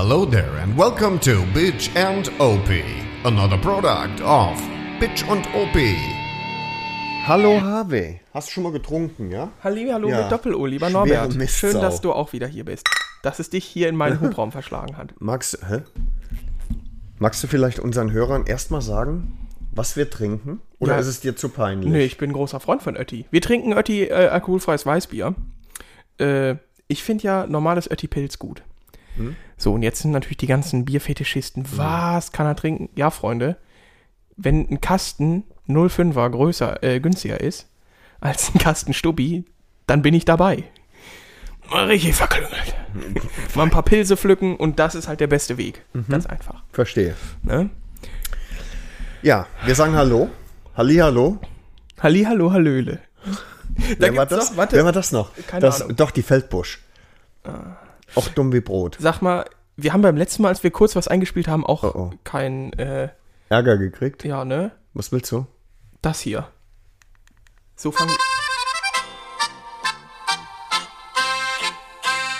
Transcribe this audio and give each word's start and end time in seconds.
Hello 0.00 0.24
there 0.24 0.62
and 0.62 0.78
welcome 0.78 1.18
to 1.18 1.42
Bitch 1.52 1.90
and 1.96 2.28
OP, 2.38 2.68
another 3.24 3.58
product 3.58 4.20
of 4.20 4.56
Bitch 5.00 5.28
und 5.28 5.44
OP. 5.56 5.76
Hallo 7.26 7.60
Harvey, 7.60 8.20
hast 8.32 8.46
du 8.46 8.52
schon 8.52 8.62
mal 8.62 8.70
getrunken, 8.70 9.32
ja? 9.32 9.50
Halli, 9.60 9.88
hallo 9.90 10.08
Ja. 10.08 10.22
mit 10.22 10.30
Doppel-O, 10.30 10.66
lieber 10.66 10.88
Schwere 10.88 11.04
Norbert. 11.04 11.50
Schön, 11.50 11.80
dass 11.80 12.00
du 12.00 12.12
auch 12.12 12.32
wieder 12.32 12.46
hier 12.46 12.64
bist. 12.64 12.88
Dass 13.24 13.40
es 13.40 13.50
dich 13.50 13.64
hier 13.64 13.88
in 13.88 13.96
meinen 13.96 14.20
Hubraum 14.20 14.52
verschlagen 14.52 14.96
hat. 14.96 15.14
Magst, 15.18 15.58
hä? 15.68 15.82
Magst 17.18 17.42
du 17.42 17.48
vielleicht 17.48 17.80
unseren 17.80 18.12
Hörern 18.12 18.46
erstmal 18.46 18.82
sagen, 18.82 19.48
was 19.72 19.96
wir 19.96 20.08
trinken? 20.08 20.60
Oder 20.78 20.92
Ja. 20.92 21.00
ist 21.00 21.08
es 21.08 21.18
dir 21.18 21.34
zu 21.34 21.48
peinlich? 21.48 21.90
Nee, 21.90 22.04
ich 22.04 22.18
bin 22.18 22.30
ein 22.30 22.34
großer 22.34 22.60
Freund 22.60 22.82
von 22.84 22.96
Ötti. 22.96 23.26
Wir 23.32 23.40
trinken 23.42 23.72
Ötti 23.72 24.04
äh, 24.04 24.28
alkoholfreies 24.28 24.86
Weißbier. 24.86 25.34
Äh, 26.20 26.54
ich 26.86 27.02
finde 27.02 27.24
ja 27.24 27.46
normales 27.48 27.90
Ötti-Pilz 27.90 28.38
gut. 28.38 28.62
Hm? 29.18 29.36
So, 29.56 29.72
und 29.74 29.82
jetzt 29.82 30.00
sind 30.00 30.12
natürlich 30.12 30.36
die 30.38 30.46
ganzen 30.46 30.84
Bierfetischisten. 30.84 31.64
Was 31.76 32.32
kann 32.32 32.46
er 32.46 32.56
trinken? 32.56 32.88
Ja, 32.94 33.10
Freunde, 33.10 33.56
wenn 34.36 34.68
ein 34.70 34.80
Kasten 34.80 35.44
05er 35.68 36.30
größer, 36.30 36.82
äh, 36.82 37.00
günstiger 37.00 37.40
ist 37.40 37.68
als 38.20 38.54
ein 38.54 38.58
Kasten 38.58 38.94
Stubbi, 38.94 39.44
dann 39.86 40.02
bin 40.02 40.14
ich 40.14 40.24
dabei. 40.24 40.64
Mal 41.70 41.84
richtig 41.86 42.14
verklüngelt. 42.14 42.74
Mal 43.54 43.64
ein 43.64 43.70
paar 43.70 43.82
Pilze 43.82 44.16
pflücken 44.16 44.56
und 44.56 44.78
das 44.78 44.94
ist 44.94 45.06
halt 45.08 45.20
der 45.20 45.26
beste 45.26 45.58
Weg. 45.58 45.84
Mhm. 45.92 46.06
Ganz 46.08 46.26
einfach. 46.26 46.62
Verstehe. 46.72 47.14
Ne? 47.42 47.68
Ja, 49.22 49.46
wir 49.64 49.74
sagen 49.74 49.94
Hallo. 49.94 50.30
Hallihallo. 50.76 51.38
Halli, 52.00 52.22
hallo, 52.24 52.52
hallöle. 52.52 53.00
Wer 53.98 54.16
war 54.16 54.26
das? 54.26 54.50
noch- 54.50 54.56
warte. 54.56 54.76
Wer 54.76 54.84
war 54.84 54.92
das 54.92 55.10
noch? 55.12 55.32
Keine 55.48 55.60
das, 55.62 55.82
Ahnung. 55.82 55.96
Doch, 55.96 56.10
die 56.12 56.22
Feldbusch. 56.22 56.78
Auch 58.14 58.28
dumm 58.28 58.52
wie 58.52 58.60
Brot. 58.60 58.96
Sag 59.00 59.20
mal, 59.22 59.44
wir 59.76 59.92
haben 59.92 60.02
beim 60.02 60.16
letzten 60.16 60.42
Mal, 60.42 60.48
als 60.48 60.62
wir 60.62 60.70
kurz 60.70 60.96
was 60.96 61.08
eingespielt 61.08 61.48
haben, 61.48 61.64
auch 61.64 61.84
Oh, 61.84 61.92
oh. 61.94 62.10
kein, 62.24 62.72
äh, 62.74 63.08
Ärger 63.48 63.78
gekriegt? 63.78 64.24
ja, 64.24 64.44
ne? 64.44 64.72
Was 64.94 65.12
willst 65.12 65.30
du? 65.32 65.46
Das 66.02 66.20
hier. 66.20 66.48
So 67.76 67.92
fangen. 67.92 68.14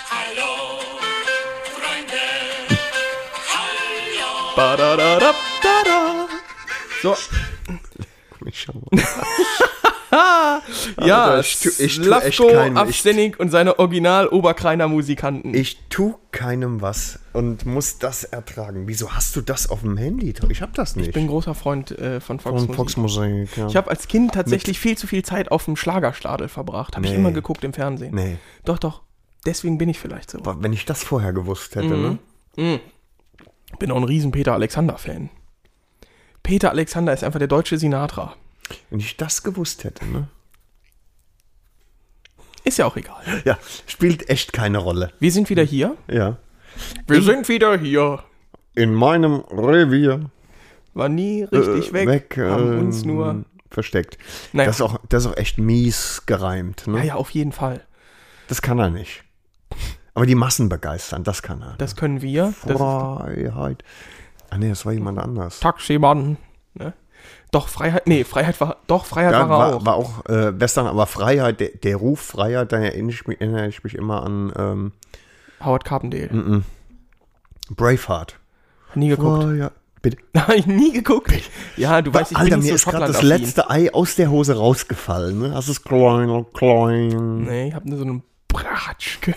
Hallo, 0.09 0.79
Freunde. 1.75 2.23
Hallo. 3.53 4.55
Badadadabdada. 4.55 6.27
So, 7.01 7.15
Ich 8.45 8.61
schau 8.61 8.73
ja, 11.01 11.39
ich 11.39 11.59
tu- 11.59 11.69
ich 11.83 11.99
tu 12.01 12.11
echt 12.11 12.39
ich- 12.39 12.55
Avsenik 12.77 13.39
und 13.39 13.49
seine 13.49 13.79
Original-Oberkreiner 13.79 14.87
Musikanten. 14.87 15.53
Ich 15.53 15.79
tu 15.89 16.15
keinem 16.31 16.81
was 16.81 17.19
und 17.33 17.65
muss 17.65 17.97
das 17.99 18.23
ertragen. 18.23 18.87
Wieso 18.87 19.11
hast 19.13 19.35
du 19.35 19.41
das 19.41 19.69
auf 19.69 19.81
dem 19.81 19.97
Handy? 19.97 20.33
Ich 20.49 20.61
hab 20.61 20.73
das 20.73 20.95
nicht. 20.95 21.07
Ich 21.07 21.13
bin 21.13 21.23
ein 21.23 21.27
großer 21.27 21.55
Freund 21.55 21.91
äh, 21.91 22.19
von 22.21 22.39
Fox 22.39 22.53
von 22.53 22.61
Musik. 22.63 22.75
Foxmusik, 22.75 23.57
ja. 23.57 23.67
Ich 23.67 23.75
habe 23.75 23.89
als 23.89 24.07
Kind 24.07 24.33
tatsächlich 24.33 24.79
viel 24.79 24.97
zu 24.97 25.07
viel 25.07 25.23
Zeit 25.23 25.51
auf 25.51 25.65
dem 25.65 25.75
Schlagerstadel 25.75 26.47
verbracht. 26.49 26.95
Habe 26.95 27.05
ich 27.05 27.11
Nee. 27.13 27.17
immer 27.17 27.31
geguckt 27.31 27.63
im 27.63 27.73
Fernsehen. 27.73 28.13
nee, 28.15 28.37
Doch, 28.65 28.77
doch. 28.77 29.01
Deswegen 29.45 29.77
bin 29.77 29.87
ich 29.89 29.97
vielleicht 29.99 30.29
so. 30.31 30.39
wenn 30.43 30.73
ich 30.73 30.85
das 30.85 31.03
vorher 31.03 31.31
gewusst 31.33 31.75
hätte, 31.75 31.95
Mhm. 31.95 32.19
ne? 32.57 32.79
Bin 33.79 33.91
auch 33.91 33.97
ein 33.97 34.03
riesen 34.03 34.31
Peter 34.31 34.53
Alexander-Fan. 34.53 35.29
Peter 36.43 36.71
Alexander 36.71 37.13
ist 37.13 37.23
einfach 37.23 37.39
der 37.39 37.47
deutsche 37.47 37.77
Sinatra. 37.77 38.35
Wenn 38.89 38.99
ich 38.99 39.17
das 39.17 39.43
gewusst 39.43 39.83
hätte, 39.83 40.05
ne? 40.05 40.27
Ist 42.63 42.77
ja 42.77 42.85
auch 42.85 42.97
egal. 42.97 43.23
Ja, 43.45 43.57
spielt 43.87 44.29
echt 44.29 44.53
keine 44.53 44.79
Rolle. 44.79 45.11
Wir 45.19 45.31
sind 45.31 45.49
wieder 45.49 45.63
hier. 45.63 45.95
Ja. 46.07 46.37
Wir 47.07 47.21
sind 47.21 47.47
wieder 47.49 47.77
hier. 47.77 48.23
In 48.75 48.93
meinem 48.93 49.35
Revier. 49.51 50.29
War 50.93 51.09
nie 51.09 51.43
richtig 51.43 51.89
äh, 51.93 52.05
weg. 52.05 52.37
haben 52.37 52.73
ähm, 52.73 52.79
uns 52.79 53.05
nur. 53.05 53.45
versteckt. 53.71 54.17
Naja. 54.53 54.67
Das, 54.67 54.77
ist 54.77 54.81
auch, 54.81 54.99
das 55.09 55.25
ist 55.25 55.31
auch 55.31 55.37
echt 55.37 55.57
mies 55.57 56.23
gereimt, 56.25 56.87
ne? 56.87 56.99
Ja, 56.99 57.03
ja, 57.03 57.15
auf 57.15 57.29
jeden 57.31 57.51
Fall. 57.51 57.85
Das 58.47 58.61
kann 58.61 58.79
er 58.79 58.89
nicht. 58.89 59.23
Aber 60.13 60.25
die 60.25 60.35
Massen 60.35 60.69
begeistern, 60.69 61.23
das 61.23 61.41
kann 61.41 61.61
er. 61.61 61.75
Das 61.77 61.95
können 61.95 62.21
wir. 62.21 62.51
Freiheit. 62.51 63.83
Ah 64.49 64.57
nee, 64.57 64.69
das 64.69 64.85
war 64.85 64.91
jemand 64.91 65.19
anders. 65.19 65.59
Taximann. 65.59 66.37
Ne? 66.73 66.93
Doch, 67.51 67.67
Freiheit. 67.67 68.05
Nee, 68.07 68.23
Freiheit 68.23 68.61
war. 68.61 68.77
Doch, 68.87 69.05
Freiheit 69.05 69.33
Ja, 69.33 69.49
war 69.49 69.59
war, 69.59 69.75
auch. 69.75 69.85
war 69.85 69.95
auch 69.95 70.25
äh, 70.27 70.59
Western, 70.59 70.85
aber 70.85 71.07
Freiheit, 71.07 71.59
der, 71.59 71.69
der 71.69 71.95
Ruf 71.95 72.19
Freiheit, 72.19 72.71
da 72.71 72.77
erinnere 72.77 73.11
ich 73.11 73.25
mich, 73.27 73.41
erinnere 73.41 73.67
ich 73.67 73.83
mich 73.83 73.95
immer 73.95 74.21
an 74.23 74.53
ähm, 74.55 74.91
Howard 75.63 75.83
Carpendale. 75.83 76.29
Mhm. 76.31 76.63
Braveheart. 77.75 78.37
Nie 78.95 79.09
geguckt. 79.09 79.43
Freiheit. 79.43 79.71
Bitte. 80.01 80.17
Hab 80.37 80.49
ich 80.53 80.65
nie 80.67 80.93
geguckt. 80.93 81.31
Ja, 81.75 82.01
du 82.01 82.13
weißt, 82.13 82.31
ich 82.31 82.37
Alter, 82.37 82.55
bin 82.57 82.59
mir 82.65 82.69
so 82.69 82.75
ist 82.75 82.85
gerade 82.85 83.07
das 83.07 83.21
letzte 83.21 83.69
Ei 83.69 83.93
aus 83.93 84.15
der 84.15 84.29
Hose 84.29 84.55
rausgefallen. 84.55 85.39
Ne? 85.39 85.49
Das 85.49 85.67
ist 85.67 85.83
klein, 85.83 86.45
klein. 86.53 87.41
Nee, 87.43 87.67
ich 87.69 87.73
habe 87.73 87.89
nur 87.89 87.97
so 87.97 88.05
einen 88.05 88.23
Bratsch. 88.47 89.19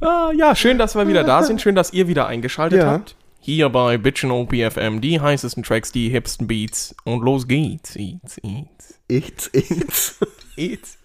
ah, 0.00 0.30
ja, 0.36 0.54
schön, 0.54 0.78
dass 0.78 0.94
wir 0.94 1.06
wieder 1.08 1.24
da 1.24 1.42
sind. 1.42 1.60
Schön, 1.60 1.74
dass 1.74 1.92
ihr 1.92 2.08
wieder 2.08 2.26
eingeschaltet 2.26 2.80
Ja. 2.80 2.90
habt. 2.90 3.16
Hier 3.42 3.70
bei 3.70 3.96
Bitchin' 3.96 4.30
OPFM, 4.30 5.00
die 5.00 5.18
heißesten 5.18 5.62
Tracks, 5.62 5.90
die 5.90 6.10
hipsten 6.10 6.46
Beats. 6.46 6.94
Und 7.04 7.22
los 7.22 7.48
geht's. 7.48 7.96
Eats, 7.96 8.38
eats. 8.42 9.00
It's, 9.08 9.50
it's. 9.52 10.18
Eats. 10.56 10.98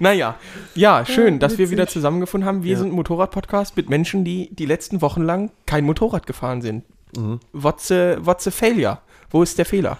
naja, 0.00 0.38
ja, 0.74 1.06
schön, 1.06 1.38
dass 1.38 1.56
wir 1.56 1.70
wieder 1.70 1.86
zusammengefunden 1.86 2.46
haben. 2.46 2.62
Wir 2.62 2.76
sind 2.76 2.88
ein 2.88 2.94
Motorrad-Podcast 2.94 3.74
mit 3.76 3.88
Menschen, 3.88 4.22
die 4.22 4.54
die 4.54 4.66
letzten 4.66 5.00
Wochen 5.00 5.22
lang 5.22 5.50
kein 5.64 5.84
Motorrad 5.84 6.26
gefahren 6.26 6.60
sind. 6.60 6.84
Mhm. 7.16 7.40
What's, 7.52 7.90
a, 7.90 8.18
what's 8.20 8.46
a 8.46 8.50
failure? 8.50 8.98
Wo 9.30 9.42
ist 9.42 9.56
der 9.56 9.64
Fehler? 9.64 9.96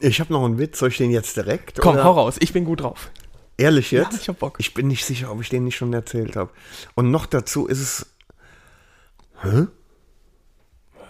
Ich 0.00 0.20
habe 0.20 0.32
noch 0.32 0.44
einen 0.44 0.58
Witz, 0.58 0.78
soll 0.78 0.88
ich 0.88 0.96
den 0.96 1.10
jetzt 1.10 1.36
direkt? 1.36 1.80
Komm, 1.80 1.94
oder? 1.94 2.04
hau 2.04 2.12
raus, 2.12 2.36
ich 2.40 2.54
bin 2.54 2.64
gut 2.64 2.80
drauf. 2.80 3.10
Ehrlich 3.58 3.90
jetzt? 3.90 4.12
Ja, 4.12 4.18
ich 4.22 4.28
hab 4.28 4.38
Bock. 4.38 4.56
Ich 4.58 4.72
bin 4.72 4.86
nicht 4.86 5.04
sicher, 5.04 5.30
ob 5.32 5.40
ich 5.42 5.48
den 5.48 5.64
nicht 5.64 5.76
schon 5.76 5.92
erzählt 5.92 6.36
habe. 6.36 6.50
Und 6.94 7.10
noch 7.10 7.26
dazu 7.26 7.66
ist 7.66 7.80
es. 7.80 8.06
Hä? 9.42 9.66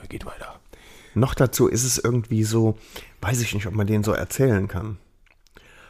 Geht 0.09 0.25
weiter. 0.25 0.59
Noch 1.15 1.35
dazu 1.35 1.69
ist 1.69 1.85
es 1.85 1.99
irgendwie 1.99 2.45
so, 2.45 2.79
weiß 3.21 3.41
ich 3.41 3.53
nicht, 3.55 3.67
ob 3.67 3.75
man 3.75 3.87
den 3.87 4.05
so 4.05 4.13
erzählen 4.13 4.69
kann. 4.69 4.99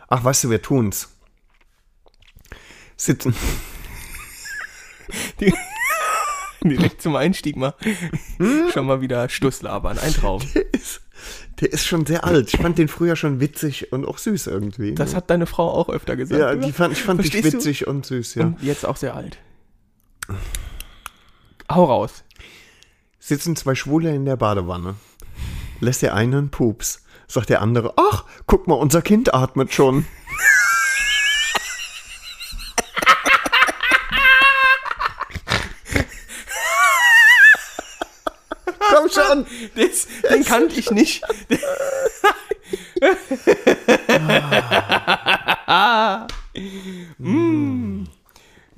Ach, 0.09 0.25
weißt 0.25 0.45
du, 0.45 0.51
wir 0.51 0.63
tun's. 0.63 1.11
Sitzen. 2.97 3.35
Direkt 6.65 7.01
zum 7.03 7.15
Einstieg 7.15 7.57
mal. 7.57 7.75
Schon 8.73 8.87
mal 8.87 9.01
wieder 9.01 9.29
Stusslabern, 9.29 9.99
ein 9.99 10.13
Traum. 10.13 10.43
Der 10.55 10.75
ist, 10.75 11.01
der 11.61 11.73
ist 11.73 11.87
schon 11.87 12.05
sehr 12.07 12.25
alt. 12.25 12.53
Ich 12.53 12.61
fand 12.61 12.79
den 12.79 12.89
früher 12.89 13.15
schon 13.15 13.39
witzig 13.41 13.93
und 13.93 14.05
auch 14.05 14.19
süß 14.19 14.49
irgendwie. 14.49 14.95
Das 14.95 15.15
hat 15.15 15.31
deine 15.31 15.47
Frau 15.47 15.71
auch 15.71 15.89
öfter 15.89 16.17
gesagt. 16.17 16.41
ja, 16.41 16.57
die 16.57 16.73
fand, 16.73 16.95
ich 16.95 17.03
fand 17.03 17.23
dich 17.23 17.31
Verstehst 17.31 17.55
du? 17.55 17.59
witzig 17.59 17.87
und 17.87 18.05
süß, 18.07 18.35
ja. 18.35 18.47
Und 18.47 18.63
jetzt 18.63 18.85
auch 18.85 18.97
sehr 18.97 19.15
alt. 19.15 19.39
Hau 21.71 21.85
raus. 21.85 22.25
Sitzen 23.19 23.55
zwei 23.55 23.75
Schwule 23.75 24.15
in 24.15 24.25
der 24.25 24.37
Badewanne. 24.37 24.95
Lässt 25.81 26.01
der 26.01 26.15
eine 26.15 26.39
einen 26.39 26.51
Pups. 26.51 27.03
Sagt 27.27 27.51
der 27.51 27.61
andere, 27.61 27.93
ach, 27.97 28.25
guck 28.47 28.67
mal, 28.69 28.75
unser 28.75 29.03
Kind 29.03 29.35
atmet 29.35 29.75
schon. 29.75 30.07
Komm 38.79 39.11
schon. 39.11 39.47
Das, 39.77 40.07
den 40.31 40.45
kannte 40.45 40.81
ich 40.81 40.91
nicht. 40.91 41.23
Mm. 41.51 41.55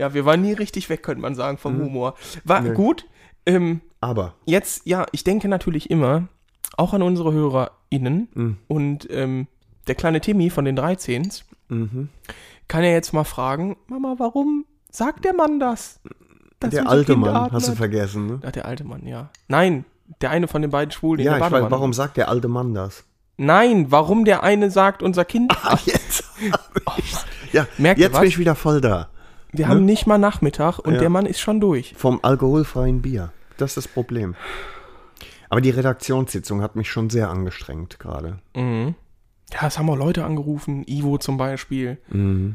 Ja, 0.01 0.15
wir 0.15 0.25
waren 0.25 0.41
nie 0.41 0.55
richtig 0.55 0.89
weg, 0.89 1.03
könnte 1.03 1.21
man 1.21 1.35
sagen, 1.35 1.59
vom 1.59 1.79
Humor. 1.79 2.15
War 2.45 2.63
gut. 2.63 3.07
Ähm, 3.45 3.83
Aber, 4.01 4.35
jetzt, 4.47 4.87
ja, 4.87 5.05
ich 5.13 5.25
denke 5.25 5.47
natürlich 5.47 5.91
immer 5.91 6.29
auch 6.79 6.95
an 6.95 7.03
unsere 7.03 7.33
HörerInnen 7.33 8.57
und 8.67 9.07
ähm, 9.11 9.47
der 9.87 9.95
kleine 9.95 10.23
Timmy 10.23 10.49
von 10.49 10.65
den 10.65 10.77
13 10.77 11.31
kann 11.69 12.85
ja 12.85 12.91
jetzt 12.91 13.13
mal 13.13 13.25
fragen, 13.25 13.77
Mama, 13.89 14.15
warum 14.19 14.65
sagt 14.91 15.25
der 15.27 15.35
Mann 15.35 15.61
das? 15.61 16.01
Der 16.63 16.89
alte 16.89 17.17
Mann, 17.17 17.53
hast 17.53 17.67
du 17.67 17.73
atmet? 17.73 17.77
vergessen, 17.77 18.27
ne? 18.27 18.41
Ach, 18.43 18.53
der 18.53 18.65
alte 18.65 18.85
Mann, 18.85 19.07
ja. 19.07 19.29
Nein, 19.49 19.85
der 20.23 20.31
eine 20.31 20.49
von 20.49 20.63
den 20.63 20.71
beiden 20.71 20.93
Schwulen 20.93 21.25
Ja, 21.25 21.37
ich 21.37 21.41
weiß, 21.43 21.71
warum 21.71 21.93
sagt 21.93 22.17
der 22.17 22.29
alte 22.29 22.49
Mann 22.49 22.75
das? 22.75 23.05
Nein, 23.37 23.91
warum 23.91 24.25
der 24.25 24.43
eine 24.43 24.71
sagt, 24.71 25.03
unser 25.03 25.25
Kind. 25.25 25.53
Ach, 25.63 25.81
jetzt. 25.87 26.25
ja, 27.53 27.67
Merkt 27.79 28.01
jetzt 28.01 28.19
bin 28.19 28.29
ich 28.29 28.39
wieder 28.39 28.55
voll 28.55 28.81
da. 28.81 29.09
Wir 29.53 29.69
haben 29.69 29.85
nicht 29.85 30.07
mal 30.07 30.19
Nachmittag 30.19 30.79
und 30.79 30.91
ne? 30.91 30.95
Ja. 30.95 31.01
der 31.01 31.11
Mann 31.11 31.27
ist 31.27 31.41
schon 31.41 31.61
durch. 31.61 31.95
Vom 31.97 32.21
alkoholfreien 32.23 33.03
Bier. 33.03 33.33
Das 33.57 33.71
ist 33.71 33.77
das 33.77 33.89
Problem. 33.89 34.35
Aber 35.49 35.61
die 35.61 35.71
Redaktionssitzung 35.71 36.63
hat 36.63 36.77
mich 36.77 36.91
schon 36.91 37.11
sehr 37.11 37.29
angestrengt 37.29 37.99
gerade. 37.99 38.39
Ja, 38.55 39.67
es 39.67 39.79
haben 39.79 39.91
auch 39.91 39.97
Leute 39.97 40.25
angerufen, 40.25 40.85
Ivo 40.87 41.19
zum 41.19 41.37
Beispiel. 41.37 41.99
Mhm. 42.09 42.55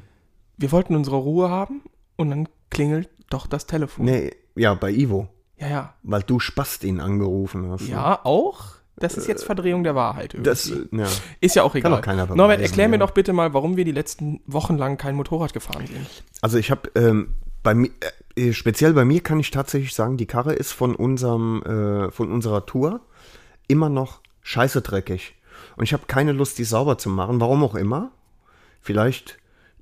Wir 0.57 0.71
wollten 0.71 0.95
unsere 0.95 1.17
Ruhe 1.17 1.49
haben 1.49 1.81
und 2.15 2.29
dann 2.29 2.47
klingelt 2.69 3.09
doch 3.29 3.47
das 3.47 3.65
Telefon. 3.65 4.05
Nee, 4.05 4.31
ja, 4.55 4.73
bei 4.73 4.91
Ivo. 4.91 5.27
Ja, 5.57 5.67
ja. 5.67 5.93
Weil 6.03 6.23
du 6.23 6.39
Spast 6.39 6.83
ihn 6.83 6.99
angerufen 6.99 7.69
hast. 7.69 7.87
Ja, 7.87 8.21
auch. 8.23 8.75
Das 8.97 9.17
ist 9.17 9.27
jetzt 9.27 9.43
Verdrehung 9.43 9.83
der 9.83 9.95
Wahrheit. 9.95 10.33
Irgendwie. 10.33 10.49
Das, 10.49 10.71
ja. 10.91 11.07
ist 11.41 11.55
ja 11.55 11.63
auch 11.63 11.75
egal. 11.75 11.91
doch 11.91 12.01
keiner 12.01 12.23
beweisen, 12.23 12.37
Norbert, 12.37 12.61
erklär 12.61 12.87
mir 12.87 12.95
ja. 12.95 13.05
doch 13.05 13.11
bitte 13.11 13.33
mal, 13.33 13.53
warum 13.53 13.75
wir 13.75 13.83
die 13.83 13.91
letzten 13.91 14.41
Wochen 14.45 14.77
lang 14.77 14.97
kein 14.97 15.15
Motorrad 15.15 15.53
gefahren 15.53 15.85
sind. 15.87 16.23
Also 16.41 16.57
ich 16.57 16.71
habe 16.71 16.89
ähm, 16.95 17.35
bei 17.61 17.73
mir, 17.73 17.89
äh, 18.35 18.53
speziell 18.53 18.93
bei 18.93 19.03
mir 19.03 19.21
kann 19.21 19.39
ich 19.39 19.51
tatsächlich 19.51 19.93
sagen, 19.93 20.17
die 20.17 20.27
Karre 20.27 20.53
ist 20.53 20.71
von 20.71 20.95
unserem, 20.95 21.61
äh, 21.63 22.11
von 22.11 22.31
unserer 22.31 22.65
Tour 22.65 23.01
immer 23.67 23.89
noch 23.89 24.21
scheiße 24.43 24.81
dreckig. 24.81 25.35
Und 25.75 25.83
ich 25.83 25.93
habe 25.93 26.03
keine 26.07 26.31
Lust, 26.31 26.57
die 26.57 26.63
sauber 26.63 26.97
zu 26.97 27.09
machen. 27.09 27.41
Warum 27.41 27.63
auch 27.63 27.75
immer. 27.75 28.11
Vielleicht, 28.79 29.39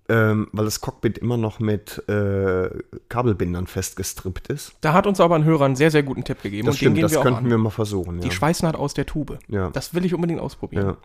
ähm, 0.09 0.47
weil 0.51 0.65
das 0.65 0.81
Cockpit 0.81 1.17
immer 1.17 1.37
noch 1.37 1.59
mit 1.59 2.07
äh, 2.09 2.69
Kabelbindern 3.09 3.67
festgestrippt 3.67 4.47
ist. 4.47 4.73
Da 4.81 4.93
hat 4.93 5.07
uns 5.07 5.19
aber 5.19 5.35
ein 5.35 5.45
Hörer 5.45 5.65
einen 5.65 5.75
sehr, 5.75 5.91
sehr 5.91 6.03
guten 6.03 6.23
Tipp 6.23 6.41
gegeben. 6.41 6.65
Das 6.65 6.73
und 6.73 6.77
stimmt, 6.77 6.91
den 6.91 6.95
gehen 6.95 7.01
das 7.03 7.11
wir 7.13 7.19
auch 7.19 7.23
könnten 7.23 7.49
wir 7.49 7.57
mal 7.57 7.69
versuchen. 7.69 8.19
Die 8.19 8.27
Ja. 8.27 8.33
Schweißnaht 8.33 8.75
aus 8.75 8.93
der 8.93 9.05
Tube. 9.05 9.39
Ja. 9.47 9.69
Das 9.69 9.93
will 9.93 10.05
ich 10.05 10.13
unbedingt 10.13 10.39
ausprobieren. 10.41 10.85
Ja. 10.87 10.97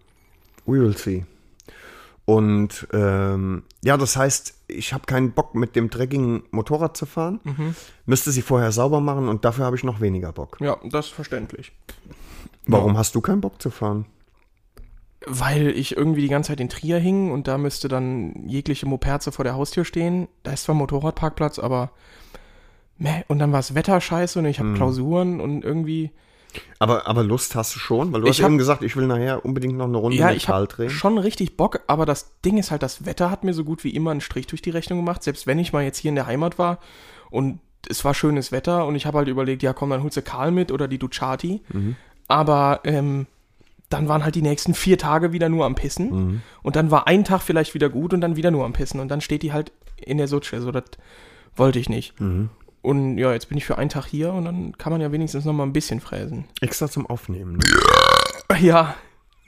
We 0.67 0.81
will 0.81 0.97
see. 0.97 1.25
Und 2.25 2.87
ähm, 2.93 3.62
ja, 3.83 3.97
das 3.97 4.17
heißt, 4.17 4.55
ich 4.67 4.93
habe 4.93 5.06
keinen 5.06 5.33
Bock, 5.33 5.55
mit 5.55 5.77
dem 5.77 5.89
dreckigen 5.89 6.43
Motorrad 6.50 6.95
zu 6.95 7.06
fahren. 7.06 7.41
Mhm. 7.45 7.75
Müsste 8.05 8.33
sie 8.33 8.43
vorher 8.43 8.71
sauber 8.71 9.00
machen 9.00 9.29
und 9.29 9.47
dafür 9.47 9.65
habe 9.65 9.77
ich 9.77 9.85
noch 9.85 10.00
weniger 10.03 10.33
Bock. 10.33 10.59
Ja, 10.61 10.77
das 10.85 11.06
ist 11.06 11.12
verständlich. 11.12 11.73
Warum 12.67 12.99
hast 12.99 13.15
du 13.15 13.23
keinen 13.23 13.41
Bock 13.41 13.62
zu 13.62 13.71
fahren? 13.71 14.05
Weil 15.29 15.69
ich 15.69 15.97
irgendwie 15.97 16.23
die 16.23 16.29
ganze 16.29 16.49
Zeit 16.49 16.61
in 16.61 16.69
Trier 16.69 16.99
hing 16.99 17.31
und 17.31 17.47
da 17.49 17.59
müsste 17.59 17.89
dann 17.89 18.47
jegliche 18.49 18.87
Moperze 18.87 19.31
vor 19.33 19.45
der 19.45 19.55
Haustür 19.55 19.85
stehen. 19.85 20.29
Da 20.43 20.53
ist 20.53 20.65
zwar 20.65 20.75
Motorradparkplatz, 20.75 21.59
aber 21.59 21.91
meh. 22.97 23.23
Und 23.29 23.39
dann 23.39 23.53
war 23.53 23.59
das 23.59 23.75
Wetter 23.75 24.01
scheiße 24.01 24.39
und 24.39 24.47
ich 24.47 24.59
Hm. 24.59 24.67
habe 24.69 24.77
Klausuren 24.77 25.41
und 25.41 25.65
irgendwie. 25.65 26.11
Aber, 26.79 27.07
aber 27.07 27.23
Lust 27.25 27.55
hast 27.57 27.75
du 27.75 27.79
schon, 27.79 28.13
weil 28.13 28.23
du 28.23 28.27
Ich 28.27 28.39
hast 28.39 28.43
hab- 28.43 28.49
eben 28.51 28.59
gesagt, 28.59 28.83
ich 28.83 28.97
will 28.97 29.07
nachher 29.07 29.45
unbedingt 29.45 29.77
noch 29.77 29.85
eine 29.87 29.99
Runde 29.99 30.17
Ja, 30.17 30.29
mit 30.29 30.39
ich 30.39 30.47
Karl 30.47 30.67
drehen. 30.67 30.89
schon 30.91 31.19
richtig 31.19 31.57
Bock, 31.59 31.81
aber 31.89 32.07
das 32.07 32.41
Ding 32.41 32.57
ist 32.57 32.71
halt, 32.71 32.83
das 32.83 33.05
Wetter 33.05 33.31
hat 33.31 33.45
mir 33.45 33.53
so 33.53 33.65
gut 33.65 33.85
wie 33.85 33.91
immer 33.91 34.11
einen 34.13 34.23
Strich 34.23 34.47
durch 34.47 34.63
die 34.63 34.71
Rechnung 34.71 34.99
gemacht. 35.01 35.23
Selbst 35.23 35.47
wenn 35.47 35.59
ich 35.59 35.73
mal 35.75 35.85
jetzt 35.85 35.99
hier 35.99 36.09
in 36.09 36.15
der 36.15 36.27
Heimat 36.27 36.59
war 36.59 36.79
und 37.31 37.61
es 37.89 38.05
war 38.05 38.15
schönes 38.15 38.51
Wetter 38.51 38.87
und 38.87 38.97
ich 38.97 39.05
habe 39.07 39.19
halt 39.19 39.29
überlegt, 39.29 39.63
ja 39.63 39.73
komm, 39.75 39.91
dann 39.91 40.03
holst 40.03 40.17
du 40.17 40.23
Karl 40.23 40.51
mit 40.51 40.73
oder 40.73 40.89
die 40.89 40.99
Ducati. 40.99 41.61
Mhm. 41.73 41.97
Aber 42.29 42.81
ähm, 42.85 43.27
dann 43.88 44.08
waren 44.08 44.25
halt 44.25 44.35
die 44.35 44.43
nächsten 44.43 44.75
vier 44.75 44.99
Tage 44.99 45.32
wieder 45.32 45.49
nur 45.49 45.64
am 45.64 45.75
Pissen. 45.75 46.11
Mhm. 46.11 46.43
Und 46.62 46.76
dann 46.76 46.90
war 46.90 47.06
ein 47.06 47.25
Tag 47.25 47.43
vielleicht 47.43 47.75
wieder 47.75 47.88
gut 47.88 48.12
und 48.12 48.20
dann 48.20 48.37
wieder 48.37 48.50
nur 48.50 48.64
am 48.64 48.73
Pissen. 48.73 49.00
Und 49.00 49.08
dann 49.08 49.20
steht 49.20 49.43
die 49.43 49.52
halt 49.52 49.73
in 49.96 50.19
der 50.19 50.29
Sutsche. 50.29 50.61
So, 50.61 50.70
das 50.70 50.85
wollte 51.56 51.79
ich 51.79 51.88
nicht. 51.88 52.20
Mhm. 52.20 52.50
Und 52.82 53.19
ja, 53.19 53.32
jetzt 53.32 53.49
bin 53.49 53.58
ich 53.58 53.64
für 53.64 53.79
einen 53.79 53.90
Tag 53.90 54.06
hier 54.06 54.32
und 54.32 54.44
dann 54.44 54.79
kann 54.79 54.93
man 54.93 55.00
ja 55.00 55.11
wenigstens 55.11 55.44
noch 55.44 55.52
mal 55.52 55.64
ein 55.64 55.73
bisschen 55.73 56.00
fräsen. 56.00 56.44
Extra 56.61 56.88
zum 56.88 57.06
Aufnehmen. 57.06 57.56
Ne? 57.56 58.58
Ja, 58.61 58.94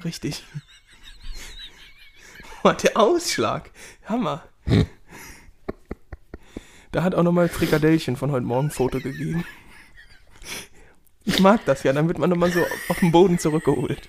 richtig. 0.04 0.44
Boah, 2.62 2.74
der 2.74 2.96
Ausschlag. 2.96 3.70
Hammer. 4.04 4.42
Da 6.92 7.02
hat 7.02 7.14
auch 7.14 7.22
nochmal 7.22 7.48
Frikadellchen 7.48 8.16
von 8.16 8.32
heute 8.32 8.44
Morgen 8.44 8.66
ein 8.66 8.70
Foto 8.70 8.98
gegeben. 8.98 9.44
Ich 11.24 11.40
mag 11.40 11.64
das 11.64 11.82
ja, 11.82 11.92
dann 11.92 12.08
wird 12.08 12.18
man 12.18 12.30
nochmal 12.30 12.50
so 12.50 12.60
auf 12.88 12.98
den 12.98 13.12
Boden 13.12 13.38
zurückgeholt. 13.38 14.08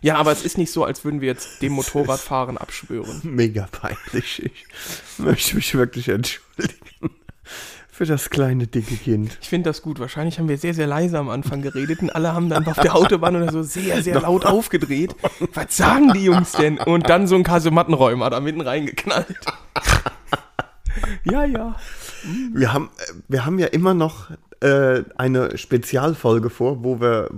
Ja, 0.00 0.16
aber 0.16 0.32
es 0.32 0.44
ist 0.44 0.58
nicht 0.58 0.72
so, 0.72 0.84
als 0.84 1.04
würden 1.04 1.20
wir 1.20 1.28
jetzt 1.28 1.62
dem 1.62 1.72
Motorradfahren 1.72 2.58
abschwören. 2.58 3.20
Mega 3.22 3.68
peinlich. 3.70 4.42
Ich 4.42 5.18
möchte 5.18 5.54
mich 5.54 5.74
wirklich 5.74 6.08
entschuldigen 6.08 7.10
für 7.92 8.06
das 8.06 8.30
kleine 8.30 8.66
dicke 8.66 8.96
Kind. 8.96 9.38
Ich 9.42 9.48
finde 9.48 9.70
das 9.70 9.82
gut. 9.82 10.00
Wahrscheinlich 10.00 10.38
haben 10.38 10.48
wir 10.48 10.58
sehr, 10.58 10.74
sehr 10.74 10.88
leise 10.88 11.18
am 11.18 11.28
Anfang 11.28 11.62
geredet 11.62 12.00
und 12.00 12.10
alle 12.10 12.34
haben 12.34 12.48
dann 12.48 12.66
auf 12.66 12.80
der 12.80 12.96
Autobahn 12.96 13.36
oder 13.36 13.52
so 13.52 13.62
sehr, 13.62 14.02
sehr 14.02 14.20
laut 14.20 14.44
aufgedreht. 14.44 15.14
Was 15.54 15.76
sagen 15.76 16.12
die 16.12 16.24
Jungs 16.24 16.50
denn? 16.52 16.78
Und 16.78 17.08
dann 17.08 17.28
so 17.28 17.36
ein 17.36 17.44
Kasemattenräumer 17.44 18.28
da 18.30 18.40
mitten 18.40 18.62
reingeknallt. 18.62 19.38
Ja, 21.24 21.44
ja. 21.44 21.76
Wir 22.52 22.72
haben, 22.72 22.90
wir 23.28 23.46
haben 23.46 23.58
ja 23.58 23.68
immer 23.68 23.94
noch 23.94 24.30
äh, 24.60 25.04
eine 25.16 25.56
Spezialfolge 25.56 26.50
vor, 26.50 26.82
wo 26.82 27.00
wir, 27.00 27.30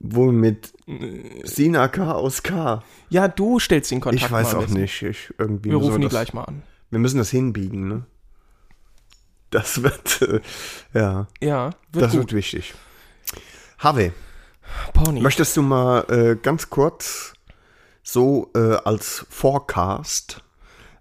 wo, 0.00 0.22
wo 0.22 0.26
wir 0.26 0.32
mit 0.32 0.72
Sina 1.44 1.88
K 1.88 2.12
aus 2.12 2.42
K. 2.42 2.82
Ja, 3.10 3.28
du 3.28 3.58
stellst 3.60 3.90
den 3.90 4.00
Kontakt 4.00 4.24
Ich 4.24 4.30
weiß 4.32 4.54
auch 4.54 4.66
nicht. 4.68 5.02
Ich, 5.02 5.32
irgendwie 5.38 5.70
Wir 5.70 5.76
rufen 5.76 6.00
die 6.00 6.06
das, 6.06 6.10
gleich 6.10 6.34
mal 6.34 6.44
an. 6.44 6.62
Wir 6.90 6.98
müssen 6.98 7.18
das 7.18 7.30
hinbiegen, 7.30 7.86
ne? 7.86 8.06
Das 9.50 9.82
wird, 9.82 10.22
äh, 10.22 10.40
ja, 10.94 11.26
Ja, 11.40 11.70
wird 11.92 12.04
das 12.04 12.12
gut. 12.12 12.20
wird 12.20 12.32
wichtig. 12.34 12.74
Harvey, 13.78 14.12
Pony. 14.92 15.20
möchtest 15.20 15.56
du 15.56 15.62
mal 15.62 16.04
äh, 16.08 16.36
ganz 16.40 16.70
kurz 16.70 17.32
so 18.02 18.50
äh, 18.54 18.76
als 18.84 19.26
Forecast 19.28 20.42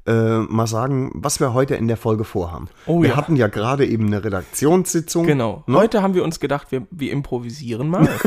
äh, 0.07 0.39
mal 0.39 0.65
sagen, 0.65 1.11
was 1.13 1.39
wir 1.39 1.53
heute 1.53 1.75
in 1.75 1.87
der 1.87 1.97
Folge 1.97 2.23
vorhaben? 2.23 2.69
Oh 2.87 3.01
wir 3.01 3.09
ja. 3.09 3.15
hatten 3.15 3.35
ja 3.35 3.47
gerade 3.47 3.85
eben 3.85 4.07
eine 4.07 4.23
Redaktionssitzung. 4.23 5.27
Genau. 5.27 5.63
Ne? 5.67 5.77
Heute 5.77 6.01
haben 6.01 6.13
wir 6.15 6.23
uns 6.23 6.39
gedacht, 6.39 6.71
wir, 6.71 6.87
wir 6.89 7.11
improvisieren 7.11 7.89
mal. 7.89 8.07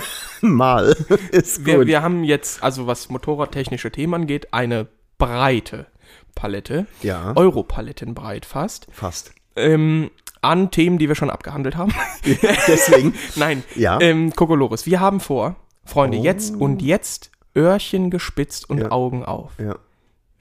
Mal. 0.43 0.97
Ist 1.31 1.65
wir, 1.65 1.79
gut. 1.79 1.87
wir 1.87 2.03
haben 2.03 2.25
jetzt, 2.25 2.63
also 2.63 2.87
was 2.87 3.09
motorradtechnische 3.09 3.91
Themen 3.91 4.15
angeht, 4.15 4.53
eine 4.53 4.89
breite 5.19 5.87
Palette. 6.35 6.87
Ja. 7.03 7.33
Europalettenbreit 7.37 8.45
fast. 8.47 8.87
Fast. 8.91 9.33
ähm, 9.57 10.11
an 10.41 10.71
Themen, 10.73 10.99
die 10.99 11.07
wir 11.09 11.15
schon 11.15 11.31
abgehandelt 11.31 11.77
haben. 11.77 11.93
Deswegen. 12.67 13.15
Nein. 13.37 13.63
Ja. 13.77 14.01
Ähm, 14.01 14.33
Kokolores, 14.35 14.87
wir 14.87 14.99
haben 14.99 15.21
vor, 15.21 15.57
Freunde, 15.85 16.19
Oh. 16.19 16.23
jetzt 16.25 16.57
und 16.57 16.83
jetzt 16.83 17.31
Öhrchen 17.57 18.11
gespitzt 18.11 18.69
und 18.69 18.79
Ja. 18.79 18.91
Augen 18.91 19.25
auf. 19.25 19.53
Ja. 19.61 19.77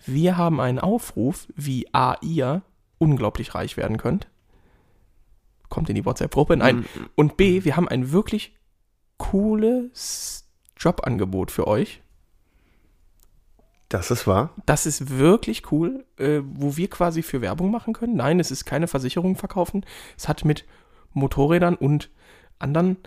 Wir 0.05 0.37
haben 0.37 0.59
einen 0.59 0.79
Aufruf, 0.79 1.45
wie 1.55 1.85
A, 1.93 2.15
ihr 2.21 2.63
unglaublich 2.97 3.53
reich 3.53 3.77
werden 3.77 3.97
könnt. 3.97 4.27
Kommt 5.69 5.89
in 5.89 5.95
die 5.95 6.05
WhatsApp-Gruppe. 6.05 6.57
Nein. 6.57 6.77
Mhm. 6.77 6.85
Und 7.15 7.37
B, 7.37 7.63
wir 7.63 7.75
haben 7.77 7.87
ein 7.87 8.11
wirklich 8.11 8.55
cooles 9.21 10.45
Jobangebot 10.77 11.51
für 11.51 11.67
euch. 11.67 12.01
Das 13.89 14.09
ist 14.09 14.25
wahr. 14.25 14.51
Das 14.65 14.85
ist 14.85 15.17
wirklich 15.19 15.71
cool, 15.71 16.05
äh, 16.17 16.39
wo 16.43 16.77
wir 16.77 16.89
quasi 16.89 17.21
für 17.21 17.41
Werbung 17.41 17.71
machen 17.71 17.93
können. 17.93 18.15
Nein, 18.15 18.39
es 18.39 18.49
ist 18.49 18.65
keine 18.65 18.87
Versicherung 18.87 19.35
verkaufen. 19.35 19.85
Es 20.17 20.27
hat 20.29 20.45
mit 20.45 20.65
Motorrädern 21.13 21.75
und 21.75 22.09
anderen 22.57 22.97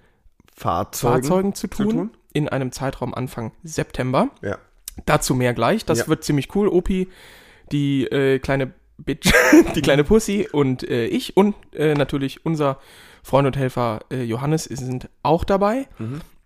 Fahrzeugen. 0.55 1.23
Fahrzeugen 1.23 1.55
zu 1.55 1.69
tun, 1.69 1.91
zu 1.91 1.97
tun. 1.97 2.11
in 2.35 2.49
einem 2.49 2.71
Zeitraum 2.71 3.15
Anfang 3.15 3.53
September. 3.63 4.29
Ja. 4.43 4.59
Dazu 5.07 5.35
mehr 5.35 5.55
gleich. 5.55 5.85
Das 5.87 6.01
Ja. 6.01 6.09
wird 6.09 6.23
ziemlich 6.23 6.55
cool. 6.55 6.69
Opi, 6.69 7.09
die 7.73 8.05
äh, 8.05 8.39
kleine 8.39 8.73
Bitch, 8.99 9.33
die 9.75 9.81
kleine 9.83 10.05
Pussy 10.05 10.49
und 10.53 10.89
äh, 10.89 11.07
ich 11.07 11.37
und 11.37 11.55
äh, 11.75 11.95
natürlich 11.95 12.45
unser 12.45 12.79
Freund 13.25 13.47
und 13.49 13.57
Helfer 13.57 14.01
äh, 14.13 14.23
Johannes 14.23 14.65
sind 14.65 15.09
auch 15.25 15.43
dabei. 15.43 15.89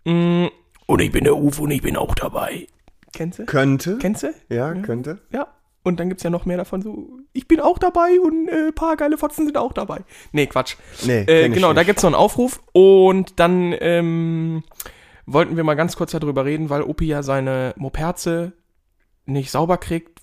Mm, 0.05 0.45
Und 0.87 1.01
ich 1.01 1.11
bin 1.11 1.25
der 1.25 1.35
Uwe 1.37 1.61
und 1.61 1.71
ich 1.71 1.81
bin 1.83 1.95
auch 1.97 2.15
dabei. 2.15 2.65
Kennst 3.13 3.37
du? 3.39 3.45
Könnte. 3.45 3.97
Kennst 3.99 4.23
du? 4.23 4.33
ja, 4.49 4.73
könnte. 4.73 5.19
Ja. 5.31 5.47
Und 5.83 5.99
dann 5.99 6.09
gibt 6.09 6.19
es 6.19 6.23
ja 6.23 6.29
noch 6.29 6.45
mehr 6.45 6.57
davon, 6.57 6.81
so, 6.81 7.09
ich 7.33 7.47
bin 7.47 7.59
auch 7.59 7.77
dabei 7.79 8.19
und 8.19 8.47
äh, 8.49 8.67
ein 8.67 8.73
paar 8.75 8.95
geile 8.97 9.17
Fotzen 9.17 9.45
sind 9.45 9.57
auch 9.57 9.71
dabei. 9.73 10.01
Nee, 10.31 10.45
Quatsch. 10.47 10.75
Nee, 11.05 11.21
Äh, 11.23 11.49
genau, 11.49 11.73
da 11.73 11.83
gibt 11.83 11.99
es 11.99 12.03
noch 12.03 12.09
einen 12.09 12.15
Aufruf. 12.15 12.61
Und 12.73 13.39
dann 13.39 13.73
ähm, 13.79 14.63
wollten 15.25 15.55
wir 15.57 15.63
mal 15.63 15.75
ganz 15.75 15.95
kurz 15.95 16.11
darüber 16.11 16.45
reden, 16.45 16.69
weil 16.69 16.81
Opi 16.83 17.05
ja 17.07 17.23
seine 17.23 17.73
Moperze 17.77 18.53
nicht 19.25 19.51
sauber 19.51 19.77
kriegt. 19.77 20.18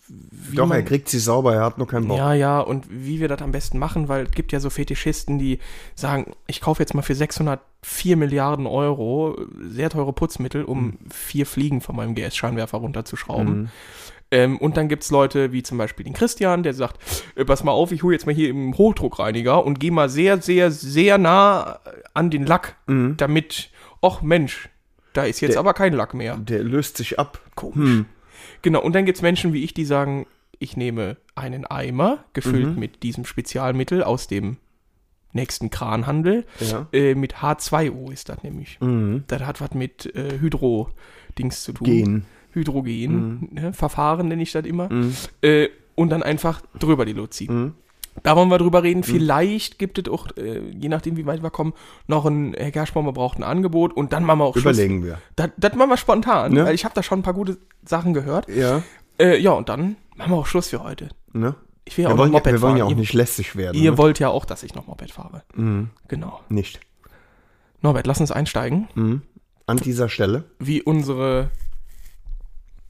Doch, 0.54 0.66
man- 0.66 0.78
er 0.78 0.82
kriegt 0.84 1.08
sie 1.08 1.18
sauber, 1.18 1.54
er 1.54 1.64
hat 1.64 1.78
nur 1.78 1.86
keinen 1.86 2.06
Bock. 2.08 2.18
Ja, 2.18 2.32
ja, 2.32 2.60
und 2.60 2.86
wie 2.90 3.18
wir 3.20 3.28
das 3.28 3.42
am 3.42 3.52
besten 3.52 3.78
machen, 3.78 4.08
weil 4.08 4.24
es 4.26 4.30
gibt 4.32 4.52
ja 4.52 4.60
so 4.60 4.70
Fetischisten, 4.70 5.38
die 5.38 5.58
sagen, 5.94 6.32
ich 6.46 6.60
kaufe 6.60 6.82
jetzt 6.82 6.94
mal 6.94 7.02
für 7.02 7.14
604 7.14 8.16
Milliarden 8.16 8.66
Euro 8.66 9.36
sehr 9.60 9.90
teure 9.90 10.12
Putzmittel, 10.12 10.64
um 10.64 10.78
Hm. 10.92 10.98
vier 11.10 11.46
Fliegen 11.46 11.80
von 11.80 11.96
meinem 11.96 12.14
GS-Scheinwerfer 12.14 12.78
runterzuschrauben. 12.78 13.70
Ähm, 14.32 14.58
und 14.58 14.76
dann 14.76 14.88
gibt's 14.88 15.10
Leute 15.12 15.52
wie 15.52 15.62
zum 15.62 15.78
Beispiel 15.78 16.02
den 16.04 16.12
Christian, 16.14 16.64
der 16.64 16.74
sagt, 16.74 16.98
äh, 17.36 17.44
pass 17.44 17.62
mal 17.62 17.70
auf, 17.72 17.92
ich 17.92 18.02
hole 18.02 18.14
jetzt 18.14 18.26
mal 18.26 18.34
hier 18.34 18.50
im 18.50 18.76
Hochdruckreiniger 18.76 19.64
und 19.64 19.78
gehe 19.78 19.92
mal 19.92 20.08
sehr, 20.08 20.42
sehr, 20.42 20.72
sehr 20.72 21.16
nah 21.18 21.78
an 22.12 22.30
den 22.30 22.44
Lack, 22.44 22.74
damit, 23.16 23.70
ach 24.02 24.22
Mensch, 24.22 24.68
da 25.12 25.22
ist 25.24 25.40
jetzt 25.40 25.52
Der- 25.52 25.60
aber 25.60 25.74
kein 25.74 25.92
Lack 25.92 26.12
mehr. 26.12 26.36
Der 26.38 26.62
löst 26.64 26.96
sich 26.96 27.18
ab. 27.20 27.40
Komisch. 27.54 28.04
Genau, 28.62 28.82
und 28.82 28.94
dann 28.94 29.04
gibt 29.04 29.16
es 29.16 29.22
Menschen 29.22 29.52
wie 29.52 29.62
ich, 29.64 29.74
die 29.74 29.84
sagen, 29.84 30.26
ich 30.58 30.76
nehme 30.76 31.16
einen 31.34 31.66
Eimer, 31.66 32.24
gefüllt 32.32 32.76
mit 32.76 33.02
diesem 33.02 33.24
Spezialmittel 33.24 34.02
aus 34.02 34.26
dem 34.26 34.56
nächsten 35.32 35.70
Kranhandel. 35.70 36.46
Ja. 36.60 36.88
Äh, 36.92 37.14
mit 37.14 37.36
H2O 37.36 38.10
ist 38.10 38.28
das 38.28 38.42
nämlich. 38.42 38.78
Das 39.26 39.42
hat 39.42 39.60
was 39.60 39.74
mit 39.74 40.06
äh, 40.16 40.38
Hydro-Dings 40.40 41.62
zu 41.62 41.72
tun. 41.72 41.84
Gehen. 41.84 42.24
Hydrogen, 42.52 43.48
ne, 43.52 43.72
Verfahren 43.74 44.28
nenne 44.28 44.42
ich 44.42 44.52
das 44.52 44.64
immer, 44.64 44.88
äh, 45.42 45.68
und 45.94 46.08
dann 46.08 46.22
einfach 46.22 46.62
drüber 46.78 47.04
die 47.04 47.12
ziehen. 47.28 47.74
Da 48.22 48.36
wollen 48.36 48.48
wir 48.48 48.58
drüber 48.58 48.82
reden. 48.82 49.02
Vielleicht 49.02 49.78
gibt 49.78 49.98
es 49.98 50.08
auch, 50.12 50.28
äh, 50.36 50.58
je 50.70 50.88
nachdem, 50.88 51.16
wie 51.16 51.26
weit 51.26 51.42
wir 51.42 51.50
kommen, 51.50 51.74
noch 52.06 52.24
ein 52.26 52.54
Herr 52.54 52.70
Gerschbaum, 52.70 53.04
wir 53.06 53.12
braucht 53.12 53.38
ein 53.38 53.42
Angebot 53.44 53.92
und 53.96 54.12
dann 54.12 54.24
machen 54.24 54.38
wir 54.40 54.44
auch 54.46 54.52
Schluss. 54.56 54.64
Überlegen 54.76 55.04
wir. 55.04 55.18
Das, 55.36 55.74
machen 55.74 55.90
wir 55.90 55.96
spontan, 55.96 56.52
Ne? 56.52 56.64
weil 56.64 56.74
ich 56.74 56.84
habe 56.84 56.94
da 56.94 57.02
schon 57.02 57.20
ein 57.20 57.22
paar 57.22 57.34
gute 57.34 57.58
Sachen 57.84 58.14
gehört. 58.14 58.48
Ja. 58.48 58.82
Äh, 59.18 59.38
ja, 59.40 59.52
und 59.52 59.68
dann 59.68 59.96
machen 60.16 60.32
wir 60.32 60.36
auch 60.38 60.46
Schluss 60.46 60.68
für 60.68 60.82
heute. 60.82 61.08
Ne? 61.32 61.54
Ich 61.84 61.96
will 61.96 62.02
ja 62.04 62.08
Wir 62.10 62.14
auch 62.14 62.18
wollen, 62.18 62.32
noch 62.32 62.38
Moped 62.40 62.52
wir 62.52 62.62
wollen 62.62 62.76
ja 62.78 62.84
auch 62.84 62.88
fahren. 62.90 62.98
nicht 62.98 63.12
lästig 63.12 63.54
werden. 63.56 63.76
Ihr, 63.76 63.84
ihr 63.84 63.90
ne? 63.92 63.98
wollt 63.98 64.18
ja 64.18 64.28
auch, 64.28 64.44
dass 64.44 64.62
ich 64.62 64.74
noch 64.74 64.86
Moped 64.86 65.10
fahre. 65.12 65.42
Mhm. 65.54 65.90
Genau. 66.08 66.40
Nicht. 66.48 66.80
Norbert, 67.82 68.06
lass 68.06 68.20
uns 68.20 68.32
einsteigen. 68.32 68.88
Mhm. 68.94 69.22
An 69.66 69.76
dieser 69.76 70.08
Stelle. 70.08 70.44
Wie 70.58 70.82
unsere 70.82 71.50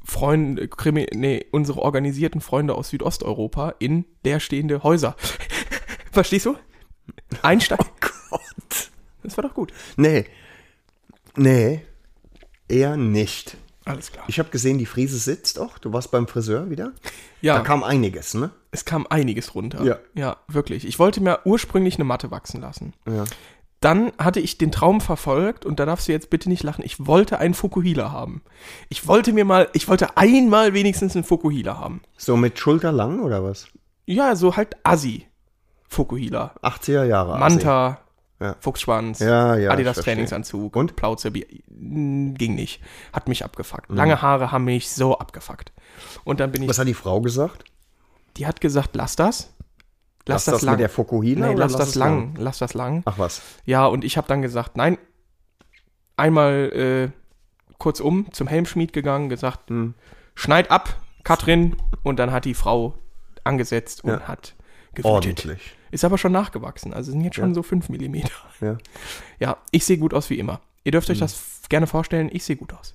Freunde, 0.06 0.68
Krimi, 0.68 1.06
nee, 1.12 1.44
unsere 1.50 1.80
organisierten 1.82 2.40
Freunde 2.40 2.75
aus 2.75 2.90
Südosteuropa 2.90 3.75
in 3.78 4.04
leerstehende 4.25 4.82
Häuser. 4.82 5.16
Verstehst 6.12 6.46
du? 6.46 6.56
Einsteigen. 7.42 7.84
Oh 7.86 8.08
Gott. 8.30 8.90
Das 9.22 9.36
war 9.36 9.42
doch 9.42 9.54
gut. 9.54 9.72
Nee. 9.96 10.26
Nee. 11.36 11.82
Eher 12.68 12.96
nicht. 12.96 13.56
Alles 13.84 14.10
klar. 14.10 14.25
Ich 14.28 14.38
habe 14.38 14.48
gesehen, 14.50 14.78
die 14.78 14.86
Friese 14.86 15.18
sitzt 15.18 15.58
auch. 15.60 15.78
Du 15.78 15.92
warst 15.92 16.10
beim 16.10 16.26
Friseur 16.26 16.70
wieder. 16.70 16.92
Ja, 17.40 17.58
Da 17.58 17.60
kam 17.62 17.84
einiges, 17.84 18.34
ne? 18.34 18.50
es 18.72 18.84
kam 18.84 19.06
einiges 19.08 19.54
runter. 19.54 19.84
Ja. 19.84 19.98
Ja, 20.14 20.36
wirklich. 20.48 20.86
Ich 20.86 20.98
wollte 20.98 21.22
mir 21.22 21.40
ursprünglich 21.44 21.94
eine 21.96 22.04
Matte 22.04 22.30
wachsen 22.30 22.60
lassen. 22.60 22.92
Ja. 23.08 23.25
Dann 23.87 24.11
hatte 24.19 24.40
ich 24.40 24.59
den 24.59 24.73
Traum 24.73 25.00
verfolgt 25.00 25.64
und 25.64 25.78
da 25.78 25.87
darfst 25.87 26.09
du 26.09 26.12
jetzt 26.12 26.28
bitte 26.28 26.49
nicht 26.49 26.64
lachen. 26.64 26.83
Ich 26.85 27.07
wollte 27.07 27.38
einen 27.38 27.55
Fukuhila 27.55 28.11
haben. 28.11 28.43
Ich 28.88 29.07
wollte 29.07 29.33
mir 29.33 29.45
mal, 29.45 29.69
ich 29.75 29.87
wollte 29.87 30.16
einmal 30.16 30.75
wenigstens 30.75 31.14
einen 31.14 31.23
Fukuhila 31.23 31.78
haben. 31.78 32.02
So 32.16 32.37
mit 32.37 32.59
schulterlang 32.59 33.21
oder 33.21 33.45
was? 33.45 33.69
Ja, 34.05 34.35
so 34.35 34.57
halt 34.57 34.75
Assi. 34.83 35.28
Fukuhila. 35.87 36.57
80er 36.64 37.05
Jahre. 37.05 37.38
Manta, 37.38 38.00
Ja. 38.40 38.57
Fuchsschwanz, 38.59 39.21
Ja, 39.21 39.55
ja, 39.57 39.71
Adidas. 39.71 39.99
Trainingsanzug 39.99 40.75
Und? 40.75 40.97
Plauze, 40.97 41.31
ging 41.31 42.35
nicht. 42.57 42.83
Hat 43.12 43.28
mich 43.28 43.45
abgefuckt. 43.45 43.88
Mhm. 43.88 43.97
Lange 43.99 44.21
Haare 44.21 44.50
haben 44.50 44.64
mich 44.64 44.90
so 44.90 45.16
abgefuckt. 45.16 45.71
Und 46.25 46.40
dann 46.40 46.50
bin 46.50 46.62
ich, 46.64 46.69
Was 46.69 46.81
hat 46.81 46.88
die 46.88 46.95
Frau 46.95 47.21
gesagt? 47.21 47.62
die 48.37 48.49
hat 48.49 48.61
gesagt, 48.61 48.97
lass 48.97 49.14
das. 49.14 49.55
Lass, 50.26 50.45
das, 50.47 50.62
lang. 50.62 50.75
mit 50.75 50.80
der 50.80 50.88
Fukuhila 50.88 51.47
nee, 51.47 51.52
oder 51.54 51.64
lass 51.64 51.73
das 51.76 51.90
es 51.90 51.95
lang. 51.95 52.35
Lass 52.37 52.59
das 52.59 52.75
lang. 52.75 53.02
Ach 53.04 53.18
was. 53.18 53.42
Ja, 53.64 53.87
und 53.87 54.04
ich 54.04 54.16
habe 54.16 54.26
dann 54.26 54.42
gesagt, 54.42 54.76
nein. 54.76 54.99
Einmal 56.16 57.12
äh, 57.12 57.75
kurz 57.78 58.00
um 58.00 58.33
zum 58.33 58.47
Helmschmied 58.47 58.92
gegangen, 58.92 59.28
gesagt, 59.28 59.68
Hm. 59.71 59.95
schneid 60.35 60.71
ab, 60.71 60.97
Katrin. 61.25 61.76
Und 62.02 62.18
dann 62.18 62.33
hat 62.33 62.45
die 62.45 62.54
Frau 62.54 62.95
angesetzt 63.45 64.02
und 64.04 64.11
Ja. 64.12 64.21
hat 64.23 64.54
gewütet. 64.95 65.04
Ordentlich. 65.12 65.76
Ist 65.90 66.04
aber 66.04 66.18
schon 66.18 66.33
nachgewachsen. 66.33 66.92
Also 66.95 67.12
sind 67.12 67.21
jetzt 67.21 67.37
schon 67.37 67.50
Ja. 67.50 67.54
so 67.54 67.62
5 67.62 67.88
Millimeter. 67.88 68.30
Ja. 68.61 68.78
Ja, 69.38 69.56
ich 69.71 69.85
sehe 69.85 69.99
gut 69.99 70.14
aus 70.14 70.30
wie 70.30 70.38
immer. 70.38 70.61
Ihr 70.85 70.92
dürft 70.92 71.09
Hm. 71.09 71.12
euch 71.14 71.18
das 71.21 71.61
gerne 71.68 71.87
vorstellen, 71.87 72.30
ich 72.33 72.45
sehe 72.45 72.56
gut 72.56 72.73
aus. 72.73 72.95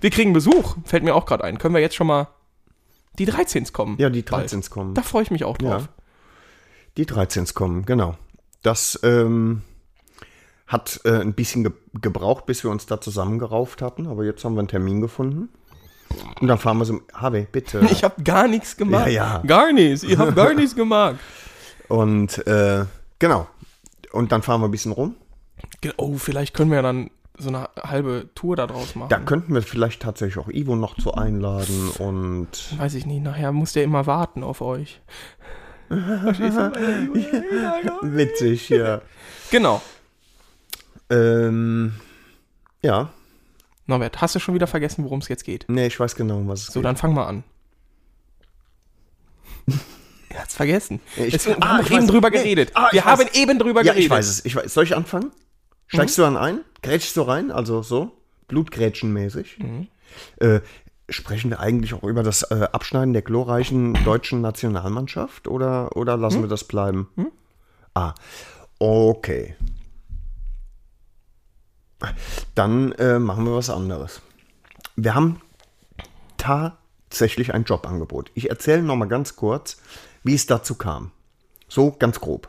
Wir 0.00 0.10
kriegen 0.10 0.32
Besuch, 0.32 0.76
fällt 0.84 1.02
mir 1.04 1.14
auch 1.14 1.24
gerade 1.24 1.44
ein. 1.44 1.58
Können 1.58 1.74
wir 1.74 1.80
jetzt 1.80 1.94
schon 1.96 2.06
mal 2.06 2.28
die 3.18 3.26
13s 3.26 3.72
kommen? 3.72 3.96
Ja, 3.98 4.10
die 4.10 4.22
bald. 4.22 4.50
13s 4.50 4.68
kommen. 4.70 4.94
Da 4.94 5.02
freue 5.02 5.22
ich 5.22 5.30
mich 5.30 5.44
auch 5.44 5.56
drauf. 5.56 5.82
Ja. 5.82 5.88
Die 6.98 7.06
13s 7.06 7.54
kommen, 7.54 7.86
genau. 7.86 8.16
Das 8.62 8.98
ähm, 9.04 9.62
hat 10.66 11.00
äh, 11.04 11.20
ein 11.20 11.32
bisschen 11.32 11.62
ge 11.62 11.72
gebraucht, 12.00 12.46
bis 12.46 12.64
wir 12.64 12.70
uns 12.70 12.86
da 12.86 13.00
zusammengerauft 13.00 13.82
hatten, 13.82 14.06
aber 14.06 14.24
jetzt 14.24 14.44
haben 14.44 14.54
wir 14.54 14.60
einen 14.60 14.68
Termin 14.68 15.00
gefunden. 15.00 15.48
Und 16.40 16.48
dann 16.48 16.58
fahren 16.58 16.78
wir 16.78 16.84
so, 16.84 17.00
Habe, 17.14 17.46
bitte. 17.50 17.80
Ich 17.90 18.02
habe 18.02 18.22
gar 18.22 18.48
nichts 18.48 18.76
gemacht. 18.76 19.06
Ja, 19.06 19.38
ja. 19.38 19.42
Gar 19.46 19.72
nichts. 19.72 20.02
Ich 20.02 20.18
habe 20.18 20.32
gar 20.32 20.54
nichts 20.54 20.74
gemacht. 20.74 21.16
Und 21.88 22.46
äh, 22.46 22.84
genau. 23.18 23.46
Und 24.12 24.32
dann 24.32 24.42
fahren 24.42 24.60
wir 24.60 24.68
ein 24.68 24.72
bisschen 24.72 24.92
rum. 24.92 25.14
Oh, 25.96 26.14
vielleicht 26.18 26.52
können 26.54 26.70
wir 26.70 26.76
ja 26.76 26.82
dann 26.82 27.10
so 27.36 27.48
eine 27.48 27.68
halbe 27.80 28.28
Tour 28.34 28.56
da 28.56 28.66
draus 28.66 28.96
machen. 28.96 29.10
Da 29.10 29.20
könnten 29.20 29.54
wir 29.54 29.62
vielleicht 29.62 30.02
tatsächlich 30.02 30.44
auch 30.44 30.48
Ivo 30.48 30.74
noch 30.74 30.96
zu 30.96 31.14
einladen 31.14 31.90
und 31.98 32.76
Weiß 32.78 32.94
ich 32.94 33.06
nicht, 33.06 33.22
nachher 33.22 33.52
muss 33.52 33.72
der 33.72 33.84
immer 33.84 34.06
warten 34.06 34.42
auf 34.42 34.60
euch. 34.60 35.00
witzig, 38.02 38.68
ja. 38.68 39.00
Genau. 39.50 39.82
Ähm, 41.10 41.94
ja, 42.82 43.10
Norbert, 43.86 44.20
hast 44.20 44.34
du 44.34 44.38
schon 44.38 44.54
wieder 44.54 44.66
vergessen, 44.66 45.04
worum 45.04 45.20
es 45.20 45.28
jetzt 45.28 45.44
geht? 45.44 45.64
nee, 45.68 45.86
ich 45.86 45.98
weiß 45.98 46.14
genau, 46.14 46.38
um 46.38 46.48
was 46.48 46.60
es 46.60 46.66
So, 46.66 46.80
geht. 46.80 46.84
dann 46.84 46.96
fang 46.96 47.14
mal 47.14 47.26
an. 47.26 47.44
er 50.28 50.42
hat's 50.42 50.54
vergessen. 50.54 51.00
Ich- 51.16 51.34
es, 51.34 51.46
wir 51.46 51.56
Ah, 51.62 51.78
haben 51.78 51.84
ich 51.86 51.90
eben 51.92 52.02
weiß. 52.02 52.10
drüber 52.10 52.30
Nee. 52.30 52.36
geredet. 52.38 52.72
Ah, 52.74 52.88
wir 52.92 53.04
haben 53.04 53.20
weiß. 53.22 53.34
eben 53.34 53.58
drüber 53.58 53.80
Ja, 53.82 53.92
geredet. 53.92 54.04
ich 54.04 54.10
weiß 54.10 54.28
es. 54.28 54.44
Ich 54.44 54.54
weiß. 54.54 54.72
Soll 54.74 54.84
ich 54.84 54.94
anfangen? 54.96 55.32
Steigst 55.86 56.18
Mhm. 56.18 56.22
du 56.22 56.26
dann 56.26 56.36
ein? 56.36 56.60
Grätschst 56.82 57.16
du 57.16 57.22
rein? 57.22 57.50
Also 57.50 57.82
so? 57.82 58.12
Blutgrätschenmäßig? 58.48 59.58
Mhm. 59.58 59.88
Äh, 60.40 60.60
sprechen 61.08 61.50
wir 61.50 61.60
eigentlich 61.60 61.94
auch 61.94 62.02
über 62.02 62.22
das 62.22 62.42
äh, 62.50 62.68
Abschneiden 62.72 63.12
der 63.12 63.22
glorreichen 63.22 63.94
deutschen 64.04 64.40
Nationalmannschaft 64.40 65.48
oder, 65.48 65.96
oder 65.96 66.16
lassen 66.16 66.42
wir 66.42 66.48
das 66.48 66.64
bleiben? 66.64 67.08
Ah, 67.94 68.14
okay. 68.78 69.56
Dann 72.54 72.92
äh, 72.92 73.18
machen 73.18 73.44
wir 73.44 73.54
was 73.54 73.70
anderes. 73.70 74.22
Wir 74.96 75.14
haben 75.14 75.40
tatsächlich 76.36 77.54
ein 77.54 77.64
Jobangebot. 77.64 78.30
Ich 78.34 78.50
erzähle 78.50 78.82
noch 78.82 78.96
mal 78.96 79.08
ganz 79.08 79.36
kurz, 79.36 79.78
wie 80.22 80.34
es 80.34 80.46
dazu 80.46 80.76
kam. 80.76 81.10
So 81.68 81.90
ganz 81.92 82.20
grob. 82.20 82.48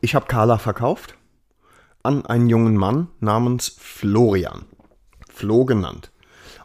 Ich 0.00 0.14
habe 0.14 0.26
Carla 0.26 0.58
verkauft 0.58 1.16
an 2.02 2.26
einen 2.26 2.48
jungen 2.48 2.76
Mann 2.76 3.08
namens 3.20 3.76
Florian. 3.78 4.64
Flo 5.28 5.64
genannt. 5.64 6.11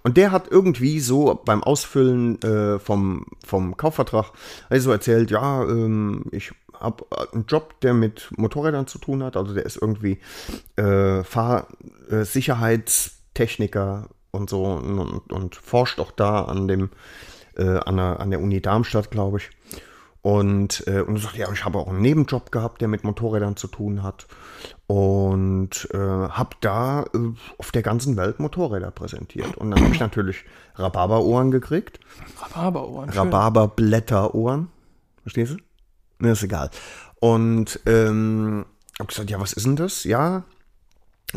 Und 0.04 0.18
der 0.18 0.32
hat 0.32 0.48
irgendwie 0.50 1.00
so 1.00 1.40
beim 1.46 1.64
Ausfüllen 1.64 2.42
äh, 2.42 2.80
vom, 2.80 3.28
vom 3.46 3.78
Kaufvertrag 3.78 4.32
also 4.70 4.92
erzählt, 4.92 5.30
ja, 5.32 5.64
ähm, 5.64 6.26
ich 6.32 6.52
habe 6.74 7.06
einen 7.34 7.46
Job, 7.48 7.80
der 7.82 7.94
mit 7.94 8.30
Motorrädern 8.38 8.88
zu 8.88 9.00
tun 9.00 9.24
hat. 9.24 9.38
Also 9.38 9.54
der 9.54 9.66
ist 9.66 9.82
irgendwie 9.82 10.20
äh, 10.76 11.24
Fahrsicherheitstechniker 11.24 14.10
und 14.32 14.50
so 14.50 14.66
und, 14.66 15.00
und, 15.00 15.34
und 15.34 15.56
forscht 15.56 16.00
auch 16.00 16.12
da 16.12 16.44
an 16.44 16.68
dem 16.68 16.90
äh, 17.58 17.80
an, 17.80 17.98
der, 17.98 18.20
an 18.20 18.30
der 18.30 18.42
Uni 18.42 18.62
Darmstadt, 18.62 19.12
glaube 19.12 19.38
ich. 19.38 19.50
Und, 20.22 20.84
äh, 20.88 21.02
und 21.02 21.18
sagt, 21.18 21.38
ja, 21.38 21.52
ich 21.52 21.66
habe 21.66 21.80
auch 21.80 21.88
einen 21.88 22.02
Nebenjob 22.02 22.52
gehabt, 22.52 22.82
der 22.82 22.88
mit 22.88 23.04
Motorrädern 23.04 23.56
zu 23.56 23.68
tun 23.68 24.04
hat. 24.04 24.28
Und 24.88 25.90
äh, 25.94 25.98
habe 25.98 26.56
da 26.62 27.04
äh, 27.14 27.34
auf 27.58 27.72
der 27.72 27.82
ganzen 27.82 28.16
Welt 28.16 28.40
Motorräder 28.40 28.90
präsentiert. 28.92 29.58
Und 29.58 29.72
dann 29.72 29.84
habe 29.84 29.94
ich 29.94 30.00
natürlich 30.00 30.46
Rhabarberohren 30.76 31.52
gekriegt. 31.52 32.00
Rhabarberohren. 32.42 33.10
Rhabarberblätterohren. 33.10 34.70
Verstehst 35.24 35.54
du? 35.54 35.58
Ne, 36.20 36.32
ist 36.32 36.44
egal. 36.44 36.70
Und 37.20 37.82
ähm, 37.86 38.66
habe 38.98 39.08
gesagt, 39.08 39.30
ja, 39.30 39.40
was 39.42 39.54
ist 39.54 39.66
denn 39.66 39.76
das? 39.76 40.06
Ja, 40.06 40.44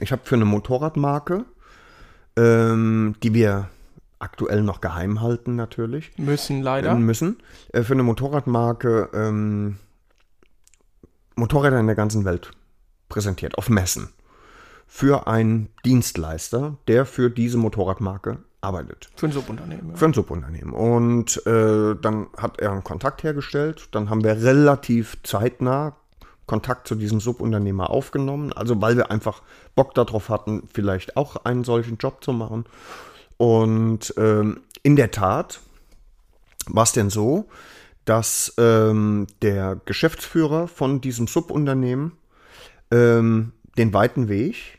ich 0.01 0.13
habe 0.13 0.23
für 0.25 0.37
eine 0.37 0.45
Motorradmarke, 0.45 1.45
ähm, 2.37 3.17
die 3.23 3.35
wir 3.35 3.69
aktuell 4.21 4.63
noch 4.63 4.81
geheim 4.81 5.21
halten 5.21 5.57
natürlich, 5.57 6.17
Müssen 6.19 6.63
leider. 6.63 6.95
müssen, 6.95 7.39
äh, 7.73 7.83
für 7.83 7.95
eine 7.95 8.03
Motorradmarke 8.03 9.09
ähm, 9.13 9.79
Motorräder 11.35 11.81
in 11.81 11.87
der 11.87 11.97
ganzen 11.97 12.25
Welt 12.25 12.53
präsentiert, 13.11 13.59
auf 13.59 13.69
Messen. 13.69 14.09
Für 14.87 15.27
einen 15.27 15.69
Dienstleister, 15.85 16.79
der 16.89 17.05
für 17.05 17.31
diese 17.31 17.59
Motorradmarke 17.59 18.39
arbeitet. 18.63 19.11
Für 19.15 19.27
ein 19.27 19.33
Subunternehmen. 19.33 19.97
Für 19.97 20.07
ein 20.07 20.15
Subunternehmen. 20.15 20.73
Und 20.73 21.47
äh, 21.47 21.95
dann 22.01 22.29
hat 22.37 22.59
er 22.59 22.73
einen 22.73 22.85
Kontakt 22.85 23.23
hergestellt. 23.23 23.89
Dann 23.93 24.11
haben 24.11 24.25
wir 24.25 24.43
relativ 24.43 25.19
zeitnah 25.23 25.97
Kontakt 26.47 26.89
zu 26.89 26.97
diesem 26.97 27.21
Subunternehmer 27.21 27.91
aufgenommen. 27.91 28.53
Also 28.53 28.81
weil 28.81 28.97
wir 28.97 29.11
einfach 29.11 29.43
Bock 29.77 29.95
darauf 29.95 30.29
hatten, 30.29 30.69
vielleicht 30.73 31.17
auch 31.17 31.45
einen 31.45 31.65
solchen 31.65 31.99
Job 31.99 32.25
zu 32.25 32.33
machen. 32.33 32.65
Und 33.37 34.13
ähm, 34.17 34.61
in 34.83 34.97
der 34.97 35.11
Tat 35.11 35.61
war 36.67 36.83
es 36.83 36.93
denn 36.93 37.11
so, 37.11 37.47
dass 38.05 38.53
ähm, 38.59 39.27
der 39.43 39.81
Geschäftsführer 39.85 40.67
von 40.69 41.01
diesem 41.01 41.27
Subunternehmen 41.27 42.13
ähm, 42.91 43.53
den 43.79 43.93
weiten 43.93 44.29
Weg 44.29 44.79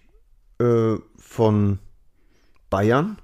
äh, 0.59 0.95
von 1.17 1.79
Bayern 2.69 3.17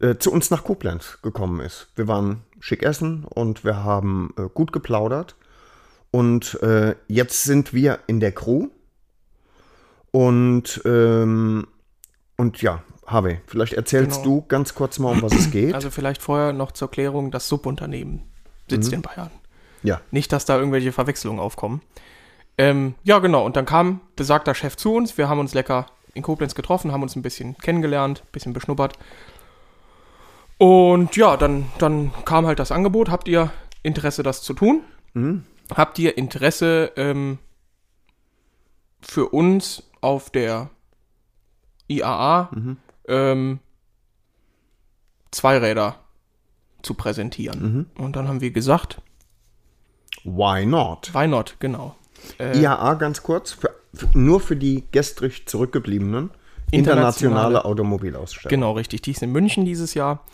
äh, 0.00 0.16
zu 0.16 0.32
uns 0.32 0.50
nach 0.50 0.64
Koblenz 0.64 1.18
gekommen 1.22 1.60
ist. 1.60 1.88
Wir 1.94 2.08
waren 2.08 2.42
schick 2.60 2.82
essen 2.82 3.24
und 3.24 3.64
wir 3.64 3.82
haben 3.84 4.34
äh, 4.36 4.42
gut 4.52 4.72
geplaudert. 4.72 5.36
Und 6.10 6.60
äh, 6.62 6.96
jetzt 7.06 7.44
sind 7.44 7.72
wir 7.72 8.00
in 8.08 8.18
der 8.20 8.32
Crew 8.32 8.68
und, 10.10 10.82
ähm, 10.84 11.66
und 12.36 12.62
ja, 12.62 12.82
Harvey, 13.06 13.40
vielleicht 13.46 13.74
erzählst 13.74 14.22
Genau. 14.22 14.40
du 14.40 14.46
ganz 14.48 14.74
kurz 14.74 14.98
mal, 14.98 15.12
um 15.12 15.22
was 15.22 15.32
es 15.32 15.50
geht. 15.50 15.74
Also 15.74 15.90
vielleicht 15.90 16.22
vorher 16.22 16.52
noch 16.52 16.72
zur 16.72 16.90
Klärung, 16.90 17.30
das 17.30 17.48
Subunternehmen 17.48 18.22
sitzt 18.68 18.92
in 18.92 19.02
Bayern. 19.02 19.30
ja. 19.82 20.00
Nicht, 20.10 20.32
dass 20.32 20.44
da 20.44 20.56
irgendwelche 20.58 20.92
Verwechslungen 20.92 21.40
aufkommen. 21.40 21.80
Ähm, 22.58 22.94
ja, 23.04 23.18
genau. 23.18 23.44
Und 23.44 23.56
dann 23.56 23.66
kam 23.66 24.00
besagter 24.16 24.54
Chef 24.54 24.76
zu 24.76 24.94
uns. 24.94 25.16
Wir 25.16 25.28
haben 25.28 25.38
uns 25.38 25.54
lecker 25.54 25.86
in 26.14 26.22
Koblenz 26.22 26.54
getroffen, 26.54 26.92
haben 26.92 27.02
uns 27.02 27.16
ein 27.16 27.22
bisschen 27.22 27.56
kennengelernt, 27.58 28.22
ein 28.24 28.32
bisschen 28.32 28.52
beschnuppert. 28.52 28.98
Und 30.58 31.16
ja, 31.16 31.36
dann, 31.38 31.70
dann 31.78 32.12
kam 32.24 32.46
halt 32.46 32.58
das 32.58 32.70
Angebot. 32.72 33.08
Habt 33.10 33.28
ihr 33.28 33.50
Interesse, 33.82 34.22
das 34.22 34.42
zu 34.42 34.52
tun? 34.52 34.82
Habt 35.74 35.98
ihr 35.98 36.18
Interesse 36.18 36.92
ähm, 36.96 37.38
für 39.00 39.28
uns 39.30 39.84
auf 40.02 40.28
der 40.30 40.68
IAA 41.88 42.50
ähm, 43.08 43.60
Zweiräder 45.30 45.96
zu 46.82 46.94
präsentieren? 46.94 47.90
Und 47.96 48.16
dann 48.16 48.28
haben 48.28 48.40
wir 48.42 48.50
gesagt, 48.50 49.00
Why 50.24 50.66
not? 50.66 51.10
why 51.14 51.26
not, 51.26 51.56
genau. 51.60 51.96
Äh, 52.38 52.58
IAA 52.58 52.94
ganz 52.94 53.22
kurz, 53.22 53.52
für, 53.52 53.74
für, 53.94 54.08
nur 54.14 54.40
für 54.40 54.56
die 54.56 54.84
gestrig 54.90 55.46
zurückgebliebenen. 55.46 56.30
Internationale- 56.72 56.72
Internationale 56.72 57.64
Automobilausstellung. 57.64 58.50
Genau, 58.50 58.72
richtig. 58.72 59.02
Die 59.02 59.10
ist 59.10 59.22
in 59.22 59.32
München 59.32 59.64
dieses 59.64 59.94
Jahr. 59.94 60.24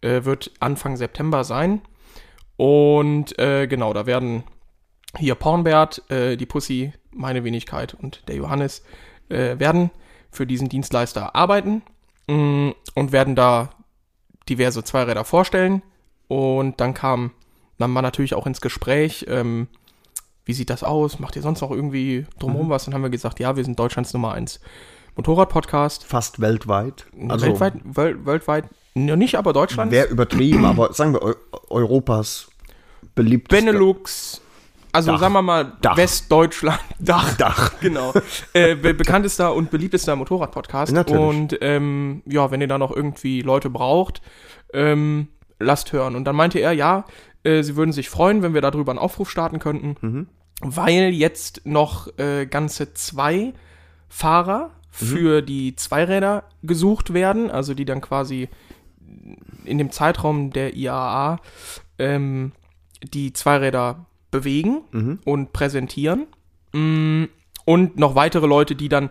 Äh, 0.00 0.24
wird 0.24 0.50
Anfang 0.60 0.96
September 0.96 1.44
sein. 1.44 1.82
Und 2.56 3.38
äh, 3.38 3.66
genau, 3.66 3.92
da 3.92 4.06
werden 4.06 4.44
hier 5.18 5.34
Pornbert, 5.34 6.10
äh, 6.10 6.36
die 6.36 6.46
Pussy, 6.46 6.92
meine 7.10 7.44
Wenigkeit 7.44 7.94
und 7.94 8.26
der 8.28 8.36
Johannes 8.36 8.82
äh, 9.28 9.58
werden 9.58 9.90
für 10.30 10.46
diesen 10.46 10.68
Dienstleister 10.68 11.34
arbeiten 11.34 11.82
mm, 12.26 12.70
und 12.94 13.12
werden 13.12 13.36
da 13.36 13.70
diverse 14.48 14.82
Zweiräder 14.82 15.24
vorstellen. 15.24 15.82
Und 16.28 16.80
dann 16.80 16.94
kam 16.94 17.32
dann 17.78 17.90
mal 17.90 18.02
natürlich 18.02 18.34
auch 18.34 18.46
ins 18.46 18.60
Gespräch, 18.60 19.26
ähm, 19.28 19.68
wie 20.44 20.52
sieht 20.52 20.70
das 20.70 20.82
aus? 20.82 21.18
Macht 21.18 21.36
ihr 21.36 21.42
sonst 21.42 21.60
noch 21.60 21.70
irgendwie 21.70 22.26
drumherum 22.38 22.68
was? 22.68 22.84
Dann 22.84 22.94
haben 22.94 23.02
wir 23.02 23.10
gesagt, 23.10 23.40
ja, 23.40 23.56
wir 23.56 23.64
sind 23.64 23.78
Deutschlands 23.78 24.12
Nummer 24.12 24.32
1 24.32 24.60
Motorrad-Podcast. 25.16 26.04
Fast 26.04 26.40
weltweit. 26.40 27.06
Also 27.28 27.46
weltweit, 27.46 27.74
wel, 27.84 28.26
weltweit, 28.26 28.64
ja, 28.94 29.16
nicht 29.16 29.36
aber 29.36 29.52
Deutschland. 29.52 29.90
wäre 29.90 30.08
übertrieben, 30.08 30.64
aber 30.64 30.92
sagen 30.92 31.14
wir 31.14 31.22
Eu 31.22 31.34
Europas 31.70 32.48
beliebteste. 33.14 33.64
Benelux, 33.64 34.40
also 34.92 35.12
Dach. 35.12 35.20
sagen 35.20 35.32
wir 35.32 35.42
mal 35.42 35.72
Dach. 35.80 35.96
Westdeutschland, 35.96 36.80
Dach, 36.98 37.34
Dach. 37.36 37.72
genau. 37.80 38.12
äh, 38.52 38.74
be 38.74 38.92
bekanntester 38.92 39.54
und 39.54 39.70
beliebtester 39.70 40.14
Motorrad-Podcast. 40.16 40.92
Natürlich. 40.92 41.22
Und 41.22 41.58
ähm, 41.62 42.22
ja, 42.26 42.50
wenn 42.50 42.60
ihr 42.60 42.68
da 42.68 42.76
noch 42.76 42.94
irgendwie 42.94 43.40
Leute 43.40 43.70
braucht, 43.70 44.20
ähm, 44.74 45.28
lasst 45.58 45.92
hören. 45.92 46.14
Und 46.14 46.24
dann 46.24 46.36
meinte 46.36 46.58
er, 46.58 46.72
ja, 46.72 47.04
äh, 47.44 47.62
sie 47.62 47.76
würden 47.76 47.92
sich 47.92 48.08
freuen, 48.10 48.42
wenn 48.42 48.54
wir 48.54 48.60
darüber 48.60 48.92
einen 48.92 48.98
Aufruf 48.98 49.30
starten 49.30 49.58
könnten, 49.58 49.96
Mhm. 50.00 50.26
weil 50.60 51.10
jetzt 51.10 51.62
noch 51.66 52.08
äh, 52.18 52.46
ganze 52.46 52.94
zwei 52.94 53.52
Fahrer 54.08 54.68
Mhm. 55.00 55.06
für 55.06 55.42
die 55.42 55.74
Zweiräder 55.76 56.44
gesucht 56.62 57.14
werden, 57.14 57.50
also 57.50 57.74
die 57.74 57.84
dann 57.86 58.00
quasi 58.00 58.48
in 59.64 59.78
dem 59.78 59.90
Zeitraum 59.90 60.50
der 60.50 60.74
IAA 60.76 61.38
ähm, 61.98 62.52
die 63.02 63.32
Zweiräder 63.32 64.06
bewegen 64.30 64.82
Mhm. 64.92 65.18
und 65.24 65.52
präsentieren. 65.52 66.26
Mm, 66.72 67.24
Und 67.64 67.96
noch 67.96 68.16
weitere 68.16 68.46
Leute, 68.46 68.74
die 68.74 68.88
dann 68.88 69.10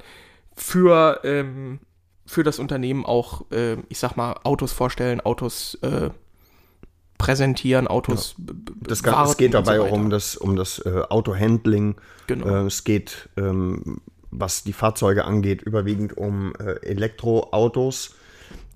für, 0.56 1.22
ähm, 1.24 1.80
für 2.26 2.44
das 2.44 2.60
Unternehmen 2.60 3.06
auch, 3.06 3.50
äh, 3.52 3.78
ich 3.88 3.98
sag 3.98 4.18
mal, 4.18 4.36
Autos 4.44 4.74
vorstellen, 4.74 5.22
Autos 5.22 5.76
äh, 5.76 6.10
präsentieren, 7.26 7.88
Autos. 7.88 8.36
b- 8.38 8.54
b- 8.54 8.72
Das 8.82 9.04
Ganze, 9.04 9.32
es 9.32 9.38
geht 9.38 9.52
so 9.54 9.60
dabei 9.62 9.80
weiter. 9.80 9.94
um 9.94 10.10
das, 10.10 10.36
um 10.36 10.56
das 10.56 10.80
äh, 10.80 11.02
Autohandling. 11.10 11.96
Genau. 12.28 12.48
Äh, 12.64 12.68
es 12.68 12.84
geht, 12.84 13.30
ähm, 13.38 13.98
was 14.32 14.64
die 14.64 14.74
Fahrzeuge 14.74 15.26
angeht, 15.26 15.62
überwiegend 15.62 16.18
um 16.18 16.54
äh, 16.60 16.74
Elektroautos, 16.86 18.16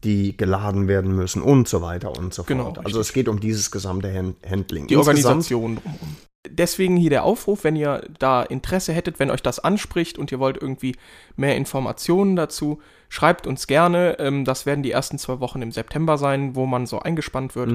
die 0.04 0.38
geladen 0.38 0.88
werden 0.88 1.16
müssen 1.16 1.42
und 1.42 1.68
so 1.68 1.82
weiter 1.82 2.18
und 2.18 2.34
so 2.34 2.44
Genau, 2.44 2.66
fort. 2.66 2.78
richtig. 2.78 2.86
Also 2.88 3.00
es 3.00 3.14
geht 3.14 3.28
um 3.28 3.40
dieses 3.40 3.72
gesamte 3.72 4.14
Hand 4.14 4.36
Handling. 4.48 4.88
die 4.88 4.94
Insgesamt- 4.94 5.08
Organisation 5.26 5.76
drumherum. 5.78 6.16
Deswegen 6.56 6.98
hier 6.98 7.10
der 7.10 7.24
Aufruf, 7.24 7.64
wenn 7.64 7.76
ihr 7.76 8.08
da 8.20 8.44
Interesse 8.44 8.94
hättet, 8.94 9.20
wenn 9.20 9.32
euch 9.32 9.42
das 9.42 9.60
anspricht 9.60 10.18
und 10.18 10.32
ihr 10.32 10.40
wollt 10.40 10.62
irgendwie 10.62 10.96
mehr 11.36 11.56
Informationen 11.56 12.36
dazu, 12.36 12.82
schreibt 13.10 13.48
uns 13.48 13.68
gerne. 13.68 14.18
Ähm, 14.20 14.46
das 14.46 14.66
werden 14.66 14.84
die 14.84 14.92
ersten 14.92 15.18
zwei 15.18 15.40
Wochen 15.40 15.62
im 15.62 15.72
September 15.72 16.18
sein, 16.18 16.56
wo 16.56 16.66
man 16.66 16.86
so 16.86 17.00
eingespannt 17.00 17.56
wird. 17.56 17.72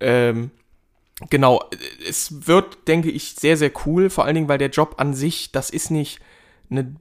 Ähm, 0.00 0.50
genau, 1.30 1.62
es 2.08 2.46
wird, 2.46 2.88
denke 2.88 3.10
ich, 3.10 3.34
sehr, 3.34 3.56
sehr 3.56 3.72
cool, 3.86 4.10
vor 4.10 4.24
allen 4.24 4.34
Dingen, 4.34 4.48
weil 4.48 4.58
der 4.58 4.70
Job 4.70 4.94
an 4.98 5.14
sich, 5.14 5.52
das 5.52 5.70
ist 5.70 5.90
nicht 5.90 6.20
eine 6.70 6.94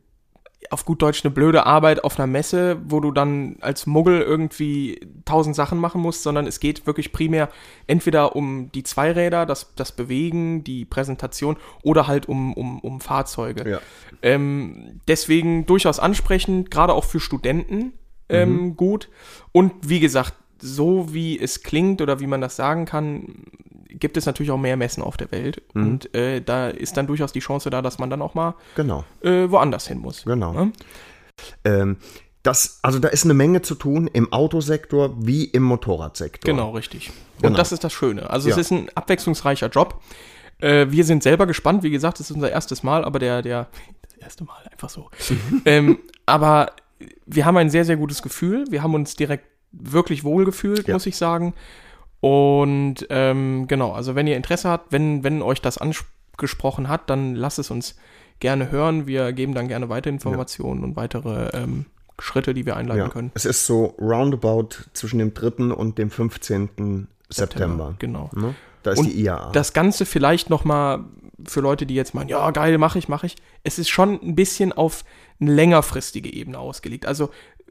auf 0.72 0.86
gut 0.86 1.02
Deutsch 1.02 1.24
eine 1.24 1.34
blöde 1.34 1.66
Arbeit 1.66 2.04
auf 2.04 2.20
einer 2.20 2.28
Messe, 2.28 2.78
wo 2.86 3.00
du 3.00 3.12
dann 3.12 3.58
als 3.62 3.86
Muggel 3.86 4.22
irgendwie 4.22 5.00
tausend 5.24 5.56
Sachen 5.56 5.80
machen 5.80 6.02
musst, 6.02 6.24
sondern 6.24 6.48
es 6.48 6.60
geht 6.60 6.88
wirklich 6.88 7.12
primär 7.12 7.50
entweder 7.86 8.36
um 8.36 8.72
die 8.72 8.84
Zweiräder, 8.84 9.46
das, 9.46 9.74
das 9.76 9.92
Bewegen, 9.92 10.64
die 10.64 10.86
Präsentation 10.86 11.58
oder 11.84 12.08
halt 12.08 12.28
um, 12.28 12.54
um, 12.54 12.80
um 12.80 13.02
Fahrzeuge. 13.02 13.70
Ja. 13.70 13.80
Ähm, 14.22 15.00
deswegen 15.08 15.66
durchaus 15.66 16.00
ansprechend, 16.00 16.72
gerade 16.72 16.94
auch 16.94 17.06
für 17.06 17.20
Studenten 17.20 17.94
ähm, 18.30 18.58
Mhm. 18.58 18.76
gut. 18.76 19.10
Und 19.52 19.74
wie 19.88 20.00
gesagt, 20.00 20.34
so 20.62 21.14
wie 21.14 21.40
es 21.40 21.64
klingt 21.64 22.02
oder 22.02 22.20
wie 22.20 22.28
man 22.28 22.42
das 22.42 22.56
sagen 22.56 22.86
kann, 22.86 23.44
gibt 23.90 24.18
es 24.18 24.26
natürlich 24.26 24.52
auch 24.52 24.58
mehr 24.58 24.78
Messen 24.78 25.02
auf 25.04 25.18
der 25.18 25.32
Welt. 25.32 25.62
Mhm. 25.74 25.84
Und 25.88 26.16
äh, 26.16 26.42
da 26.42 26.70
ist 26.70 26.98
dann 26.98 27.08
durchaus 27.08 27.32
die 27.34 27.40
Chance 27.40 27.70
da, 27.70 27.82
dass 27.82 28.00
man 28.00 28.10
dann 28.10 28.22
auch 28.22 28.34
mal 28.36 28.56
Genau. 28.76 29.04
äh, 29.22 29.50
woanders 29.50 29.88
hin 29.88 30.00
muss. 30.00 30.24
Genau. 30.26 30.54
Ne? 30.54 30.72
Ähm, 31.64 31.98
das, 32.44 32.80
also 32.82 33.00
da 33.00 33.10
ist 33.10 33.26
eine 33.26 33.34
Menge 33.34 33.62
zu 33.62 33.76
tun 33.76 34.08
im 34.12 34.32
Autosektor 34.32 35.16
wie 35.20 35.46
im 35.46 35.64
Motorradsektor. 35.64 36.54
Genau, 36.54 36.72
richtig. 36.72 37.12
Genau. 37.38 37.50
Und 37.50 37.58
das 37.58 37.72
ist 37.72 37.84
das 37.84 37.92
Schöne. 37.94 38.30
Also 38.30 38.50
es 38.50 38.56
Ja. 38.56 38.62
ist 38.62 38.72
ein 38.72 38.90
abwechslungsreicher 38.96 39.68
Job. 39.68 40.02
Äh, 40.60 40.88
wir 40.90 41.04
sind 41.04 41.24
selber 41.24 41.46
gespannt. 41.46 41.84
Wie 41.84 41.90
gesagt, 41.90 42.20
es 42.20 42.30
ist 42.30 42.36
unser 42.36 42.52
erstes 42.52 42.84
Mal, 42.84 43.04
aber 43.04 43.20
der, 43.20 43.42
der, 43.42 43.68
das 44.02 44.14
erste 44.14 44.44
Mal 44.46 44.58
einfach 44.72 44.90
so. 44.90 45.10
ähm, 45.66 46.00
aber 46.26 46.72
wir 47.26 47.46
haben 47.46 47.58
ein 47.58 47.70
sehr, 47.70 47.86
sehr 47.86 47.98
gutes 47.98 48.22
Gefühl. 48.22 48.66
Wir 48.70 48.82
haben 48.82 48.94
uns 48.96 49.16
direkt 49.16 49.46
wirklich 49.80 50.24
wohl 50.24 50.46
gefühlt, 50.46 50.88
Ja. 50.88 50.94
muss 50.96 51.06
ich 51.06 51.16
sagen. 51.18 51.54
Und 52.20 53.06
ähm, 53.10 53.68
genau, 53.68 53.92
also 53.94 54.16
wenn 54.16 54.28
ihr 54.28 54.36
Interesse 54.38 54.70
habt, 54.70 54.92
wenn, 54.92 55.24
wenn 55.24 55.42
euch 55.42 55.62
das 55.62 55.78
angesprochen 55.78 56.90
hat, 56.90 57.10
dann 57.10 57.36
lasst 57.36 57.60
es 57.60 57.70
uns 57.72 57.96
gerne 58.40 58.72
hören. 58.72 59.08
Wir 59.08 59.34
geben 59.34 59.54
dann 59.54 59.68
gerne 59.68 59.90
weitere 59.90 60.14
Informationen 60.14 60.84
und 60.84 60.96
weitere 60.96 61.50
ähm, 61.58 61.86
Schritte, 62.20 62.54
die 62.54 62.66
wir 62.66 62.76
einleiten 62.76 63.04
Ja. 63.04 63.10
können. 63.10 63.32
Es 63.36 63.46
ist 63.46 63.66
so 63.66 63.96
roundabout 64.00 64.70
zwischen 64.94 65.20
dem 65.20 65.34
3. 65.34 65.74
und 65.74 65.98
dem 65.98 66.10
15. 66.10 67.08
September. 67.30 67.96
Genau. 68.00 68.30
Ne? 68.34 68.56
Da 68.84 68.92
ist 68.92 69.00
Und 69.00 69.08
die 69.08 69.22
IAA. 69.22 69.52
Das 69.52 69.74
Ganze 69.74 70.06
vielleicht 70.06 70.50
noch 70.50 70.64
mal 70.66 71.04
für 71.46 71.62
Leute, 71.62 71.86
die 71.86 71.94
jetzt 71.94 72.16
meinen, 72.16 72.30
ja 72.30 72.50
geil, 72.52 72.78
mache 72.80 72.98
ich, 72.98 73.10
mache 73.10 73.28
ich. 73.28 73.36
Es 73.64 73.78
ist 73.78 73.90
schon 73.90 74.20
ein 74.24 74.34
bisschen 74.36 74.74
auf 74.74 75.04
eine 75.40 75.52
längerfristige 75.54 76.34
Ebene 76.34 76.58
ausgelegt. 76.58 77.06
Also 77.06 77.30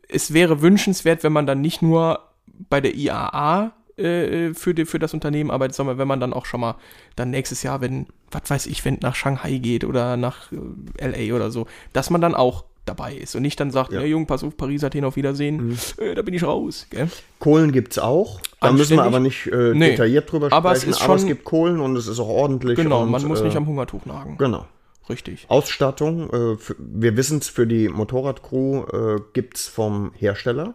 es 0.08 0.32
wäre 0.32 0.62
wünschenswert, 0.62 1.22
wenn 1.24 1.32
man 1.32 1.46
dann 1.46 1.60
nicht 1.60 1.82
nur 1.82 2.20
bei 2.68 2.80
der 2.80 2.94
IAA 2.94 3.72
äh, 3.96 4.52
für, 4.54 4.74
die, 4.74 4.84
für 4.86 4.98
das 4.98 5.14
Unternehmen 5.14 5.50
arbeitet, 5.50 5.74
sondern 5.76 5.98
wenn 5.98 6.08
man 6.08 6.20
dann 6.20 6.32
auch 6.32 6.46
schon 6.46 6.60
mal 6.60 6.76
dann 7.16 7.30
nächstes 7.30 7.62
Jahr, 7.62 7.80
wenn, 7.80 8.06
was 8.30 8.42
weiß 8.48 8.66
ich, 8.66 8.84
wenn 8.84 8.98
nach 9.02 9.14
Shanghai 9.14 9.58
geht 9.58 9.84
oder 9.84 10.16
nach 10.16 10.52
äh, 10.52 11.26
LA 11.28 11.34
oder 11.34 11.50
so, 11.50 11.66
dass 11.92 12.10
man 12.10 12.20
dann 12.20 12.34
auch 12.34 12.64
dabei 12.84 13.14
ist 13.16 13.34
und 13.34 13.42
nicht 13.42 13.58
dann 13.58 13.72
sagt, 13.72 13.90
ja. 13.92 14.00
Jung, 14.02 14.26
pass 14.26 14.44
auf, 14.44 14.56
Paris, 14.56 14.84
Athen, 14.84 15.04
auf 15.04 15.16
Wiedersehen, 15.16 15.76
äh, 15.98 16.14
da 16.14 16.22
bin 16.22 16.34
ich 16.34 16.44
raus. 16.44 16.86
Gell? 16.90 17.08
Kohlen 17.40 17.72
gibt 17.72 17.92
es 17.92 17.98
auch. 17.98 18.40
Da 18.60 18.70
müssen 18.70 18.96
wir 18.96 19.02
Anständig. 19.02 19.06
aber 19.06 19.20
nicht 19.20 19.46
äh, 19.48 19.74
Nee. 19.76 19.90
detailliert 19.90 20.30
drüber 20.30 20.52
Aber 20.52 20.70
es 20.72 20.82
sprechen. 20.82 20.90
ist 20.92 21.02
aber 21.02 21.14
es 21.16 21.20
schon- 21.22 21.28
gibt 21.28 21.44
Kohlen 21.44 21.80
und 21.80 21.96
es 21.96 22.06
ist 22.06 22.20
auch 22.20 22.28
ordentlich. 22.28 22.76
Genau, 22.76 23.02
und, 23.02 23.10
man 23.10 23.24
muss 23.26 23.40
äh, 23.40 23.44
nicht 23.44 23.56
am 23.56 23.66
Hungertuch 23.66 24.06
nagen. 24.06 24.36
Genau. 24.38 24.66
Richtig. 25.08 25.46
Ausstattung, 25.48 26.30
äh, 26.30 26.56
für, 26.56 26.74
wir 26.78 27.16
wissen 27.16 27.38
es, 27.38 27.48
für 27.48 27.66
die 27.66 27.88
Motorradcrew 27.88 28.84
äh, 29.16 29.20
gibt 29.32 29.56
es 29.56 29.66
vom 29.68 30.12
Hersteller. 30.14 30.74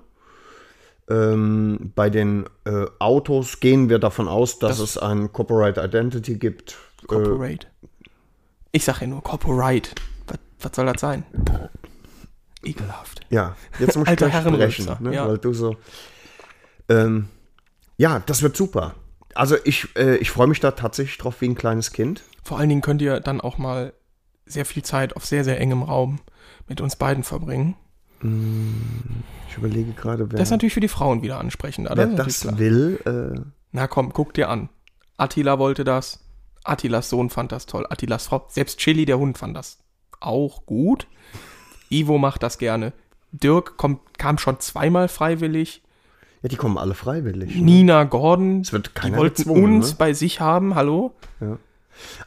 Ähm, 1.10 1.91
bei 1.96 2.10
den 2.10 2.46
äh, 2.65 2.86
Autos 3.00 3.60
gehen 3.60 3.89
wir 3.89 4.00
davon 4.00 4.28
aus, 4.28 4.60
dass 4.60 4.78
Das- 4.78 4.91
es 4.91 4.98
ein 4.98 5.32
Copyright 5.34 5.78
Identity 5.78 6.36
gibt. 6.36 6.78
Äh, 7.04 7.08
Corporate. 7.08 7.67
Ich 8.72 8.86
sag 8.86 9.02
ja 9.02 9.08
nur 9.08 9.22
Corporate. 9.22 9.91
Was, 10.28 10.38
was 10.62 10.76
soll 10.76 10.86
das 10.86 11.02
sein? 11.02 11.26
Ekelhaft. 12.63 13.22
ja, 13.30 13.56
jetzt 13.80 13.98
muss 13.98 14.08
ich 14.08 14.15
gleich 14.15 14.34
sprechen, 14.36 14.98
ne, 15.02 15.13
ja. 15.15 15.28
weil 15.28 15.38
du 15.39 15.54
so. 15.54 15.76
Ähm, 16.88 17.28
ja, 17.98 18.20
das 18.26 18.41
wird 18.44 18.56
super. 18.56 18.96
Also 19.34 19.56
ich, 19.63 19.88
äh, 19.96 20.17
ich 20.17 20.30
freue 20.30 20.48
mich 20.48 20.60
da 20.60 20.72
tatsächlich 20.72 21.17
drauf 21.17 21.41
wie 21.41 21.48
ein 21.50 21.56
kleines 21.56 21.91
Kind. 21.91 22.24
Vor 22.44 22.60
allen 22.60 22.70
Dingen 22.70 22.82
könnt 22.82 23.02
ihr 23.02 23.20
dann 23.20 23.41
auch 23.41 23.58
mal 23.58 23.94
sehr 24.51 24.65
viel 24.65 24.83
Zeit 24.83 25.15
auf 25.15 25.25
sehr, 25.25 25.43
sehr 25.43 25.59
engem 25.59 25.83
Raum 25.83 26.19
mit 26.67 26.81
uns 26.81 26.95
beiden 26.95 27.23
verbringen. 27.23 27.75
Ich 29.49 29.57
überlege 29.57 29.93
gerade, 29.93 30.31
wer, 30.31 30.37
Das 30.37 30.47
ist 30.49 30.51
natürlich 30.51 30.73
für 30.73 30.79
die 30.79 30.87
Frauen 30.87 31.21
wieder 31.23 31.39
ansprechender. 31.39 31.93
wer 31.95 32.05
das 32.07 32.57
will. 32.57 32.99
Äh, 33.05 33.39
Na 33.71 33.87
komm, 33.87 34.13
guck 34.13 34.33
dir 34.33 34.49
an. 34.49 34.69
Attila 35.17 35.57
wollte 35.59 35.83
das. 35.83 36.23
Attilas 36.63 37.09
Sohn 37.09 37.29
fand 37.31 37.51
das 37.51 37.65
toll. 37.65 37.85
Attilas 37.89 38.27
Frau. 38.27 38.45
Selbst 38.47 38.77
Chili, 38.77 39.05
der 39.05 39.17
Hund, 39.17 39.37
fand 39.39 39.57
das 39.57 39.79
auch 40.19 40.65
gut. 40.67 41.07
Ivo 41.89 42.19
macht 42.19 42.43
das 42.43 42.59
gerne. 42.59 42.93
Dirk 43.31 43.77
kommt, 43.77 44.17
kam 44.19 44.37
schon 44.37 44.59
zweimal 44.59 45.07
freiwillig. 45.07 45.81
ja, 46.43 46.49
die 46.49 46.57
kommen 46.57 46.77
alle 46.77 46.93
freiwillig. 46.93 47.55
ne? 47.55 47.61
Nina 47.63 48.03
Gordon. 48.03 48.61
Es 48.61 48.71
wird 48.71 48.87
die 48.89 48.93
keiner 48.93 49.17
wollten 49.17 49.37
gezwungen, 49.37 49.75
uns 49.77 49.91
ne? 49.91 49.95
bei 49.97 50.13
sich 50.13 50.39
haben. 50.39 50.75
Hallo? 50.75 51.15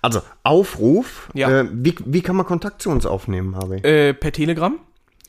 Also, 0.03 0.21
Aufruf. 0.43 1.29
Ja. 1.35 1.61
Äh, 1.61 1.69
wie, 1.73 1.95
wie 2.05 2.23
kann 2.23 2.37
man 2.37 2.47
Kontakt 2.47 2.83
zu 2.83 2.91
uns 2.91 3.07
aufnehmen, 3.07 3.57
Harvey? 3.57 3.79
Äh, 3.81 4.15
per 4.15 4.33
Telegram 4.33 4.79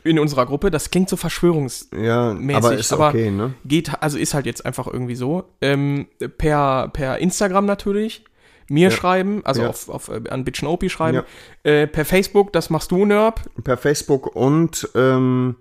in 0.04 0.20
unserer 0.20 0.46
Gruppe. 0.46 0.70
Das 0.72 0.92
klingt 0.92 1.10
so 1.10 1.16
verschwörungsmäßig. 1.18 2.04
ja, 2.06 2.36
aber 2.56 2.76
ist 2.76 2.94
okay, 2.94 3.32
ne? 3.32 3.54
Geht, 3.66 3.92
also 4.02 4.18
ist 4.18 4.34
halt 4.34 4.46
jetzt 4.46 4.66
einfach 4.66 4.88
irgendwie 4.88 5.16
so. 5.16 5.46
Ähm, 5.62 6.08
per, 6.38 6.90
per 6.90 7.18
Instagram 7.20 7.66
natürlich. 7.66 8.24
Mir 8.68 8.90
schreiben, 8.90 9.42
also 9.46 9.62
Ja. 9.62 9.70
auf, 9.70 9.90
auf, 9.90 10.10
äh, 10.10 10.22
an 10.30 10.44
Bitchnopi 10.44 10.90
schreiben. 10.90 11.22
Ja. 11.64 11.72
Äh, 11.72 11.88
per 11.88 12.04
Facebook, 12.04 12.52
das 12.52 12.70
machst 12.72 12.90
du, 12.92 13.06
Nerb. 13.06 13.42
Per 13.64 13.78
Facebook 13.78 14.36
und 14.36 14.90
ähm, 14.96 15.56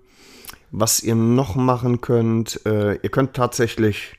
was 0.71 1.03
ihr 1.03 1.13
noch 1.15 1.55
machen 1.55 2.01
könnt, 2.01 2.65
äh, 2.65 2.95
ihr 2.95 3.09
könnt 3.09 3.35
tatsächlich 3.35 4.17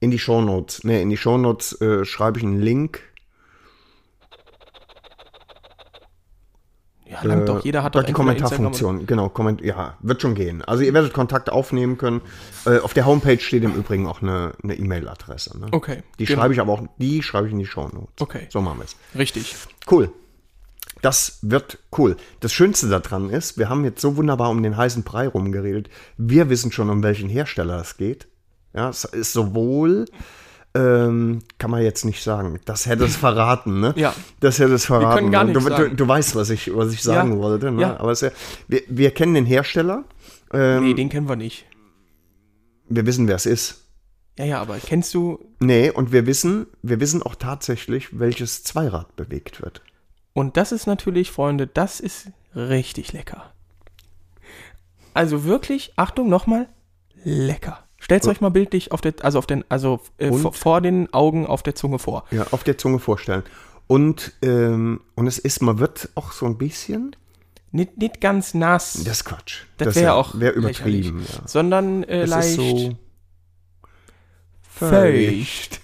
in 0.00 0.10
die 0.10 0.18
Shownotes, 0.18 0.84
ne, 0.84 1.00
in 1.00 1.08
die 1.10 1.16
Shownotes 1.16 1.80
äh, 1.80 2.04
schreibe 2.04 2.38
ich 2.38 2.44
einen 2.44 2.60
Link. 2.60 3.00
Ja, 7.10 7.22
langt 7.24 7.48
doch. 7.48 7.64
Jeder 7.64 7.82
hat 7.82 7.94
doch 7.94 8.04
die 8.04 8.12
Kommentarfunktion, 8.12 9.06
genau, 9.06 9.28
komment 9.28 9.62
ja, 9.62 9.96
wird 10.00 10.22
schon 10.22 10.34
gehen. 10.34 10.62
Also 10.62 10.84
ihr 10.84 10.94
werdet 10.94 11.12
Kontakt 11.12 11.50
aufnehmen 11.50 11.98
können. 11.98 12.20
Äh, 12.66 12.78
auf 12.78 12.94
der 12.94 13.04
Homepage 13.04 13.40
steht 13.40 13.64
im 13.64 13.74
Übrigen 13.74 14.06
auch 14.06 14.22
eine 14.22 14.52
eine 14.62 14.76
E-Mail-Adresse. 14.76 15.58
Ne? 15.58 15.66
Okay, 15.72 16.02
Die 16.18 16.24
genau. 16.24 16.40
schreibe 16.40 16.54
ich 16.54 16.60
aber 16.60 16.72
auch, 16.72 16.82
die 16.98 17.22
schreibe 17.22 17.48
ich 17.48 17.52
in 17.52 17.58
die 17.58 17.66
Shownotes. 17.66 18.20
Okay. 18.20 18.46
So 18.50 18.60
machen 18.60 18.78
wir 18.78 18.84
es. 18.84 18.96
Richtig. 19.18 19.56
Cool. 19.90 20.12
Das 21.02 21.38
wird 21.42 21.78
cool. 21.96 22.16
Das 22.40 22.52
Schönste 22.52 22.88
daran 22.88 23.30
ist, 23.30 23.58
wir 23.58 23.68
haben 23.68 23.84
jetzt 23.84 24.00
so 24.00 24.16
wunderbar 24.16 24.50
um 24.50 24.62
den 24.62 24.76
heißen 24.76 25.02
Brei 25.02 25.28
rumgeredet. 25.28 25.88
Wir 26.16 26.50
wissen 26.50 26.72
schon, 26.72 26.90
um 26.90 27.02
welchen 27.02 27.28
Hersteller 27.28 27.80
es 27.80 27.96
geht. 27.96 28.28
Ja, 28.74 28.88
es 28.88 29.04
ist 29.04 29.32
sowohl, 29.32 30.04
ähm, 30.74 31.40
kann 31.58 31.70
man 31.70 31.82
jetzt 31.82 32.04
nicht 32.04 32.22
sagen, 32.22 32.60
das 32.64 32.86
hätte 32.86 33.04
es 33.04 33.16
verraten, 33.26 33.80
ne? 33.80 33.92
Ja. 33.96 34.14
Das 34.40 34.58
hätte 34.58 34.74
es 34.74 34.86
verraten. 34.86 35.30
gar 35.30 35.44
ne? 35.44 35.52
du, 35.52 35.60
du, 35.60 35.90
du 35.94 36.08
weißt, 36.08 36.36
was 36.36 36.50
ich, 36.50 36.74
was 36.74 36.92
ich 36.92 37.02
sagen 37.02 37.32
Ja. 37.34 37.38
wollte, 37.38 37.70
ne? 37.72 37.82
Ja. 37.82 37.98
Aber 38.00 38.12
ja- 38.14 38.30
wir, 38.68 38.82
wir 38.88 39.10
kennen 39.10 39.34
den 39.34 39.46
Hersteller, 39.46 40.04
ähm, 40.52 40.84
nee, 40.84 40.94
den 40.94 41.08
kennen 41.08 41.28
wir 41.28 41.36
nicht. 41.36 41.66
wir 42.88 43.04
wissen, 43.06 43.26
wer 43.28 43.36
es 43.36 43.46
ist. 43.46 43.84
Ja, 44.38 44.44
ja, 44.44 44.60
aber 44.60 44.78
kennst 44.78 45.12
du. 45.14 45.38
Nee, 45.58 45.90
und 45.90 46.12
wir 46.12 46.26
wissen, 46.26 46.66
wir 46.82 47.00
wissen 47.00 47.22
auch 47.22 47.34
tatsächlich, 47.34 48.18
welches 48.18 48.62
Zweirad 48.64 49.14
bewegt 49.16 49.60
wird. 49.62 49.82
Und 50.32 50.56
das 50.56 50.72
ist 50.72 50.86
natürlich, 50.86 51.30
Freunde, 51.30 51.66
das 51.66 52.00
ist 52.00 52.28
richtig 52.54 53.12
lecker. 53.12 53.52
Also 55.14 55.44
wirklich, 55.44 55.92
Achtung, 55.96 56.28
nochmal, 56.28 56.68
lecker. 57.24 57.84
Stellt 58.00 58.26
euch 58.26 58.40
mal 58.40 58.48
bildlich 58.48 58.90
auf 58.92 59.00
der, 59.00 59.14
also 59.22 59.38
auf 59.38 59.46
den, 59.46 59.62
also 59.68 60.00
äh, 60.18 60.32
vor, 60.32 60.80
den 60.80 61.12
Augen 61.14 61.46
auf 61.46 61.62
der 61.62 61.74
Zunge 61.76 61.98
vor. 61.98 62.24
Ja, 62.30 62.46
auf 62.50 62.64
der 62.64 62.76
Zunge 62.78 62.98
vorstellen. 62.98 63.42
Und, 63.86 64.32
ähm, 64.42 65.00
und 65.14 65.26
es 65.26 65.38
ist, 65.38 65.60
man 65.62 65.78
wird 65.78 66.08
auch 66.14 66.32
so 66.32 66.46
ein 66.46 66.56
bisschen. 66.58 67.14
Nicht, 67.72 67.98
nicht 67.98 68.20
ganz 68.20 68.54
nass. 68.54 68.94
Das 69.04 69.18
ist 69.18 69.24
Quatsch. 69.26 69.64
Das 69.76 69.88
ist 69.88 69.94
wäre 69.96 70.06
ja- 70.06 70.14
auch 70.14 70.38
wär 70.40 70.54
übertrieben. 70.54 71.24
Ja. 71.32 71.46
sondern 71.46 72.02
äh, 72.04 72.22
Es 72.22 72.30
leicht 72.30 72.48
ist 72.48 72.56
so 72.56 72.96
feucht. 74.62 75.80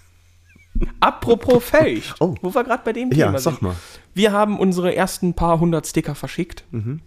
Apropos 1.01 1.65
feucht, 1.71 2.17
Oh. 2.21 2.35
wo 2.43 2.55
wir 2.55 2.65
gerade 2.65 2.83
bei 2.85 2.93
dem 2.93 3.11
Thema 3.11 3.33
Ja, 3.33 3.39
sag 3.39 3.55
sind. 3.55 3.63
mal. 3.63 3.77
Wir 4.15 4.33
haben 4.33 4.59
unsere 4.59 4.95
ersten 4.95 5.35
paar 5.35 5.61
hundert 5.61 5.87
Sticker 5.87 6.15
verschickt. 6.15 6.65
Mhm. 6.71 7.01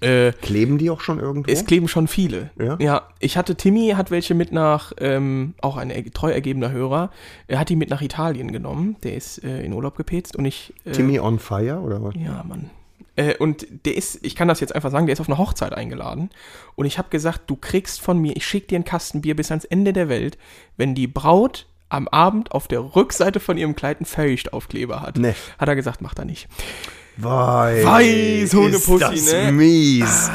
Äh, 0.00 0.32
Kleben 0.32 0.78
die 0.78 0.90
auch 0.90 1.00
schon 1.00 1.18
irgendwo? 1.20 1.50
es 1.50 1.66
kleben 1.66 1.88
schon 1.88 2.08
viele. 2.08 2.50
Ja? 2.58 3.08
ich 3.18 3.36
hatte 3.36 3.54
Timmy, 3.54 3.90
hat 3.96 4.10
welche 4.10 4.34
mit 4.34 4.52
nach, 4.52 4.92
ähm, 4.98 5.54
auch 5.60 5.76
ein 5.76 5.92
treu 6.12 6.30
ergebener 6.30 6.70
Hörer, 6.70 7.10
er 7.48 7.58
hat 7.58 7.68
die 7.68 7.76
mit 7.76 7.90
nach 7.90 8.00
Italien 8.00 8.52
genommen. 8.52 8.96
Der 9.02 9.14
ist 9.14 9.44
äh, 9.44 9.62
in 9.62 9.72
Urlaub 9.72 9.96
gepetzt 9.96 10.36
und 10.36 10.44
ich. 10.44 10.72
Äh, 10.84 10.92
Timmy 10.92 11.20
on 11.20 11.38
fire 11.38 11.80
oder 11.80 12.02
was? 12.02 12.14
Ja, 12.14 12.44
Mann. 12.48 12.70
Äh, 13.16 13.36
und 13.36 13.66
der 13.84 13.96
ist, 13.96 14.24
ich 14.24 14.34
kann 14.34 14.48
das 14.48 14.60
jetzt 14.60 14.74
einfach 14.74 14.90
sagen, 14.90 15.06
der 15.06 15.12
ist 15.12 15.20
auf 15.20 15.28
eine 15.28 15.38
Hochzeit 15.38 15.74
eingeladen. 15.74 16.30
Und 16.76 16.86
ich 16.86 16.96
habe 16.96 17.10
gesagt, 17.10 17.42
du 17.48 17.56
kriegst 17.56 18.00
von 18.00 18.18
mir, 18.18 18.36
ich 18.36 18.46
schicke 18.46 18.68
dir 18.68 18.76
einen 18.76 18.84
Kasten 18.84 19.20
Bier 19.20 19.36
bis 19.36 19.50
ans 19.50 19.64
Ende 19.64 19.92
der 19.92 20.08
Welt, 20.08 20.38
wenn 20.76 20.94
die 20.94 21.06
Braut 21.06 21.66
am 21.90 22.08
Abend 22.08 22.52
auf 22.52 22.68
der 22.68 22.96
Rückseite 22.96 23.40
von 23.40 23.58
ihrem 23.58 23.76
Kleid 23.76 23.98
einen 23.98 24.06
Feuchtaufkleber 24.06 25.02
hat. 25.02 25.18
Nee. 25.18 25.34
Hat 25.58 25.68
er 25.68 25.76
gesagt, 25.76 26.00
macht 26.00 26.18
er 26.18 26.24
nicht. 26.24 26.48
Wei, 27.22 27.82
Wei, 27.84 28.46
so 28.46 28.62
eine 28.62 28.76
ist 28.76 28.88
das 28.88 29.32
ne? 29.32 29.52
mies. 29.52 30.30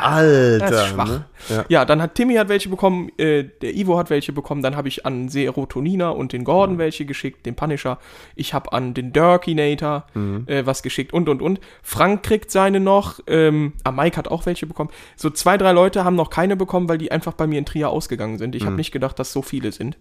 Alter. 0.00 0.58
Das 0.58 0.84
ist 0.84 0.88
schwach. 0.88 1.08
Ne? 1.08 1.24
Ja. 1.48 1.64
Ja, 1.68 1.84
dann 1.84 2.02
hat 2.02 2.14
Timmy 2.14 2.34
hat 2.34 2.48
welche 2.48 2.68
bekommen, 2.68 3.10
äh, 3.18 3.44
der 3.44 3.74
Ivo 3.74 3.98
hat 3.98 4.10
welche 4.10 4.32
bekommen, 4.32 4.62
dann 4.62 4.76
habe 4.76 4.88
ich 4.88 5.06
an 5.06 5.28
Serotonina 5.28 6.10
und 6.10 6.32
den 6.32 6.44
Gordon 6.44 6.78
welche 6.78 7.04
geschickt, 7.04 7.46
den 7.46 7.54
Punisher. 7.54 7.98
Ich 8.36 8.54
habe 8.54 8.72
an 8.72 8.94
den 8.94 9.12
Dirkinator 9.12 10.06
äh, 10.46 10.66
was 10.66 10.82
geschickt 10.82 11.12
und 11.12 11.28
und 11.28 11.42
und. 11.42 11.60
Frank 11.82 12.22
kriegt 12.22 12.50
seine 12.50 12.80
noch, 12.80 13.20
ähm, 13.26 13.72
ah, 13.84 13.92
Mike 13.92 14.16
hat 14.16 14.28
auch 14.28 14.46
welche 14.46 14.66
bekommen. 14.66 14.90
So 15.16 15.30
zwei, 15.30 15.56
drei 15.56 15.72
Leute 15.72 16.04
haben 16.04 16.16
noch 16.16 16.30
keine 16.30 16.56
bekommen, 16.56 16.88
weil 16.88 16.98
die 16.98 17.10
einfach 17.10 17.32
bei 17.32 17.46
mir 17.46 17.58
in 17.58 17.66
Trier 17.66 17.90
ausgegangen 17.90 18.38
sind. 18.38 18.54
Ich 18.54 18.64
habe 18.64 18.76
nicht 18.76 18.92
gedacht, 18.92 19.18
dass 19.18 19.32
so 19.32 19.42
viele 19.42 19.72
sind. 19.72 19.96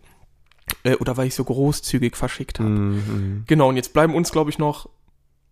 Äh, 0.84 0.96
oder 0.96 1.18
weil 1.18 1.28
ich 1.28 1.36
so 1.36 1.44
großzügig 1.44 2.16
verschickt 2.16 2.60
habe. 2.60 3.02
Genau, 3.48 3.70
und 3.70 3.78
jetzt 3.78 3.94
bleiben 3.94 4.14
uns, 4.14 4.32
glaube 4.32 4.50
ich, 4.50 4.60
noch 4.60 4.90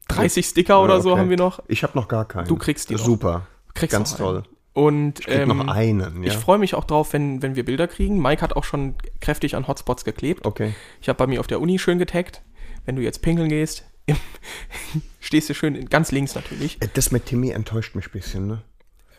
30 0.08 0.46
Sticker 0.46 0.82
oder 0.84 0.96
Ja, 0.96 1.02
so 1.02 1.12
okay. 1.12 1.20
haben 1.22 1.30
wir 1.30 1.38
noch. 1.38 1.62
Ich 1.68 1.84
habe 1.84 1.98
noch 1.98 2.08
gar 2.08 2.26
keinen. 2.26 2.48
Du 2.48 2.56
kriegst 2.58 2.90
die 2.90 2.96
noch. 2.96 3.04
Super. 3.06 3.48
Kriegst 3.74 3.92
Ganz 3.96 4.12
noch 4.14 4.18
toll. 4.20 4.36
einen. 4.38 4.46
Und 4.74 5.20
Ich 5.22 5.28
ähm, 5.30 5.48
noch 5.50 5.68
einen, 5.70 6.22
ja. 6.24 6.32
ich 6.32 6.38
freue 6.38 6.58
mich 6.58 6.76
auch 6.76 6.84
drauf, 6.84 7.14
wenn, 7.14 7.42
wenn 7.42 7.56
wir 7.56 7.64
Bilder 7.64 7.88
kriegen. 7.88 8.22
Mike 8.22 8.42
hat 8.42 8.56
auch 8.58 8.66
schon 8.66 8.96
kräftig 9.22 9.56
an 9.56 9.68
Hotspots 9.68 10.04
geklebt. 10.04 10.46
okay. 10.46 10.74
Ich 11.02 11.08
habe 11.08 11.18
bei 11.18 11.28
mir 11.28 11.40
auf 11.40 11.48
der 11.48 11.62
Uni 11.62 11.80
schön 11.80 11.98
getaggt. 11.98 12.42
Wenn 12.86 12.96
du 12.98 13.02
jetzt 13.02 13.22
pinkeln 13.22 13.48
gehst, 13.50 13.86
stehst 15.20 15.50
du 15.50 15.54
schön 15.54 15.90
ganz 15.90 16.12
links 16.12 16.36
natürlich. 16.36 16.82
Äh, 16.82 16.88
Das 16.94 17.12
mit 17.12 17.26
Timmy 17.26 17.50
enttäuscht 17.52 17.96
mich 17.96 18.08
ein 18.08 18.12
bisschen, 18.12 18.48
ne? 18.48 18.62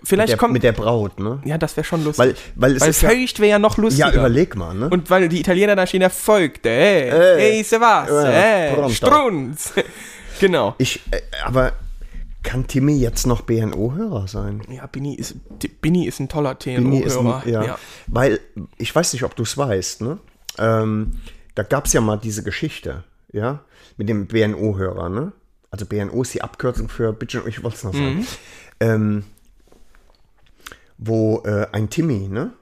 Vielleicht 0.04 0.28
Mit 0.28 0.28
der, 0.28 0.36
kommt. 0.36 0.52
mit 0.52 0.62
der 0.62 0.72
Braut, 0.72 1.18
ne? 1.18 1.40
ja, 1.46 1.56
das 1.58 1.74
wäre 1.76 1.84
schon 1.84 2.04
lustig. 2.04 2.18
Weil, 2.22 2.34
weil 2.54 2.76
es 2.76 2.82
Weil 2.82 2.90
ist 2.90 3.00
ja, 3.02 3.08
feucht 3.08 3.40
wäre 3.40 3.50
ja 3.52 3.58
noch 3.58 3.78
lustiger. 3.78 4.08
ja, 4.12 4.14
überleg 4.14 4.54
mal, 4.54 4.74
ne? 4.74 4.90
Und 4.90 5.08
weil 5.10 5.28
die 5.28 5.40
Italiener 5.40 5.74
da 5.74 5.86
stehen, 5.86 6.00
der 6.00 6.10
folgte. 6.10 6.68
Ey, 6.68 7.08
Äh, 7.08 7.56
ey, 7.56 7.64
se 7.64 7.80
was? 7.80 8.10
äh, 8.10 8.68
Ey, 8.68 8.74
pronto. 8.74 8.90
Strunz. 8.90 9.72
Genau. 10.40 10.74
Ich, 10.78 11.00
äh, 11.10 11.20
aber 11.44 11.72
kann 12.42 12.66
Timmy 12.68 12.96
jetzt 12.96 13.26
noch 13.26 13.40
BNO-Hörer 13.42 14.28
sein? 14.28 14.62
Ja, 14.70 14.86
Bini 14.86 15.14
ist, 15.14 15.34
Bini 15.80 16.06
ist 16.06 16.20
ein 16.20 16.28
toller 16.28 16.58
TNO-Hörer. 16.58 17.42
ja, 17.48 17.64
ja. 17.64 17.78
Weil, 18.06 18.40
ich 18.78 18.94
weiß 18.94 19.12
nicht, 19.12 19.24
ob 19.24 19.34
du 19.34 19.42
es 19.42 19.56
weißt, 19.58 20.02
ne? 20.02 20.18
Ähm, 20.58 21.18
da 21.54 21.62
gab 21.64 21.86
es 21.86 21.92
ja 21.92 22.00
mal 22.00 22.16
diese 22.18 22.42
Geschichte, 22.44 23.02
ja, 23.32 23.64
mit 23.96 24.08
dem 24.08 24.26
BNO-Hörer, 24.26 25.08
ne? 25.08 25.32
Also 25.70 25.86
BNO 25.86 26.22
ist 26.22 26.34
die 26.34 26.42
Abkürzung 26.42 26.88
für, 26.88 27.12
bitte, 27.12 27.42
ich 27.46 27.62
wollte 27.64 27.76
es 27.78 27.84
noch 27.84 27.92
sagen, 27.92 28.18
Mhm. 28.18 28.26
ähm, 28.80 29.24
wo 30.98 31.42
äh, 31.44 31.66
ein 31.72 31.90
Timmy, 31.90 32.28
ne? 32.28 32.52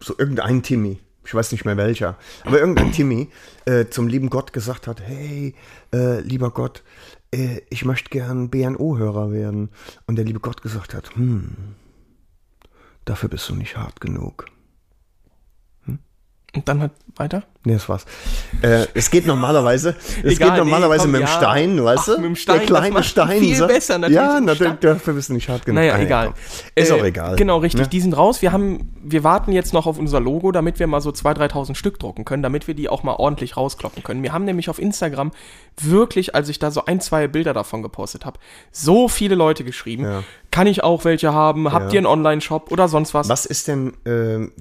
So 0.00 0.14
irgendein 0.18 0.62
Timmy, 0.62 0.98
ich 1.24 1.34
weiß 1.34 1.52
nicht 1.52 1.64
mehr 1.64 1.76
welcher, 1.76 2.16
aber 2.44 2.60
irgendein 2.60 2.92
Timmy 2.92 3.28
äh, 3.64 3.86
zum 3.86 4.08
lieben 4.08 4.30
Gott 4.30 4.52
gesagt 4.52 4.86
hat, 4.86 5.00
hey, 5.00 5.54
äh, 5.92 6.20
lieber 6.20 6.50
Gott, 6.50 6.82
äh, 7.34 7.60
ich 7.70 7.84
möchte 7.84 8.10
gern 8.10 8.50
BNO-Hörer 8.50 9.32
werden. 9.32 9.70
Und 10.06 10.16
der 10.16 10.24
liebe 10.24 10.40
Gott 10.40 10.62
gesagt 10.62 10.94
hat, 10.94 11.14
hm, 11.16 11.56
dafür 13.04 13.28
bist 13.28 13.48
du 13.48 13.54
nicht 13.54 13.76
hart 13.76 14.00
genug. 14.00 14.46
Und 16.54 16.68
dann 16.68 16.82
hat 16.82 16.92
weiter? 17.16 17.42
Nee, 17.64 17.74
das 17.74 17.88
war's. 17.88 18.04
Äh, 18.62 18.86
es 18.94 19.10
geht 19.10 19.26
normalerweise, 19.26 19.96
es 20.22 20.34
Egal, 20.34 20.50
geht 20.50 20.58
normalerweise 20.58 21.06
nee, 21.08 21.12
komm, 21.12 21.12
mit 21.12 21.20
dem 21.22 21.26
ja. 21.26 21.36
Stein, 21.38 21.84
weißt 21.84 21.98
Ach, 22.02 22.06
du? 22.06 22.12
mit 22.16 22.24
dem 22.24 22.36
Stein, 22.36 22.56
Der 22.58 22.66
kleine 22.66 23.02
Stein. 23.02 23.40
viel 23.40 23.56
so- 23.56 23.66
besser, 23.66 23.98
natürlich 23.98 24.16
Ja, 24.20 24.40
natürlich, 24.40 24.72
dafür 24.80 25.14
bist 25.14 25.28
du 25.30 25.32
nicht 25.34 25.48
hart 25.48 25.64
genug. 25.64 25.76
Naja, 25.76 25.94
Ah, 25.94 25.98
ja, 25.98 26.04
egal. 26.04 26.26
komm. 26.26 26.34
Ist 26.74 26.90
Äh, 26.90 26.94
auch 26.94 27.04
egal. 27.04 27.36
Genau, 27.36 27.58
richtig. 27.58 27.80
Ne? 27.82 27.88
Die 27.88 28.00
sind 28.00 28.16
raus. 28.16 28.42
Wir 28.42 28.52
haben, 28.52 28.92
wir 29.02 29.24
warten 29.24 29.52
jetzt 29.52 29.72
noch 29.72 29.86
auf 29.86 29.98
unser 29.98 30.20
Logo, 30.20 30.52
damit 30.52 30.78
wir 30.78 30.86
mal 30.86 31.00
so 31.00 31.10
2.000, 31.10 31.34
3.000 31.38 31.74
Stück 31.76 31.98
drucken 31.98 32.24
können, 32.24 32.42
damit 32.42 32.66
wir 32.68 32.74
die 32.74 32.88
auch 32.88 33.02
mal 33.02 33.14
ordentlich 33.14 33.56
rauskloppen 33.56 34.02
können. 34.02 34.22
Wir 34.22 34.32
haben 34.32 34.44
nämlich 34.44 34.68
auf 34.68 34.78
Instagram 34.78 35.30
wirklich, 35.80 36.34
als 36.34 36.48
ich 36.48 36.58
da 36.58 36.70
so 36.70 36.84
ein, 36.84 37.00
zwei 37.00 37.26
Bilder 37.28 37.54
davon 37.54 37.82
gepostet 37.82 38.24
habe, 38.26 38.38
so 38.70 39.08
viele 39.08 39.34
Leute 39.34 39.64
geschrieben. 39.64 40.04
Ja. 40.04 40.22
Kann 40.50 40.66
ich 40.66 40.84
auch 40.84 41.04
welche 41.04 41.32
haben? 41.32 41.72
Habt 41.72 41.86
Ja. 41.86 41.94
ihr 41.94 41.98
einen 42.00 42.06
Online-Shop 42.06 42.70
oder 42.70 42.88
sonst 42.88 43.14
was? 43.14 43.28
Was 43.28 43.46
ist 43.46 43.66
denn, 43.68 43.94
ähm, 44.04 44.52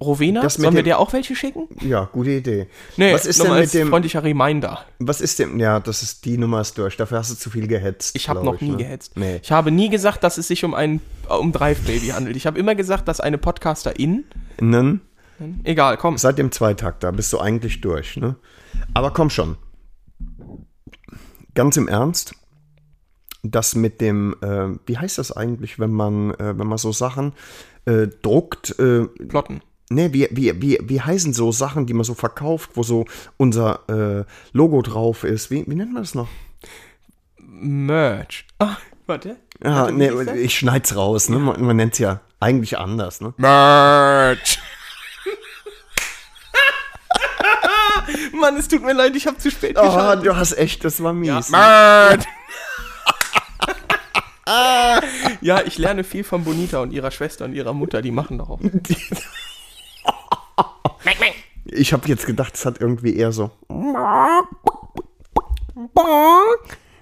Rowena, 0.00 0.42
Das 0.42 0.54
sollen 0.54 0.74
wir 0.74 0.82
dem- 0.82 0.86
dir 0.86 0.98
auch 0.98 1.12
welche 1.12 1.34
schicken? 1.36 1.68
Ja, 1.80 2.08
gute 2.12 2.30
Idee. 2.30 2.66
Nee, 2.96 3.14
was 3.14 3.26
ist 3.26 3.42
denn 3.42 3.54
mit 3.54 3.72
dem, 3.72 3.88
freundlicher 3.88 4.22
Reminder. 4.24 4.84
was 4.98 5.20
ist 5.20 5.38
denn, 5.38 5.58
ja, 5.60 5.80
das 5.80 6.02
ist, 6.02 6.24
die 6.24 6.36
Nummer 6.36 6.60
ist 6.60 6.76
durch. 6.76 6.96
Dafür 6.96 7.18
hast 7.18 7.30
du 7.30 7.36
zu 7.36 7.48
viel 7.50 7.66
gehetzt. 7.68 8.14
Ich 8.16 8.28
habe 8.28 8.44
noch 8.44 8.60
nie 8.60 8.70
ne? 8.70 8.76
gehetzt. 8.78 9.16
Nee. 9.16 9.40
Ich 9.42 9.52
habe 9.52 9.70
nie 9.70 9.88
gesagt, 9.88 10.24
dass 10.24 10.36
es 10.36 10.48
sich 10.48 10.64
um 10.64 10.74
ein 10.74 11.00
um 11.28 11.52
Drive 11.52 11.80
Baby 11.86 12.08
handelt. 12.08 12.36
Ich 12.36 12.46
habe 12.46 12.58
immer 12.58 12.74
gesagt, 12.74 13.08
dass 13.08 13.20
eine 13.20 13.38
Podcasterin. 13.38 14.24
Nen, 14.60 15.00
Egal, 15.62 15.96
komm. 15.96 16.18
seit 16.18 16.38
dem 16.38 16.52
Zweitakter 16.52 17.12
bist 17.12 17.32
du 17.32 17.38
eigentlich 17.40 17.80
durch, 17.80 18.16
ne? 18.16 18.36
Aber 18.94 19.10
komm 19.12 19.30
schon. 19.30 19.56
Ganz 21.54 21.76
im 21.76 21.86
Ernst, 21.88 22.34
das 23.42 23.74
mit 23.74 24.00
dem, 24.00 24.34
äh, 24.42 24.76
wie 24.86 24.98
heißt 24.98 25.18
das 25.18 25.30
eigentlich, 25.32 25.78
wenn 25.78 25.92
man, 25.92 26.32
äh, 26.34 26.58
wenn 26.58 26.66
man 26.66 26.78
so 26.78 26.90
Sachen 26.92 27.32
äh, 27.86 28.08
druckt, 28.22 28.78
äh, 28.78 29.04
Plotten. 29.28 29.60
Ne, 29.90 30.12
wie, 30.14 30.28
wie, 30.30 30.60
wie, 30.62 30.78
wie 30.82 31.00
heißen 31.00 31.34
so 31.34 31.52
Sachen, 31.52 31.84
die 31.86 31.92
man 31.92 32.04
so 32.04 32.14
verkauft, 32.14 32.70
wo 32.74 32.82
so 32.82 33.04
unser 33.36 33.80
äh, 33.88 34.24
Logo 34.52 34.80
drauf 34.82 35.24
ist? 35.24 35.50
Wie, 35.50 35.64
wie 35.66 35.74
nennt 35.74 35.92
man 35.92 36.02
das 36.02 36.14
noch? 36.14 36.28
Merch. 37.38 38.46
Ah, 38.58 38.76
warte. 39.06 39.36
Ja, 39.62 39.90
ne, 39.90 40.10
hieß 40.10 40.24
das? 40.26 40.36
ich 40.36 40.58
schneid's 40.58 40.96
raus, 40.96 41.28
ne? 41.28 41.38
Man, 41.38 41.62
man 41.62 41.76
nennt's 41.76 41.98
ja 41.98 42.20
eigentlich 42.40 42.78
anders, 42.78 43.20
ne? 43.20 43.34
Merch. 43.36 44.58
Mann, 48.32 48.56
es 48.56 48.68
tut 48.68 48.82
mir 48.82 48.92
leid, 48.94 49.14
ich 49.16 49.26
habe 49.26 49.38
zu 49.38 49.50
spät 49.50 49.76
Oh, 49.78 49.82
geschaltet. 49.86 50.26
du 50.26 50.36
hast 50.36 50.52
echt, 50.58 50.84
das 50.84 51.02
war 51.02 51.12
mies. 51.12 51.50
ne? 51.50 51.56
Merch. 51.58 52.24
ja, 55.40 55.62
ich 55.64 55.78
lerne 55.78 56.04
viel 56.04 56.24
von 56.24 56.44
Bonita 56.44 56.78
und 56.80 56.90
ihrer 56.92 57.10
Schwester 57.10 57.44
und 57.44 57.54
ihrer 57.54 57.72
Mutter. 57.72 58.02
Die 58.02 58.10
machen 58.10 58.38
doch 58.38 58.50
auch. 58.50 58.60
Ich 61.66 61.92
habe 61.92 62.08
jetzt 62.08 62.26
gedacht, 62.26 62.54
es 62.54 62.64
hat 62.66 62.80
irgendwie 62.80 63.16
eher 63.16 63.32
so. 63.32 63.50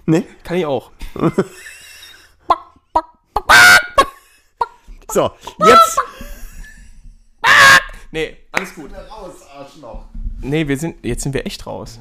Ne? 0.06 0.24
Kann 0.44 0.56
ich 0.56 0.66
auch. 0.66 0.90
So, 5.12 5.30
jetzt. 5.58 5.98
Nee, 8.12 8.36
alles 8.50 8.74
gut. 8.74 8.90
Nee, 10.40 10.66
wir 10.66 10.78
sind, 10.78 11.04
jetzt 11.04 11.22
sind 11.22 11.34
wir 11.34 11.44
echt 11.44 11.66
raus. 11.66 12.00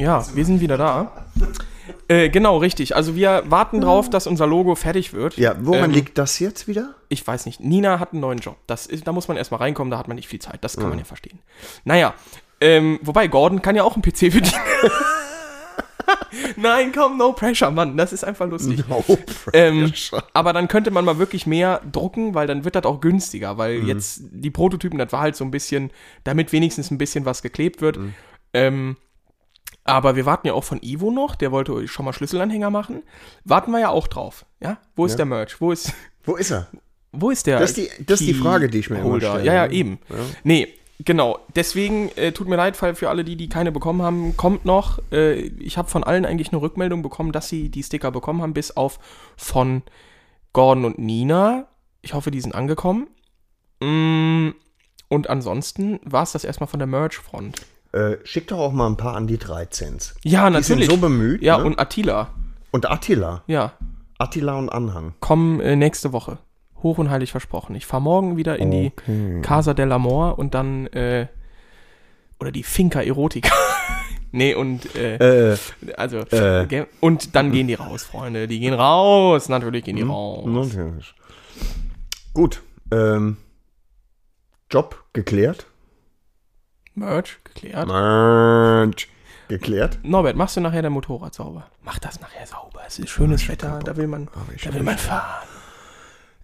Ja, 0.00 0.24
wir 0.34 0.44
sind 0.44 0.60
wieder 0.60 0.76
da. 0.76 1.26
Äh, 2.08 2.28
genau, 2.30 2.58
richtig. 2.58 2.96
Also 2.96 3.14
wir 3.16 3.44
warten 3.46 3.80
drauf, 3.80 4.10
dass 4.10 4.26
unser 4.26 4.46
Logo 4.46 4.74
fertig 4.74 5.12
wird. 5.12 5.36
Ja, 5.36 5.54
woran 5.60 5.86
Ähm, 5.86 5.90
liegt 5.92 6.18
das 6.18 6.38
jetzt 6.38 6.68
wieder? 6.68 6.94
Ich 7.08 7.26
weiß 7.26 7.46
nicht. 7.46 7.60
Nina 7.60 7.98
hat 8.00 8.12
einen 8.12 8.20
neuen 8.20 8.38
Job. 8.38 8.56
Das 8.66 8.86
ist, 8.86 9.06
da 9.06 9.12
muss 9.12 9.28
man 9.28 9.36
erstmal 9.36 9.60
reinkommen, 9.60 9.90
da 9.90 9.98
hat 9.98 10.08
man 10.08 10.16
nicht 10.16 10.28
viel 10.28 10.40
Zeit. 10.40 10.58
Das 10.62 10.74
kann 10.76 10.84
Mhm. 10.84 10.90
man 10.90 10.98
ja 10.98 11.04
verstehen. 11.04 11.38
Naja, 11.84 12.14
ähm, 12.60 12.98
wobei 13.02 13.28
Gordon 13.28 13.62
kann 13.62 13.76
ja 13.76 13.84
auch 13.84 13.94
einen 13.94 14.02
PC 14.02 14.30
bedienen. 14.32 14.52
Nein, 16.56 16.92
komm, 16.94 17.18
no 17.18 17.32
pressure, 17.32 17.70
Mann. 17.70 17.96
Das 17.96 18.12
ist 18.12 18.24
einfach 18.24 18.48
lustig. 18.48 18.82
Ähm, 19.52 19.92
aber 20.32 20.52
dann 20.52 20.66
könnte 20.66 20.90
man 20.90 21.04
mal 21.04 21.18
wirklich 21.18 21.46
mehr 21.46 21.82
drucken, 21.92 22.34
weil 22.34 22.46
dann 22.46 22.64
wird 22.64 22.74
das 22.74 22.84
auch 22.84 23.00
günstiger, 23.00 23.58
weil 23.58 23.84
jetzt 23.84 24.22
die 24.32 24.50
Prototypen, 24.50 24.98
das 24.98 25.12
war 25.12 25.20
halt 25.20 25.36
so 25.36 25.44
ein 25.44 25.50
bisschen, 25.50 25.90
damit 26.24 26.52
wenigstens 26.52 26.90
ein 26.90 26.98
bisschen 26.98 27.24
was 27.26 27.42
geklebt 27.42 27.82
wird. 27.82 27.98
Ähm, 28.54 28.96
aber 29.88 30.14
wir 30.16 30.26
warten 30.26 30.46
ja 30.46 30.52
auch 30.52 30.64
von 30.64 30.78
Ivo 30.82 31.10
noch, 31.10 31.34
der 31.34 31.50
wollte 31.52 31.88
schon 31.88 32.04
mal 32.04 32.12
Schlüsselanhänger 32.12 32.70
machen. 32.70 33.02
Warten 33.44 33.70
wir 33.72 33.80
ja 33.80 33.88
auch 33.90 34.06
drauf. 34.06 34.46
Ja? 34.60 34.78
Wo 34.94 35.04
ist 35.06 35.16
der 35.16 35.26
Merch? 35.26 35.60
Wo 35.60 35.72
ist, 35.72 35.92
Wo 36.24 36.36
ist 36.36 36.50
er? 36.50 36.68
wo 37.12 37.30
ist 37.30 37.46
der? 37.46 37.58
Das 37.58 37.70
ist 37.70 37.76
die- 37.78 38.04
das 38.04 38.20
ist 38.20 38.26
die 38.28 38.34
Frage, 38.34 38.68
die 38.68 38.78
ich 38.78 38.90
mir 38.90 39.00
immer 39.00 39.18
stelle, 39.18 39.44
Ja, 39.44 39.54
ja, 39.54 39.66
ne? 39.66 39.72
eben. 39.72 39.98
Nee, 40.44 40.68
genau. 41.04 41.38
Deswegen 41.56 42.10
äh, 42.16 42.32
tut 42.32 42.48
mir 42.48 42.56
leid, 42.56 42.76
für 42.76 43.08
alle, 43.08 43.24
die, 43.24 43.34
die 43.36 43.48
keine 43.48 43.72
bekommen 43.72 44.02
haben, 44.02 44.36
kommt 44.36 44.64
noch. 44.66 45.00
Äh, 45.10 45.34
ich 45.40 45.78
habe 45.78 45.88
von 45.88 46.04
allen 46.04 46.26
eigentlich 46.26 46.52
eine 46.52 46.60
Rückmeldung 46.60 47.02
bekommen, 47.02 47.32
dass 47.32 47.48
sie 47.48 47.70
die 47.70 47.82
Sticker 47.82 48.10
bekommen 48.10 48.42
haben, 48.42 48.52
bis 48.52 48.76
auf 48.76 48.98
von 49.36 49.82
Gordon 50.52 50.84
und 50.84 50.98
Nina. 50.98 51.66
Ich 52.02 52.12
hoffe, 52.14 52.30
die 52.30 52.40
sind 52.40 52.54
angekommen. 52.54 53.06
Mm, 53.80 54.50
und 55.08 55.30
ansonsten 55.30 56.00
war 56.04 56.22
es 56.24 56.32
das 56.32 56.44
erstmal 56.44 56.68
von 56.68 56.78
der 56.78 56.86
Merch-Front. 56.86 57.62
Äh, 57.92 58.16
schick 58.24 58.48
doch 58.48 58.58
auch 58.58 58.72
mal 58.72 58.86
ein 58.86 58.96
paar 58.96 59.16
an 59.16 59.26
die 59.26 59.38
13. 59.38 59.98
Ja, 60.22 60.50
Die 60.50 60.62
sind 60.62 60.78
natürlich. 60.78 60.86
so 60.90 60.96
bemüht. 60.98 61.42
ja, 61.42 61.58
ne? 61.58 61.64
und 61.64 61.78
Attila. 61.80 62.28
und 62.70 62.90
Attila. 62.90 63.42
Ja, 63.46 63.72
Attila 64.18 64.54
und 64.58 64.68
Anhang. 64.68 65.14
kommen 65.20 65.60
äh, 65.60 65.74
nächste 65.76 66.12
Woche. 66.12 66.38
Hoch 66.82 66.98
und 66.98 67.10
heilig 67.10 67.30
versprochen. 67.32 67.74
Ich 67.74 67.86
fahre 67.86 68.02
morgen 68.02 68.36
wieder 68.36 68.56
in 68.58 68.70
die 68.70 68.92
Casa 69.42 69.74
del 69.74 69.90
Amor 69.90 70.38
und 70.38 70.54
dann, 70.54 70.86
äh, 70.88 71.26
oder 72.38 72.52
die 72.52 72.62
Finca 72.62 73.00
Erotica. 73.02 73.52
nee, 74.32 74.54
und, 74.54 74.94
äh, 74.94 75.52
Äh, 75.52 75.56
also, 75.96 76.18
äh. 76.18 76.86
und 77.00 77.34
dann 77.34 77.50
gehen 77.50 77.66
die 77.66 77.74
raus, 77.74 78.04
Freunde. 78.04 78.46
Die 78.46 78.60
gehen 78.60 78.74
raus. 78.74 79.48
Natürlich 79.48 79.82
gehen 79.84 79.96
die 79.96 80.02
Hm? 80.02 80.10
raus. 80.10 80.44
natürlich. 80.46 81.14
Gut. 82.32 82.62
Ähm, 82.92 83.38
Job 84.70 85.02
geklärt. 85.14 85.66
Merch 86.98 87.38
geklärt. 87.44 87.88
Mensch. 87.88 89.08
Geklärt. 89.48 89.98
Norbert, 90.02 90.36
machst 90.36 90.56
du 90.56 90.60
nachher 90.60 90.82
dein 90.82 90.92
Motorrad 90.92 91.34
sauber? 91.34 91.70
Mach 91.82 91.98
das 91.98 92.20
nachher 92.20 92.46
sauber. 92.46 92.82
Es 92.86 92.98
ist 92.98 93.08
schönes 93.10 93.48
Wetter, 93.48 93.78
da 93.82 93.96
will 93.96 94.06
man, 94.06 94.28
ich 94.54 94.62
da 94.62 94.74
will 94.74 94.82
man 94.82 94.98
fahren. 94.98 95.46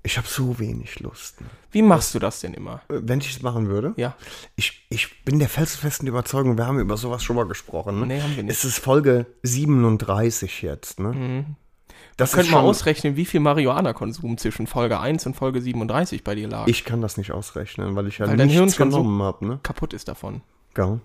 Ich 0.07 0.19
habe 0.19 0.27
so 0.29 0.59
wenig 0.59 1.01
Lust. 1.01 1.41
ne? 1.41 1.47
Wie 1.71 1.81
machst 1.83 2.15
du 2.15 2.19
das 2.19 2.41
denn 2.41 2.53
immer? 2.53 2.83
Äh, 2.91 3.01
Wenn 3.03 3.21
ich 3.21 3.31
es 3.37 3.43
machen 3.43 3.69
würde? 3.69 3.95
Ja. 3.97 4.15
Ich, 4.55 4.87
ich 4.91 5.25
bin 5.25 5.39
der 5.39 5.49
felsenfesten 5.49 6.07
Überzeugung, 6.07 6.59
wir 6.59 6.67
haben 6.67 6.79
über 6.79 6.97
sowas 6.99 7.23
schon 7.25 7.37
mal 7.37 7.47
gesprochen. 7.47 8.01
Ne? 8.01 8.07
Nee, 8.07 8.21
haben 8.23 8.37
wir 8.37 8.43
nicht. 8.43 8.53
Es 8.53 8.65
ist 8.67 8.79
Folge 8.79 9.25
37 9.45 10.61
jetzt. 10.63 11.01
Ne? 11.01 11.47
Das 12.17 12.33
Könnt 12.33 12.47
ist 12.47 12.53
mal 12.53 12.59
schon, 12.61 12.69
ausrechnen, 12.69 13.17
wie 13.17 13.25
viel 13.25 13.41
Marihuana-Konsum 13.41 14.39
zwischen 14.39 14.67
Folge 14.69 15.01
1 15.01 15.27
und 15.27 15.35
Folge 15.35 15.61
37 15.61 16.23
bei 16.23 16.35
dir 16.37 16.49
lag. 16.49 16.67
Ich 16.69 16.85
kann 16.85 17.01
das 17.01 17.17
nicht 17.17 17.33
ausrechnen, 17.33 17.97
weil 17.97 18.07
ich 18.07 18.19
ja 18.19 18.29
Weil 18.29 18.37
nichts 18.37 18.53
Hirn 18.53 18.71
schon 18.71 18.91
so- 18.93 18.99
genommen 18.99 19.21
habe. 19.23 19.47
Ne? 19.47 19.61
kaputt 19.63 19.93
ist 19.93 20.07
davon. 20.09 20.43
Gell? 20.75 21.01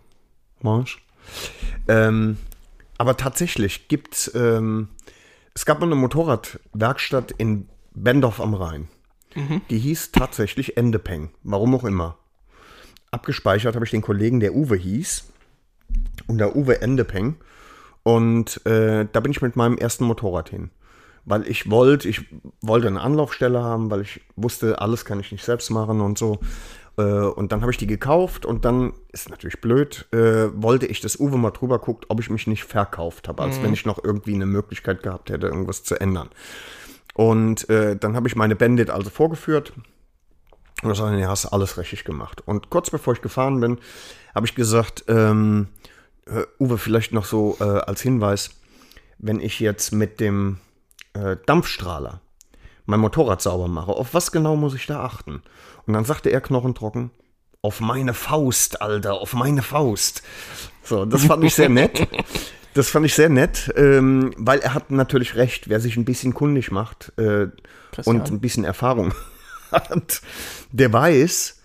Marsch. 0.62 1.02
Ähm, 1.88 2.38
aber 2.98 3.17
tatsächlich 3.17 3.88
gibt 3.88 4.32
ähm, 4.36 4.89
es 5.56 5.65
gab 5.65 5.80
mal 5.80 5.88
eine 5.88 5.95
Motorradwerkstatt 5.95 7.32
in 7.32 7.67
Bendorf 7.93 8.39
am 8.39 8.54
Rhein. 8.54 8.88
Die 9.69 9.78
hieß 9.78 10.12
tatsächlich 10.12 10.76
Endepeng. 10.78 11.30
Warum 11.43 11.76
auch 11.76 11.84
immer. 11.84 12.17
Abgespeichert 13.12 13.76
habe 13.76 13.86
ich 13.86 13.91
den 13.91 14.02
Kollegen, 14.02 14.39
der 14.39 14.56
Uwe 14.56 14.76
hieß. 14.76 15.26
Und 16.28 16.39
der 16.39 16.56
Uwe 16.56 16.82
Endepeng. 16.82 17.36
Und 18.04 18.65
äh, 18.65 19.06
da 19.12 19.19
bin 19.19 19.32
ich 19.32 19.41
mit 19.41 19.56
meinem 19.56 19.78
ersten 19.78 20.06
Motorrad 20.06 20.50
hin. 20.50 20.72
Weil 21.29 21.47
ich 21.47 21.69
wollte, 21.69 22.09
ich 22.09 22.25
wollte 22.59 22.87
eine 22.87 23.01
Anlaufstelle 23.01 23.61
haben, 23.61 23.91
weil 23.91 24.01
ich 24.01 24.21
wusste, 24.35 24.81
alles 24.81 25.05
kann 25.05 25.19
ich 25.19 25.31
nicht 25.31 25.45
selbst 25.45 25.69
machen 25.69 26.01
und 26.01 26.17
so. 26.17 26.39
Äh, 26.97 27.03
und 27.03 27.51
dann 27.51 27.61
habe 27.61 27.71
ich 27.71 27.77
die 27.77 27.85
gekauft 27.85 28.47
und 28.47 28.65
dann, 28.65 28.93
ist 29.11 29.29
natürlich 29.29 29.61
blöd, 29.61 30.07
äh, 30.11 30.49
wollte 30.55 30.87
ich, 30.87 31.01
dass 31.01 31.19
Uwe 31.19 31.37
mal 31.37 31.51
drüber 31.51 31.77
guckt, 31.77 32.05
ob 32.09 32.19
ich 32.19 32.31
mich 32.31 32.47
nicht 32.47 32.63
verkauft 32.63 33.27
habe, 33.27 33.43
als 33.43 33.61
wenn 33.61 33.73
ich 33.73 33.85
noch 33.85 34.03
irgendwie 34.03 34.33
eine 34.33 34.47
Möglichkeit 34.47 35.03
gehabt 35.03 35.29
hätte, 35.29 35.45
irgendwas 35.45 35.83
zu 35.83 36.01
ändern. 36.01 36.29
Und 37.13 37.69
äh, 37.69 37.95
dann 37.95 38.15
habe 38.15 38.27
ich 38.27 38.35
meine 38.35 38.55
Bandit 38.55 38.89
also 38.89 39.11
vorgeführt. 39.11 39.73
Und 40.81 40.89
er 40.89 40.95
sagte, 40.95 41.19
ja, 41.19 41.27
hast 41.27 41.45
alles 41.45 41.77
richtig 41.77 42.05
gemacht. 42.05 42.41
Und 42.43 42.71
kurz 42.71 42.89
bevor 42.89 43.13
ich 43.13 43.21
gefahren 43.21 43.59
bin, 43.59 43.77
habe 44.33 44.47
ich 44.47 44.55
gesagt, 44.55 45.03
ähm, 45.07 45.67
äh, 46.25 46.43
Uwe, 46.59 46.79
vielleicht 46.79 47.11
noch 47.11 47.25
so 47.25 47.55
äh, 47.59 47.65
als 47.65 48.01
Hinweis, 48.01 48.49
wenn 49.19 49.41
ich 49.41 49.59
jetzt 49.59 49.91
mit 49.91 50.19
dem 50.19 50.57
äh, 51.13 51.38
Dampfstrahler 51.45 52.22
mein 52.86 53.00
Motorrad 53.00 53.41
sauber 53.41 53.67
mache, 53.67 53.91
auf 53.91 54.13
was 54.13 54.32
genau 54.32 54.56
muss 54.56 54.74
ich 54.74 54.88
da 54.88 55.02
achten? 55.04 55.43
Und 55.86 55.93
dann 55.93 56.06
sagte 56.06 56.30
er 56.30 56.41
knochentrocken, 56.41 57.12
auf 57.62 57.82
meine 57.82 58.13
Faust, 58.13 58.82
Alter, 58.82 59.13
auf 59.22 59.34
meine 59.34 59.62
Faust. 59.62 60.24
So, 60.84 61.06
das 61.06 61.26
fand 61.26 61.43
ich 61.43 61.56
sehr 61.56 61.69
nett. 61.69 62.08
Das 62.76 62.91
fand 62.91 63.04
ich 63.04 63.15
sehr 63.15 63.30
nett, 63.30 63.74
ähm, 63.76 64.32
weil 64.38 64.60
er 64.60 64.76
hat 64.76 64.91
natürlich 64.91 65.36
recht, 65.36 65.69
wer 65.69 65.80
sich 65.80 65.98
ein 65.98 66.06
bisschen 66.06 66.36
kundig 66.36 66.72
macht 66.72 67.12
äh, 67.17 67.48
und 68.06 68.30
ein 68.30 68.39
bisschen 68.39 68.63
Erfahrung 68.63 69.12
hat, 69.72 70.22
der 70.72 70.93
weiß, 70.93 71.62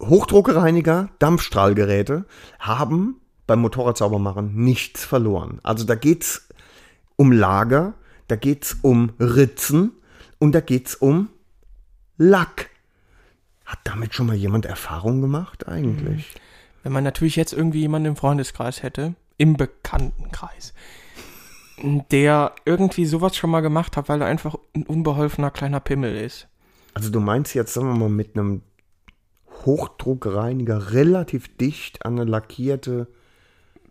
Hochdruckreiniger, 0.00 1.10
Dampfstrahlgeräte 1.20 2.24
haben 2.58 3.20
beim 3.46 3.60
Motorradsaubermachen 3.60 4.54
nichts 4.56 5.04
verloren. 5.04 5.60
Also 5.62 5.84
da 5.84 5.94
geht's 5.94 6.48
um 7.14 7.30
Lager, 7.30 7.94
da 8.32 8.36
geht's 8.36 8.78
um 8.80 9.12
Ritzen 9.20 9.92
und 10.38 10.52
da 10.52 10.60
geht's 10.60 10.94
um 10.94 11.28
Lack. 12.16 12.70
Hat 13.66 13.80
damit 13.84 14.14
schon 14.14 14.26
mal 14.26 14.34
jemand 14.34 14.64
Erfahrung 14.64 15.20
gemacht 15.20 15.68
eigentlich? 15.68 16.34
Wenn 16.82 16.92
man 16.92 17.04
natürlich 17.04 17.36
jetzt 17.36 17.52
irgendwie 17.52 17.80
jemanden 17.80 18.08
im 18.08 18.16
Freundeskreis 18.16 18.82
hätte, 18.82 19.16
im 19.36 19.58
Bekanntenkreis. 19.58 20.72
der 22.10 22.54
irgendwie 22.64 23.04
sowas 23.04 23.36
schon 23.36 23.50
mal 23.50 23.60
gemacht 23.60 23.98
hat, 23.98 24.08
weil 24.08 24.22
er 24.22 24.28
einfach 24.28 24.56
ein 24.74 24.84
unbeholfener 24.84 25.50
kleiner 25.50 25.80
Pimmel 25.80 26.16
ist. 26.16 26.48
Also 26.94 27.10
du 27.10 27.20
meinst 27.20 27.54
jetzt, 27.54 27.74
sagen 27.74 27.88
wir 27.88 27.98
mal, 27.98 28.08
mit 28.08 28.34
einem 28.34 28.62
Hochdruckreiniger 29.66 30.92
relativ 30.92 31.54
dicht 31.58 32.06
an 32.06 32.18
eine 32.18 32.30
lackierte 32.30 33.08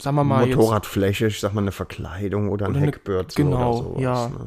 Sagen 0.01 0.15
wir 0.15 0.23
mal 0.23 0.47
Motorradfläche, 0.47 1.27
ich 1.27 1.39
sag 1.39 1.53
mal 1.53 1.61
eine 1.61 1.71
Verkleidung 1.71 2.49
oder 2.49 2.65
ein 2.65 2.71
Oder 2.71 2.77
eine- 2.79 2.87
Heckbürzel 2.87 3.43
genau, 3.45 3.71
oder 3.77 3.83
sowas. 3.83 4.01
ja. 4.01 4.27
Ne? 4.29 4.45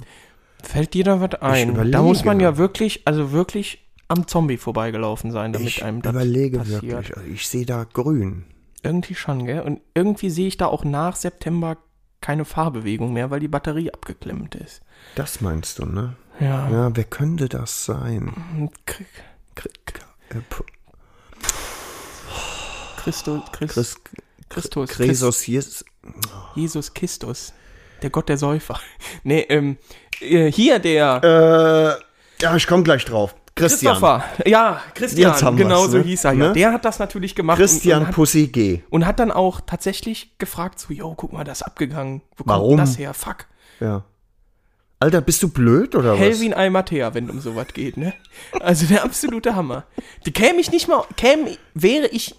fällt 0.63 0.95
dir 0.95 1.05
da 1.05 1.21
was 1.21 1.35
ein? 1.43 1.91
Da 1.93 2.01
muss 2.03 2.25
man 2.25 2.41
ja 2.41 2.57
wirklich, 2.57 3.03
also 3.07 3.33
wirklich 3.33 3.87
am 4.09 4.27
Zombie 4.27 4.57
vorbeigelaufen 4.57 5.31
sein, 5.31 5.53
damit 5.53 5.69
Ich 5.69 5.85
einem 5.85 6.01
das 6.01 6.13
überlege 6.13 6.59
passiert. 6.59 6.83
wirklich, 6.83 7.17
also 7.17 7.29
ich 7.31 7.47
sehe 7.49 7.67
da 7.67 7.85
grün. 7.85 8.45
Irgendwie 8.83 9.15
schon, 9.15 9.45
gell? 9.47 9.61
Und 9.61 9.81
irgendwie 9.95 10.31
sehe 10.31 10.47
ich 10.49 10.57
da 10.57 10.67
auch 10.67 10.83
nach 10.85 11.17
September 11.17 11.77
keine 12.23 12.47
Fahrbewegung 12.47 13.13
mehr, 13.13 13.31
weil 13.31 13.41
die 13.41 13.49
Batterie 13.49 13.93
abgeklemmt 13.93 14.55
ist. 14.55 14.81
Das 15.17 15.43
meinst 15.43 15.79
du, 15.79 15.85
ne? 15.85 16.17
Ja. 16.41 16.69
Ja, 16.71 16.97
wer 16.97 17.05
könnte 17.05 17.49
das 17.51 17.85
sein? 17.85 18.71
K- 18.87 19.05
K- 19.55 19.69
Äh, 20.31 20.35
P- 20.49 20.65
Christus, 22.97 23.43
Christ, 23.53 23.75
Chris, 23.75 23.97
Christus, 24.49 24.91
Christ, 24.91 25.09
Christus, 25.09 25.47
Jesus. 25.47 25.85
Jesus 26.55 26.95
Christus, 26.95 27.53
der 28.03 28.11
Gott 28.11 28.29
der 28.29 28.39
Säufer. 28.39 28.81
Nee, 29.23 29.41
ähm, 29.49 29.79
äh, 30.21 30.51
hier 30.51 30.79
der 30.79 31.99
Äh, 32.41 32.43
ja, 32.43 32.57
ich 32.57 32.67
komme 32.67 32.83
gleich 32.83 33.05
drauf. 33.05 33.35
Christian. 33.55 33.93
Christopher. 33.93 34.25
Ja, 34.47 34.83
Jetzt 34.87 34.95
Christian, 35.17 35.57
genau 35.57 35.87
so 35.87 35.99
ne? 35.99 36.05
hieß 36.05 36.25
er 36.25 36.33
ja. 36.33 36.49
Ne? 36.49 36.53
Der 36.55 36.73
hat 36.73 36.85
das 36.85 36.99
natürlich 36.99 37.37
gemacht 37.37 37.59
Christian 37.59 37.99
und, 37.99 38.03
und, 38.03 38.09
hat, 38.09 38.15
Pussy 38.15 38.49
G. 38.49 38.83
und 38.91 39.07
hat 39.07 39.21
dann 39.21 39.31
auch 39.31 39.61
tatsächlich 39.61 40.37
gefragt, 40.39 40.81
so, 40.81 40.93
yo, 40.93 41.15
guck 41.17 41.33
mal, 41.33 41.45
das 41.45 41.61
ist 41.61 41.63
abgegangen. 41.63 42.23
Wo 42.37 42.45
Warum? 42.47 42.71
kommt 42.71 42.81
das 42.81 42.99
her? 42.99 43.15
Fuck. 43.15 43.47
Ja. 43.79 44.05
Alter, 44.99 45.21
bist 45.21 45.43
du 45.43 45.49
blöd 45.49 45.95
oder 45.95 46.15
was? 46.15 46.19
Helvin 46.19 46.55
Almatea, 46.55 47.15
wenn 47.15 47.31
um 47.31 47.41
sowas 47.41 47.69
geht, 47.75 47.97
ne? 47.97 48.15
Also 48.61 48.87
der 48.87 49.05
absolute 49.05 49.55
Hammer. 49.55 49.85
Die 50.27 50.33
käme 50.33 50.61
ich 50.61 50.71
nicht 50.73 50.89
mal, 50.89 51.05
käme, 51.17 51.57
wäre 51.75 52.09
ich 52.09 52.35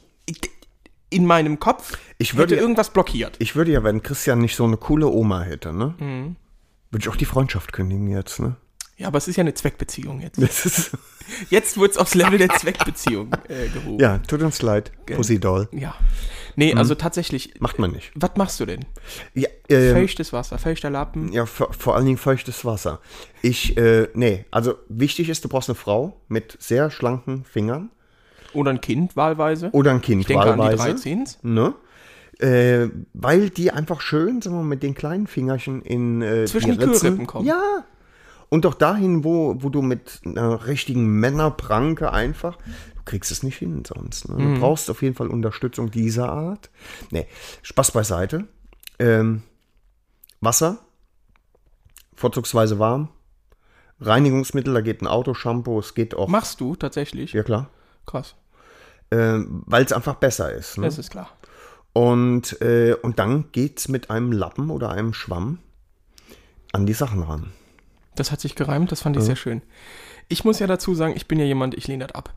in 1.10 1.26
meinem 1.26 1.60
Kopf, 1.60 1.98
Ich 2.18 2.36
würde- 2.36 2.56
irgendwas 2.56 2.89
blockiert. 2.91 3.36
Ich 3.39 3.56
würde 3.56 3.72
ja, 3.72 3.84
wenn 3.84 4.02
Christian 4.04 4.39
nicht 4.39 4.56
so 4.56 4.63
eine 4.65 4.78
coole 4.78 5.08
Oma 5.08 5.41
hätte, 5.41 5.74
ne? 5.74 5.94
Mhm. 6.00 6.36
Würde 6.91 7.04
ich 7.04 7.10
auch 7.10 7.15
die 7.15 7.26
Freundschaft 7.26 7.74
kündigen 7.74 8.08
jetzt, 8.08 8.39
ne? 8.39 8.56
Ja, 8.98 9.08
aber 9.08 9.18
es 9.18 9.28
ist 9.28 9.36
ja 9.36 9.41
eine 9.41 9.54
Zweckbeziehung 9.54 10.22
jetzt. 10.22 10.38
Jetzt 11.50 11.78
wird's 11.80 11.98
aufs 11.98 12.13
Level 12.13 12.38
der 12.38 12.50
Zweckbeziehung 12.50 13.32
äh, 13.50 13.68
gehoben. 13.70 14.00
ja, 14.00 14.20
tut 14.20 14.44
uns 14.44 14.62
leid, 14.62 14.91
Pussy 15.08 15.39
Doll. 15.39 15.68
ja. 15.72 15.96
Nee, 16.56 16.72
Mhm. 16.72 16.78
also 16.78 16.96
tatsächlich. 16.96 17.60
Macht 17.60 17.80
man 17.80 17.91
nicht. 17.91 18.12
Was 18.15 18.30
machst 18.38 18.60
du 18.62 18.65
denn? 18.65 18.86
Ja, 19.34 19.50
ähm, 19.68 19.94
Feuchtes 19.96 20.32
Wasser, 20.32 20.58
feuchter 20.60 20.89
Lappen. 20.91 21.34
ja 21.34 21.46
vor, 21.48 21.74
vor 21.74 21.96
allen 21.96 22.06
Dingen 22.06 22.18
feuchtes 22.20 22.63
Wasser. 22.63 23.02
Ich, 23.41 23.76
äh, 23.76 24.08
nee, 24.13 24.46
also 24.52 24.76
wichtig 24.88 25.28
ist, 25.28 25.44
du 25.44 25.50
brauchst 25.50 25.68
eine 25.70 25.76
Frau 25.76 26.22
mit 26.30 26.56
sehr 26.62 26.89
schlanken 26.91 27.44
Fingern 27.44 27.89
Oder 28.56 28.72
ein 28.72 28.82
Kind 28.82 29.15
wahlweise. 29.15 29.70
oder 29.74 29.91
ein 29.91 30.02
Kind 30.02 30.22
ich 30.22 30.28
denke 30.28 30.46
an 30.46 30.54
die 30.60 30.63
wahlweise. 30.65 30.94
13. 30.96 31.26
Ne? 31.44 31.74
Äh, 32.39 32.89
weil 33.13 33.50
die 33.50 33.72
einfach 33.72 34.02
schön, 34.02 34.41
sagen 34.41 34.56
wir 34.58 34.62
mal, 34.63 34.68
mit 34.70 34.84
den 34.84 34.94
kleinen 34.96 35.28
Fingerchen 35.28 35.82
in 35.82 36.22
äh, 36.22 36.46
Zwischen 36.46 36.72
die 36.74 36.78
Ritzen- 36.84 37.00
Kühlrippen 37.00 37.28
kommen. 37.28 37.46
Ja. 37.48 37.86
Und 38.50 38.65
doch 38.65 38.74
dahin, 38.74 39.24
wo, 39.24 39.56
wo 39.60 39.70
du 39.70 39.82
mit 39.82 40.22
einer 40.26 40.68
richtigen 40.68 41.06
Männerpranke 41.20 42.12
einfach, 42.12 42.58
du 42.96 43.02
kriegst 43.06 43.32
es 43.32 43.41
nicht 43.41 43.58
hin 43.58 43.84
sonst. 43.86 44.30
Ne? 44.30 44.36
Mhm. 44.36 44.54
Du 44.56 44.60
brauchst 44.62 44.89
auf 44.89 45.02
jeden 45.02 45.15
Fall 45.15 45.28
Unterstützung 45.28 45.91
dieser 45.91 46.30
Art. 46.30 46.70
Nee, 47.12 47.26
Spaß 47.63 47.91
beiseite. 47.91 48.48
Ähm, 49.00 49.41
Wasser, 50.41 50.78
vorzugsweise 52.15 52.80
warm. 52.80 53.10
Reinigungsmittel, 54.02 54.74
da 54.74 54.82
geht 54.82 55.02
ein 55.02 55.08
Autoshampoo, 55.08 55.80
es 55.80 55.96
geht 55.96 56.15
auch. 56.15 56.28
Machst 56.28 56.60
du 56.62 56.76
tatsächlich? 56.76 57.34
Ja, 57.34 57.44
klar. 57.44 57.70
Krass. 58.06 58.36
Ähm, 59.15 59.63
weil 59.65 59.86
es 59.86 59.93
einfach 59.93 60.15
besser 60.15 60.51
ist. 60.51 60.78
Ne? 60.78 60.86
Das 60.86 60.97
ist 60.97 61.10
klar. 61.10 61.30
Und, 61.93 62.62
äh, 62.62 62.95
und 63.01 63.19
dann 63.19 63.45
geht's 63.51 63.88
mit 63.88 64.10
einem 64.10 64.32
Lappen 64.32 64.69
oder 64.69 64.89
einem 64.91 65.13
Schwamm 65.13 65.60
an 66.73 66.86
die 66.86 66.93
Sachen 66.93 67.23
ran. 67.23 67.51
Das 68.15 68.32
hat 68.32 68.41
sich 68.41 68.56
gereimt, 68.56 68.91
das 68.91 69.01
fand 69.01 69.15
ich 69.15 69.23
sehr 69.23 69.36
schön. 69.36 69.62
Ich 70.28 70.43
muss 70.43 70.60
ja 70.60 70.67
dazu 70.67 70.95
sagen, 70.95 71.13
ich 71.15 71.28
bin 71.28 71.39
ja 71.39 71.45
jemand, 71.45 71.75
ich 71.75 71.88
lehne 71.88 72.08
das 72.08 72.15
ab. 72.15 72.34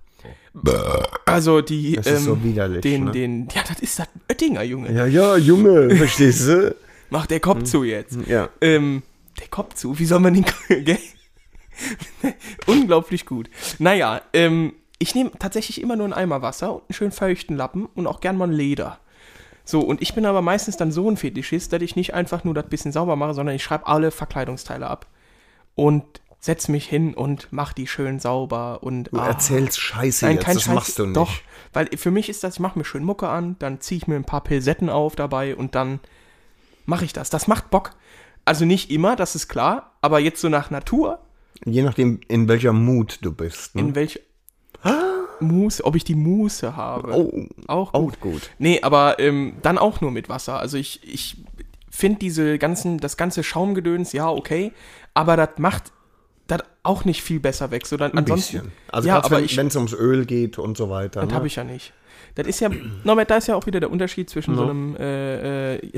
Also 1.24 1.60
die, 1.60 1.96
Das 1.96 2.06
ist 2.06 2.18
ähm, 2.20 2.24
so 2.24 2.44
widerlich, 2.44 2.80
den, 2.82 3.04
ne? 3.04 3.10
den, 3.12 3.48
ja, 3.54 3.62
das 3.66 3.80
ist 3.80 3.98
das 3.98 4.08
Oettinger, 4.28 4.62
Junge. 4.62 4.92
Ja, 4.92 5.06
ja, 5.06 5.36
Junge, 5.36 5.90
verstehst 5.96 6.48
du? 6.48 6.74
Mach 7.10 7.26
der 7.26 7.40
Kopf 7.40 7.62
zu 7.62 7.84
jetzt. 7.84 8.18
Ja. 8.26 8.48
Ähm, 8.60 9.02
der 9.40 9.48
Kopf 9.48 9.74
zu, 9.74 9.98
wie 9.98 10.04
soll 10.04 10.20
man 10.20 10.34
den, 10.34 10.44
gell? 10.84 10.98
Unglaublich 12.66 13.26
gut. 13.26 13.48
Naja, 13.78 14.20
ähm, 14.32 14.72
ich 14.98 15.14
nehme 15.14 15.30
tatsächlich 15.38 15.80
immer 15.80 15.96
nur 15.96 16.06
einen 16.06 16.12
Eimer 16.12 16.42
Wasser 16.42 16.74
und 16.74 16.82
einen 16.82 16.94
schönen 16.94 17.12
feuchten 17.12 17.56
Lappen 17.56 17.86
und 17.94 18.06
auch 18.06 18.20
gern 18.20 18.36
mal 18.36 18.48
ein 18.48 18.52
Leder. 18.52 18.98
So, 19.64 19.80
und 19.80 20.00
ich 20.00 20.14
bin 20.14 20.24
aber 20.26 20.42
meistens 20.42 20.76
dann 20.76 20.90
so 20.92 21.10
ein 21.10 21.16
Fetischist, 21.16 21.72
dass 21.72 21.82
ich 21.82 21.94
nicht 21.94 22.14
einfach 22.14 22.42
nur 22.42 22.54
das 22.54 22.66
bisschen 22.66 22.90
sauber 22.90 23.16
mache, 23.16 23.34
sondern 23.34 23.54
ich 23.54 23.62
schreibe 23.62 23.86
alle 23.86 24.10
Verkleidungsteile 24.10 24.86
ab. 24.86 25.06
Und 25.74 26.04
setz 26.40 26.68
mich 26.68 26.86
hin 26.86 27.14
und 27.14 27.48
mach 27.50 27.72
die 27.72 27.86
schön 27.86 28.18
sauber 28.18 28.82
und 28.82 29.12
Du 29.12 29.18
ah, 29.18 29.28
erzählst 29.28 29.78
Scheiße 29.80 30.24
Nein, 30.24 30.36
jetzt, 30.36 30.44
kein 30.44 30.54
das 30.54 30.62
Scheiß. 30.64 30.74
machst 30.74 30.98
du 30.98 31.06
nicht. 31.06 31.16
Doch, 31.16 31.32
weil 31.72 31.88
für 31.96 32.10
mich 32.10 32.28
ist 32.28 32.42
das, 32.44 32.54
ich 32.54 32.60
mache 32.60 32.78
mir 32.78 32.84
schön 32.84 33.04
Mucke 33.04 33.28
an, 33.28 33.56
dann 33.58 33.80
ziehe 33.80 33.98
ich 33.98 34.06
mir 34.06 34.16
ein 34.16 34.24
paar 34.24 34.42
Pilsetten 34.42 34.88
auf 34.88 35.16
dabei 35.16 35.54
und 35.54 35.74
dann 35.74 36.00
mache 36.86 37.04
ich 37.04 37.12
das. 37.12 37.28
Das 37.28 37.46
macht 37.46 37.70
Bock. 37.70 37.92
Also 38.44 38.64
nicht 38.64 38.90
immer, 38.90 39.16
das 39.16 39.34
ist 39.34 39.48
klar, 39.48 39.92
aber 40.00 40.20
jetzt 40.20 40.40
so 40.40 40.48
nach 40.48 40.70
Natur, 40.70 41.20
Je 41.64 41.82
nachdem, 41.82 42.20
in 42.28 42.48
welcher 42.48 42.72
Mut 42.72 43.18
du 43.22 43.32
bist. 43.32 43.74
Ne? 43.74 43.82
in 43.82 43.94
welch 43.94 44.20
Muße, 45.40 45.84
ob 45.84 45.94
ich 45.96 46.04
die 46.04 46.14
Muße 46.14 46.76
habe. 46.76 47.12
Oh, 47.12 47.46
auch 47.66 47.92
gut. 47.92 48.14
auch 48.14 48.20
gut. 48.20 48.50
Nee, 48.58 48.80
aber 48.82 49.18
ähm, 49.18 49.54
dann 49.62 49.78
auch 49.78 50.00
nur 50.00 50.10
mit 50.10 50.28
Wasser. 50.28 50.58
Also 50.58 50.76
ich, 50.76 51.00
ich 51.02 51.36
finde 51.90 52.18
diese 52.18 52.58
ganzen, 52.58 52.98
das 52.98 53.16
ganze 53.16 53.42
Schaumgedöns, 53.42 54.12
ja, 54.12 54.28
okay, 54.30 54.72
aber 55.14 55.36
das 55.36 55.50
macht 55.58 55.92
das 56.46 56.62
auch 56.82 57.04
nicht 57.04 57.22
viel 57.22 57.40
besser 57.40 57.70
weg. 57.70 57.86
So 57.86 57.96
dann 57.96 58.12
Ein 58.12 58.18
ansonsten, 58.18 58.56
bisschen. 58.58 58.72
Also 58.88 59.08
ja, 59.08 59.22
aber 59.22 59.42
wenn 59.42 59.66
es 59.66 59.76
ums 59.76 59.92
Öl 59.92 60.24
geht 60.24 60.58
und 60.58 60.76
so 60.76 60.90
weiter. 60.90 61.20
Das 61.20 61.30
ne? 61.30 61.34
habe 61.34 61.46
ich 61.46 61.56
ja 61.56 61.64
nicht. 61.64 61.92
Das 62.34 62.46
ist 62.46 62.60
ja, 62.60 62.70
Norbert, 63.04 63.30
da 63.30 63.36
ist 63.36 63.48
ja 63.48 63.56
auch 63.56 63.66
wieder 63.66 63.80
der 63.80 63.90
Unterschied 63.90 64.30
zwischen 64.30 64.54
so 64.54 64.62
einem 64.62 64.96
äh, 64.96 65.74
äh, 65.76 65.90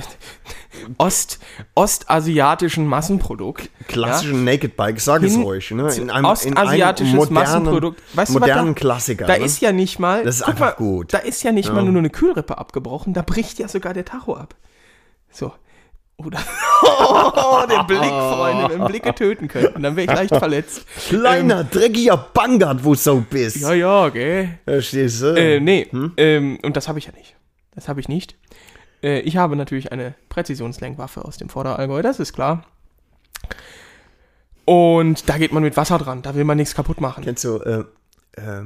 Ost, 0.98 1.38
ostasiatischen 1.74 2.86
Massenprodukt. 2.86 3.68
Klassischen 3.88 4.44
Naked 4.44 4.76
Bike, 4.76 5.00
sag 5.00 5.22
es 5.22 5.36
ruhig. 5.36 5.70
Ne? 5.70 5.92
In 5.94 6.10
einem, 6.10 6.24
ostasiatisches 6.24 7.12
in 7.12 7.18
einem 7.20 7.34
modernen, 7.34 7.34
Massenprodukt. 7.34 8.02
Weißt 8.14 8.34
du, 8.34 8.38
modernen 8.38 8.74
da- 8.74 8.80
Klassiker. 8.80 9.26
Da 9.26 9.38
ne? 9.38 9.44
ist 9.44 9.60
ja 9.60 9.72
nicht 9.72 9.98
mal, 9.98 10.24
Das 10.24 10.36
ist 10.36 10.42
einfach 10.42 10.78
mal, 10.78 10.84
gut. 10.84 11.12
Da 11.12 11.18
ist 11.18 11.42
ja 11.42 11.52
nicht 11.52 11.72
mal 11.72 11.82
nur 11.82 11.98
eine 11.98 12.10
Kühlrippe 12.10 12.58
abgebrochen, 12.58 13.12
da 13.12 13.22
bricht 13.22 13.58
ja 13.58 13.68
sogar 13.68 13.94
der 13.94 14.04
Tacho 14.04 14.34
ab. 14.34 14.54
So. 15.30 15.52
Oder 16.24 16.38
oh, 16.82 17.62
der 17.68 17.84
Blick, 17.84 18.00
Freunde, 18.00 18.68
wenn 18.70 18.84
Blicke 18.86 19.14
töten 19.14 19.48
könnten, 19.48 19.82
dann 19.82 19.96
wäre 19.96 20.10
ich 20.12 20.18
leicht 20.18 20.36
verletzt. 20.36 20.86
Kleiner, 21.08 21.64
dreckiger 21.64 22.16
Bangard, 22.32 22.84
wo 22.84 22.90
du 22.90 22.98
so 22.98 23.24
bist. 23.28 23.56
Ja, 23.56 23.72
ja, 23.72 24.08
gell. 24.10 24.58
Verstehst 24.64 25.22
du? 25.22 25.34
Äh, 25.34 25.60
nee, 25.60 25.86
Hm? 25.90 26.12
ähm, 26.16 26.58
und 26.62 26.76
das 26.76 26.88
habe 26.88 26.98
ich 26.98 27.06
ja 27.06 27.12
nicht. 27.12 27.36
Das 27.74 27.88
habe 27.88 28.00
ich 28.00 28.08
nicht. 28.08 28.36
Äh, 29.02 29.20
ich 29.20 29.36
habe 29.36 29.56
natürlich 29.56 29.92
eine 29.92 30.14
Präzisionslenkwaffe 30.28 31.24
aus 31.24 31.36
dem 31.36 31.48
Vorderallgäu, 31.48 32.02
das 32.02 32.20
ist 32.20 32.32
klar. 32.32 32.64
Und 34.64 35.28
da 35.28 35.38
geht 35.38 35.52
man 35.52 35.62
mit 35.62 35.76
Wasser 35.76 35.98
dran, 35.98 36.22
da 36.22 36.34
will 36.34 36.44
man 36.44 36.56
nichts 36.56 36.74
kaputt 36.74 37.00
machen. 37.00 37.24
Kennst 37.24 37.44
du, 37.44 37.56
äh, 37.58 37.84
äh, 38.36 38.64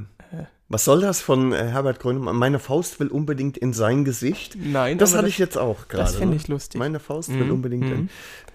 was 0.68 0.84
soll 0.84 1.00
das 1.02 1.20
von 1.20 1.52
äh, 1.52 1.56
Herbert 1.68 2.00
Grönemeyer? 2.00 2.32
Meine 2.34 2.58
Faust 2.58 2.98
will 3.00 3.08
unbedingt 3.08 3.56
in 3.58 3.72
sein 3.72 4.04
Gesicht. 4.04 4.56
Nein, 4.58 4.98
Das 4.98 5.14
hatte 5.14 5.28
ich 5.28 5.38
jetzt 5.38 5.58
auch 5.58 5.88
gerade. 5.88 6.04
das 6.04 6.16
fänd 6.16 6.30
ne? 6.30 6.36
ich 6.36 6.48
lustig. 6.48 6.74
Mhm, 6.78 6.78
Meine 6.86 7.00
Faust 7.00 7.30
will 7.30 7.50
unbedingt 7.50 7.84
in. 7.84 8.08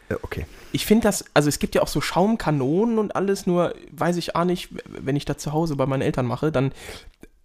Äh, 0.10 0.15
okay. 0.24 0.45
Ich 0.72 0.86
finde 0.88 1.04
das, 1.04 1.26
also 1.36 1.50
es 1.50 1.60
gibt 1.60 1.76
ja 1.76 1.82
auch 1.84 1.88
so 1.88 2.02
Schaumkanonen 2.02 2.98
und 2.98 3.15
alles, 3.15 3.45
nur 3.45 3.74
weiß 3.91 4.17
ich 4.17 4.36
auch 4.36 4.43
nicht, 4.43 4.69
wenn 4.88 5.15
ich 5.15 5.26
das 5.26 5.38
zu 5.38 5.54
Hause 5.54 5.76
bei 5.76 5.86
meinen 5.86 6.02
Eltern 6.02 6.26
mache, 6.26 6.52
dann, 6.52 6.72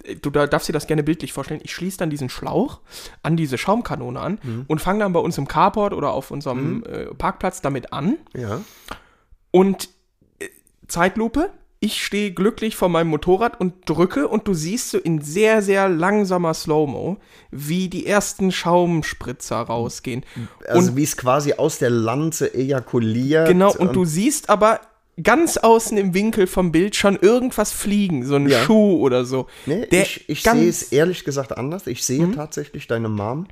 äh, 0.03 0.17
du 0.17 0.31
da- 0.31 0.47
darfst 0.47 0.67
dir 0.69 0.73
das 0.73 0.87
gerne 0.87 1.03
bildlich 1.03 1.35
vorstellen, 1.35 1.61
ich 1.63 1.75
schließe 1.75 1.99
dann 1.99 2.09
diesen 2.09 2.31
Schlauch 2.31 2.81
an 3.23 3.37
diese 3.37 3.59
Schaumkanone 3.59 4.19
an 4.19 4.39
Mhm. 4.43 4.65
und 4.67 4.81
fange 4.81 5.01
dann 5.01 5.13
bei 5.13 5.21
uns 5.21 5.37
im 5.37 5.47
Carport 5.47 5.93
oder 5.93 6.13
auf 6.13 6.31
unserem 6.31 6.85
äh, 6.85 7.05
Parkplatz 7.15 7.61
damit 7.61 7.93
an 7.93 8.17
Ja. 8.35 8.63
und 9.51 9.91
äh, 10.39 10.49
Zeitlupe, 10.89 11.51
ich 11.85 12.03
stehe 12.05 12.33
glücklich 12.33 12.77
vor 12.77 12.89
meinem 12.89 13.09
Motorrad 13.09 13.61
und 13.61 13.75
drücke 13.87 14.27
und 14.29 14.49
du 14.49 14.55
siehst 14.55 14.91
so 14.91 14.99
in 14.99 15.21
sehr, 15.21 15.61
sehr 15.63 15.89
langsamer 15.89 16.55
Slow-Mo, 16.55 17.19
wie 17.51 17.89
die 17.89 18.07
ersten 18.07 18.51
Schaumspritzer 18.51 19.57
rausgehen. 19.57 20.25
Also 20.67 20.91
und 20.91 20.97
wie 20.97 21.03
es 21.03 21.17
quasi 21.17 21.53
aus 21.55 21.79
der 21.79 21.91
Lanze 21.91 22.55
ejakuliert. 22.55 23.49
Genau, 23.49 23.75
und 23.75 23.95
du 23.95 24.05
siehst 24.05 24.49
aber 24.49 24.81
ganz 25.23 25.59
außen 25.59 25.97
im 25.97 26.15
Winkel 26.15 26.47
vom 26.47 26.73
Bild 26.73 26.97
schon 26.97 27.17
irgendwas 27.17 27.71
fliegen, 27.73 28.25
so 28.27 28.35
ein 28.37 28.49
Ja. 28.49 28.59
Schuh 28.65 28.97
oder 28.99 29.25
so. 29.25 29.47
Nee, 29.67 29.87
ich 29.91 30.29
ich 30.29 30.45
Mhm. 30.45 30.51
sehe 30.51 30.69
es 30.69 30.83
ehrlich 30.93 31.25
gesagt 31.25 31.57
anders. 31.57 31.87
Ich 31.87 32.03
sehe 32.05 32.31
tatsächlich 32.33 32.87
deine 32.87 33.09
Mom 33.09 33.47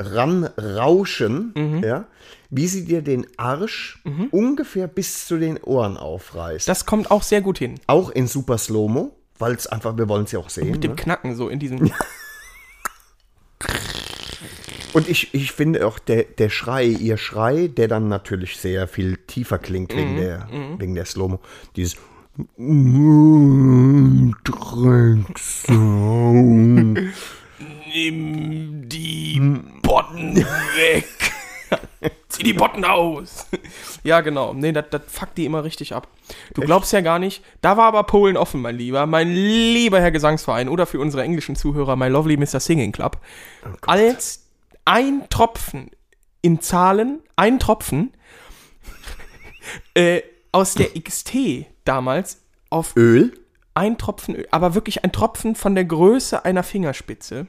ranrauschen, 0.00 1.52
Mhm. 1.56 1.82
ja, 1.84 2.06
wie 2.50 2.66
sie 2.66 2.84
dir 2.84 3.02
den 3.02 3.26
Arsch 3.36 4.02
ungefähr 4.30 4.88
bis 4.88 5.26
zu 5.26 5.38
den 5.38 5.56
Ohren 5.62 5.96
aufreißt. 5.96 6.66
Das 6.68 6.86
kommt 6.86 7.10
auch 7.10 7.22
sehr 7.22 7.40
gut 7.42 7.58
hin. 7.58 7.78
auch 7.86 8.10
in 8.10 8.26
super 8.26 8.58
Slow-Mo, 8.58 9.14
weil 9.38 9.54
es 9.54 9.66
einfach, 9.66 9.96
wir 9.96 10.08
wollen 10.08 10.24
es 10.24 10.32
ja 10.32 10.38
auch 10.40 10.50
sehen. 10.50 10.70
Mit 10.70 10.82
dem 10.82 10.92
Ne? 10.92 10.96
Knacken 10.96 11.36
so 11.36 11.48
in 11.48 11.58
diesem. 11.60 11.90
Und 14.92 15.08
ich, 15.08 15.32
ich 15.34 15.52
finde 15.52 15.86
auch 15.86 16.00
der, 16.00 16.24
der 16.24 16.48
Schrei, 16.48 16.84
ihr 16.86 17.16
Schrei, 17.16 17.68
der 17.68 17.86
dann 17.86 18.08
natürlich 18.08 18.56
sehr 18.56 18.88
viel 18.88 19.16
tiefer 19.28 19.58
klingt 19.58 19.92
Mhm, 19.94 19.96
wegen 19.98 20.16
der, 20.16 20.48
wegen 20.78 20.94
der 20.96 21.04
Slow-Mo, 21.04 21.38
dieses 21.76 21.96
Drecksau. 25.60 26.96
Nimm 27.92 28.88
die 28.88 29.40
Botten 29.82 30.36
weg. 30.36 31.06
Zieh 32.28 32.42
die 32.44 32.52
Botten 32.52 32.84
aus. 32.84 33.46
ja, 34.04 34.20
genau. 34.20 34.52
Nee, 34.54 34.72
das 34.72 34.84
fuckt 35.08 35.38
die 35.38 35.44
immer 35.44 35.64
richtig 35.64 35.94
ab. 35.94 36.08
Du 36.54 36.62
glaubst 36.62 36.92
ja 36.92 37.00
gar 37.00 37.18
nicht. 37.18 37.42
Da 37.60 37.76
war 37.76 37.86
aber 37.86 38.04
Polen 38.04 38.36
offen, 38.36 38.60
mein 38.60 38.76
Lieber. 38.76 39.06
Mein 39.06 39.32
lieber 39.32 40.00
Herr 40.00 40.12
Gesangsverein 40.12 40.68
oder 40.68 40.86
für 40.86 41.00
unsere 41.00 41.22
englischen 41.22 41.56
Zuhörer, 41.56 41.96
my 41.96 42.08
lovely 42.08 42.36
Mr. 42.36 42.60
Singing 42.60 42.92
Club. 42.92 43.18
als 43.82 44.46
ein 44.84 45.28
Tropfen 45.28 45.90
in 46.42 46.60
Zahlen, 46.60 47.20
ein 47.36 47.58
Tropfen 47.58 48.12
äh, 49.94 50.22
aus 50.52 50.74
der 50.74 50.90
XT 51.00 51.66
damals 51.84 52.40
auf 52.70 52.96
Öl? 52.96 53.32
ein 53.74 53.98
Tropfen 53.98 54.36
Öl, 54.36 54.48
aber 54.50 54.74
wirklich 54.74 55.04
ein 55.04 55.12
Tropfen 55.12 55.54
von 55.54 55.74
der 55.74 55.84
Größe 55.84 56.44
einer 56.44 56.62
Fingerspitze 56.62 57.46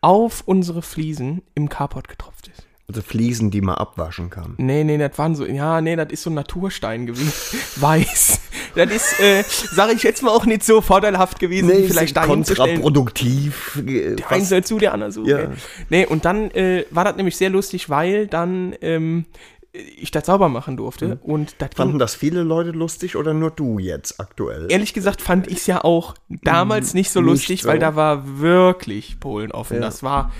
auf 0.00 0.42
unsere 0.46 0.82
Fliesen 0.82 1.42
im 1.54 1.68
Carport 1.68 2.08
getropft 2.08 2.48
ist. 2.48 2.66
Also 2.88 3.02
Fliesen, 3.02 3.52
die 3.52 3.60
man 3.60 3.76
abwaschen 3.76 4.30
kann. 4.30 4.54
Nee, 4.56 4.82
nee, 4.82 4.98
das 4.98 5.16
waren 5.16 5.36
so, 5.36 5.46
ja, 5.46 5.80
nee, 5.80 5.94
das 5.94 6.10
ist 6.10 6.22
so 6.24 6.30
ein 6.30 6.34
Naturstein 6.34 7.06
gewesen. 7.06 7.32
Weiß. 7.76 8.40
Das 8.74 8.90
ist, 8.90 9.20
äh, 9.20 9.44
sag 9.72 9.92
ich 9.94 10.02
jetzt 10.02 10.22
mal 10.22 10.30
auch 10.30 10.44
nicht 10.44 10.64
so 10.64 10.80
vorteilhaft 10.80 11.38
gewesen, 11.38 11.68
wie 11.70 11.86
vielleicht 11.86 12.16
da 12.16 12.26
hinzustellen. 12.26 12.82
kontraproduktiv. 12.82 13.80
äh, 13.86 14.16
Der 14.16 14.30
eine 14.32 14.44
soll 14.44 14.64
zu, 14.64 14.78
der 14.78 14.92
andere 14.94 15.12
so. 15.12 15.24
Ja. 15.24 15.38
Okay. 15.38 15.48
Nee, 15.88 16.06
und 16.06 16.24
dann 16.24 16.50
äh, 16.50 16.84
war 16.90 17.04
das 17.04 17.14
nämlich 17.16 17.36
sehr 17.36 17.50
lustig, 17.50 17.90
weil 17.90 18.26
dann 18.26 18.74
ähm, 18.80 19.24
ich 19.72 20.10
das 20.10 20.26
sauber 20.26 20.48
machen 20.48 20.76
durfte. 20.76 21.18
Und 21.22 21.54
das 21.58 21.70
Fanden 21.76 21.98
das 21.98 22.14
viele 22.14 22.42
Leute 22.42 22.70
lustig 22.70 23.16
oder 23.16 23.34
nur 23.34 23.50
du 23.50 23.78
jetzt 23.78 24.18
aktuell? 24.18 24.66
ehrlich 24.70 24.94
gesagt 24.94 25.22
fand 25.22 25.46
ich 25.46 25.58
es 25.58 25.66
ja 25.66 25.84
auch 25.84 26.14
damals 26.28 26.94
nicht 26.94 27.10
so 27.10 27.20
Nicht 27.20 27.30
lustig, 27.30 27.62
so. 27.62 27.68
weil 27.68 27.78
da 27.78 27.94
war 27.94 28.40
wirklich 28.40 29.20
Polen 29.20 29.52
offen. 29.52 29.74
Ja. 29.76 29.80
Das 29.80 30.02
war, 30.02 30.32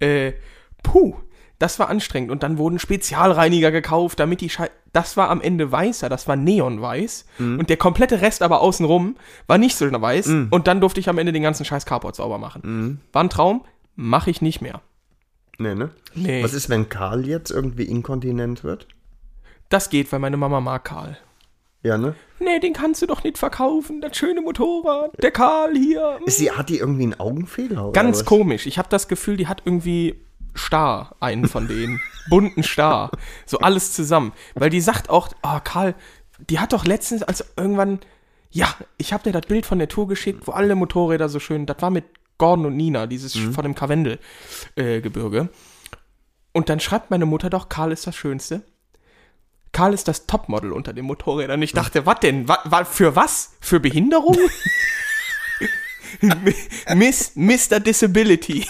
äh, 0.00 0.32
puh, 0.82 1.16
das 1.58 1.78
war 1.78 1.88
anstrengend. 1.88 2.30
Und 2.30 2.42
dann 2.42 2.56
wurden 2.56 2.78
Spezialreiniger 2.78 3.70
gekauft, 3.70 4.20
damit 4.20 4.40
die 4.40 4.48
Schei 4.48 4.70
Das 4.92 5.16
war 5.18 5.28
am 5.28 5.42
Ende 5.42 5.70
weißer, 5.70 6.08
das 6.08 6.26
war 6.26 6.36
neonweiß. 6.36 7.26
Mhm. 7.38 7.58
Und 7.58 7.68
der 7.68 7.76
komplette 7.76 8.22
Rest 8.22 8.42
aber 8.42 8.62
außenrum 8.62 9.16
war 9.46 9.58
nicht 9.58 9.76
so 9.76 9.84
weiß. 9.90 10.28
Mhm. 10.28 10.48
Und 10.50 10.66
dann 10.66 10.80
durfte 10.80 11.00
ich 11.00 11.08
am 11.10 11.18
Ende 11.18 11.32
den 11.32 11.42
ganzen 11.42 11.64
scheiß 11.66 11.84
Carport 11.84 12.16
sauber 12.16 12.38
machen. 12.38 13.00
War 13.12 13.22
ein 13.22 13.30
Traum, 13.30 13.64
mache 13.96 14.30
ich 14.30 14.40
nicht 14.40 14.62
mehr. 14.62 14.80
Nee, 15.58 15.74
ne? 15.74 15.90
Nee. 16.14 16.42
Was 16.42 16.54
ist, 16.54 16.68
wenn 16.68 16.88
Karl 16.88 17.26
jetzt 17.26 17.50
irgendwie 17.50 17.84
inkontinent 17.84 18.62
wird? 18.62 18.86
Das 19.68 19.90
geht, 19.90 20.10
weil 20.12 20.20
meine 20.20 20.36
Mama 20.36 20.60
mag 20.60 20.84
Karl. 20.84 21.18
Ja, 21.82 21.98
ne? 21.98 22.14
Nee, 22.38 22.60
den 22.60 22.72
kannst 22.72 23.02
du 23.02 23.06
doch 23.06 23.22
nicht 23.24 23.38
verkaufen. 23.38 24.00
Das 24.00 24.16
schöne 24.16 24.40
Motorrad. 24.40 25.12
Der 25.22 25.30
Karl 25.30 25.76
hier. 25.76 26.18
Sie, 26.26 26.50
hat 26.50 26.68
die 26.68 26.78
irgendwie 26.78 27.04
einen 27.04 27.20
Augenfehler? 27.20 27.92
Ganz 27.92 28.24
komisch. 28.24 28.66
Ich 28.66 28.78
habe 28.78 28.88
das 28.88 29.08
Gefühl, 29.08 29.36
die 29.36 29.46
hat 29.46 29.62
irgendwie 29.64 30.20
Star, 30.56 31.16
einen 31.20 31.46
von 31.46 31.68
denen. 31.68 32.00
Bunten 32.30 32.62
Star. 32.62 33.10
So 33.46 33.58
alles 33.58 33.92
zusammen. 33.92 34.32
Weil 34.54 34.70
die 34.70 34.80
sagt 34.80 35.10
auch, 35.10 35.28
oh 35.42 35.58
Karl, 35.62 35.94
die 36.48 36.58
hat 36.58 36.72
doch 36.72 36.84
letztens, 36.84 37.22
als 37.22 37.44
irgendwann, 37.56 38.00
ja, 38.50 38.74
ich 38.96 39.12
habe 39.12 39.24
dir 39.24 39.32
das 39.32 39.46
Bild 39.46 39.66
von 39.66 39.78
der 39.78 39.88
Tour 39.88 40.08
geschickt, 40.08 40.46
wo 40.46 40.52
alle 40.52 40.74
Motorräder 40.74 41.28
so 41.28 41.40
schön, 41.40 41.66
das 41.66 41.80
war 41.80 41.90
mit 41.90 42.04
Gordon 42.38 42.66
und 42.66 42.76
Nina, 42.76 43.06
dieses 43.06 43.36
von 43.36 43.64
dem 43.64 43.74
Karwendel-Gebirge. 43.74 45.48
und 46.52 46.68
dann 46.68 46.80
schreibt 46.80 47.10
meine 47.10 47.26
Mutter 47.26 47.50
doch, 47.50 47.68
Karl 47.68 47.92
ist 47.92 48.06
das 48.06 48.16
Schönste. 48.16 48.62
Karl 49.72 49.92
ist 49.92 50.08
das 50.08 50.26
Topmodel 50.26 50.72
unter 50.72 50.92
den 50.92 51.04
Motorrädern. 51.04 51.60
Ich 51.62 51.72
dachte, 51.72 52.06
was 52.06 52.20
denn? 52.20 52.48
Wa, 52.48 52.58
wa, 52.64 52.84
für 52.84 53.14
was? 53.16 53.56
Für 53.60 53.80
Behinderung? 53.80 54.36
Miss, 56.94 57.32
Mr. 57.34 57.80
Disability. 57.80 58.66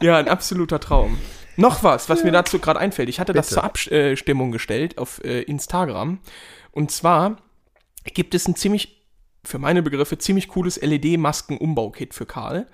ja, 0.00 0.18
ein 0.18 0.28
absoluter 0.28 0.80
Traum. 0.80 1.18
Noch 1.56 1.84
was, 1.84 2.08
was 2.08 2.24
mir 2.24 2.32
dazu 2.32 2.58
gerade 2.58 2.80
einfällt. 2.80 3.08
Ich 3.08 3.20
hatte 3.20 3.32
das 3.32 3.46
Bitte. 3.46 3.54
zur 3.54 3.64
Abstimmung 3.64 4.50
gestellt 4.50 4.98
auf 4.98 5.22
äh, 5.24 5.42
Instagram. 5.42 6.18
Und 6.72 6.90
zwar 6.90 7.36
gibt 8.02 8.34
es 8.34 8.48
ein 8.48 8.56
ziemlich, 8.56 8.93
für 9.44 9.58
meine 9.58 9.82
Begriffe, 9.82 10.18
ziemlich 10.18 10.48
cooles 10.48 10.80
LED-Masken-Umbau-Kit 10.80 12.14
für 12.14 12.26
Karl. 12.26 12.66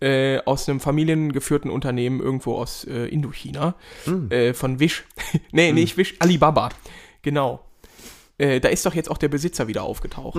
Äh, 0.00 0.40
aus 0.44 0.68
einem 0.68 0.80
familiengeführten 0.80 1.70
Unternehmen 1.70 2.20
irgendwo 2.20 2.56
aus 2.56 2.84
äh, 2.84 3.06
Indochina. 3.06 3.74
Äh, 4.28 4.52
von 4.52 4.80
Wish. 4.80 5.04
nee, 5.52 5.72
nicht 5.72 5.96
Wish, 5.96 6.16
Alibaba. 6.18 6.70
Genau. 7.22 7.64
Äh, 8.36 8.58
da 8.58 8.68
ist 8.68 8.84
doch 8.84 8.94
jetzt 8.94 9.08
auch 9.10 9.16
der 9.16 9.28
Besitzer 9.28 9.68
wieder 9.68 9.84
aufgetaucht. 9.84 10.36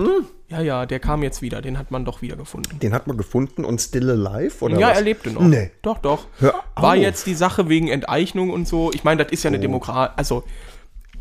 Ja, 0.48 0.60
ja, 0.60 0.84
der 0.84 1.00
kam 1.00 1.22
jetzt 1.22 1.40
wieder. 1.40 1.62
Den 1.62 1.78
hat 1.78 1.90
man 1.90 2.04
doch 2.04 2.20
wieder 2.20 2.36
gefunden. 2.36 2.78
Den 2.78 2.92
hat 2.92 3.06
man 3.06 3.16
gefunden 3.16 3.64
und 3.64 3.80
still 3.80 4.10
alive? 4.10 4.62
Oder 4.62 4.78
ja, 4.78 4.90
was? 4.90 4.98
er 4.98 5.02
lebte 5.02 5.30
noch. 5.30 5.40
Nee. 5.40 5.70
Doch, 5.80 5.98
doch. 5.98 6.26
Hör 6.38 6.62
War 6.74 6.92
auf. 6.92 6.96
jetzt 6.96 7.26
die 7.26 7.34
Sache 7.34 7.70
wegen 7.70 7.88
Enteignung 7.88 8.50
und 8.50 8.68
so. 8.68 8.92
Ich 8.92 9.02
meine, 9.02 9.24
das 9.24 9.32
ist 9.32 9.42
ja 9.44 9.48
eine 9.48 9.58
Demokratie, 9.58 10.12
also 10.16 10.44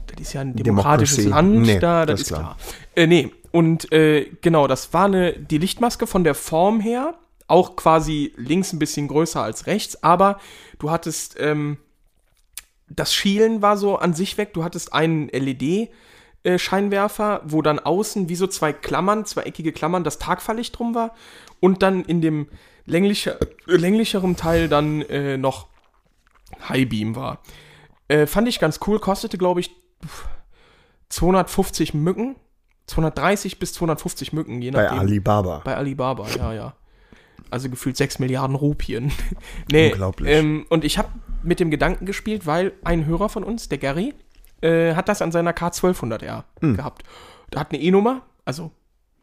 das 0.08 0.22
ist 0.22 0.34
ja 0.34 0.41
ein 0.41 0.53
demokratisches 0.53 1.24
Democracy. 1.24 1.49
Land, 1.51 1.62
Nee, 1.66 1.80
da, 1.80 2.06
das, 2.06 2.20
das 2.20 2.22
ist 2.22 2.28
ist 2.32 2.38
klar. 2.38 2.58
klar. 2.58 3.03
Äh, 3.03 3.08
nee, 3.08 3.32
und 3.56 3.89
äh, 3.93 4.32
genau, 4.41 4.68
das 4.68 4.91
war 4.93 5.06
eine, 5.06 5.32
die 5.32 5.60
Lichtmaske 5.60 6.08
von 6.08 6.26
der 6.26 6.36
Form 6.36 6.82
her, 6.82 7.18
auch 7.47 7.78
quasi 7.78 8.34
links 8.36 8.74
ein 8.74 8.80
bisschen 8.80 9.08
größer 9.08 9.41
als 9.41 9.66
rechts, 9.66 10.03
aber 10.03 10.41
du 10.78 10.91
hattest, 10.91 11.38
ähm, 11.39 11.78
das 12.89 13.14
Schielen 13.14 13.62
war 13.62 13.78
so 13.78 13.95
an 13.95 14.14
sich 14.14 14.38
weg, 14.38 14.53
du 14.53 14.66
hattest 14.66 14.91
einen 14.91 15.30
LED, 15.30 15.89
äh, 16.43 16.60
Scheinwerfer, 16.60 17.43
wo 17.45 17.62
dann 17.62 17.80
außen 17.80 18.28
wie 18.28 18.36
so 18.36 18.45
zwei 18.45 18.74
Klammern, 18.74 19.24
zweieckige 19.24 19.72
Klammern, 19.72 20.03
das 20.03 20.20
Tagfahrlicht 20.20 20.78
drum 20.78 20.93
war 20.93 21.16
und 21.62 21.82
dann 21.82 22.03
in 22.03 22.20
dem 22.20 22.49
länglicher, 22.86 23.38
länglicheren 23.68 24.36
Teil 24.36 24.68
dann 24.68 25.01
äh, 25.03 25.38
noch 25.38 25.70
Highbeam 26.68 27.16
war. 27.16 27.41
Äh, 28.10 28.28
fand 28.28 28.49
ich 28.49 28.60
ganz 28.60 28.82
cool, 28.86 28.99
kostete 28.99 29.38
glaube 29.38 29.62
ich 29.62 29.72
250 31.08 31.93
Mücken, 31.93 32.36
230 32.88 33.59
bis 33.59 33.73
250 33.73 34.33
Mücken, 34.33 34.61
je 34.61 34.71
Bei 34.71 34.83
nachdem. 34.83 34.99
Alibaba. 34.99 35.61
Bei 35.63 35.75
Alibaba, 35.75 36.27
ja, 36.38 36.53
ja. 36.53 36.73
Also 37.51 37.69
gefühlt 37.69 37.97
6 37.97 38.19
Milliarden 38.19 38.55
Rupien. 38.55 39.11
nee, 39.71 39.91
Unglaublich. 39.91 40.29
Ähm, 40.31 40.65
und 40.69 40.83
ich 40.83 40.97
habe 40.97 41.09
mit 41.43 41.59
dem 41.59 41.69
Gedanken 41.71 42.05
gespielt, 42.05 42.45
weil 42.45 42.73
ein 42.83 43.05
Hörer 43.05 43.29
von 43.29 43.43
uns, 43.43 43.69
der 43.69 43.77
Gary, 43.77 44.13
äh, 44.61 44.95
hat 44.95 45.09
das 45.09 45.21
an 45.21 45.31
seiner 45.31 45.51
K1200R 45.53 46.43
Hm. 46.61 46.75
gehabt. 46.77 47.03
Der 47.53 47.59
hat 47.59 47.71
eine 47.71 47.81
E-Nummer, 47.81 48.21
also 48.45 48.71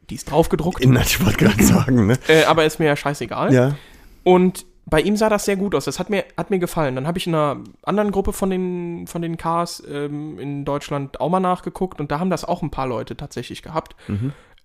die 0.09 0.15
ist 0.15 0.29
draufgedruckt, 0.31 0.81
In, 0.83 0.95
ich 0.95 1.23
wollte 1.23 1.37
gerade 1.45 1.63
sagen, 1.65 2.07
ne? 2.07 2.17
äh, 2.27 2.43
aber 2.45 2.65
ist 2.65 2.79
mir 2.79 2.85
ja 2.85 2.95
scheißegal. 2.95 3.53
Ja. 3.53 3.75
Und 4.23 4.65
bei 4.85 5.01
ihm 5.01 5.15
sah 5.15 5.29
das 5.29 5.45
sehr 5.45 5.55
gut 5.55 5.75
aus. 5.75 5.85
Das 5.85 5.99
hat 5.99 6.09
mir, 6.09 6.25
hat 6.37 6.49
mir 6.49 6.59
gefallen. 6.59 6.95
Dann 6.95 7.07
habe 7.07 7.17
ich 7.17 7.27
in 7.27 7.35
einer 7.35 7.63
anderen 7.83 8.11
Gruppe 8.11 8.33
von 8.33 8.49
den, 8.49 9.07
von 9.07 9.21
den 9.21 9.37
Cars 9.37 9.81
ähm, 9.89 10.39
in 10.39 10.65
Deutschland 10.65 11.21
auch 11.21 11.29
mal 11.29 11.39
nachgeguckt 11.39 11.99
und 11.99 12.11
da 12.11 12.19
haben 12.19 12.29
das 12.29 12.45
auch 12.45 12.61
ein 12.61 12.71
paar 12.71 12.87
Leute 12.87 13.15
tatsächlich 13.15 13.61
gehabt. 13.61 13.95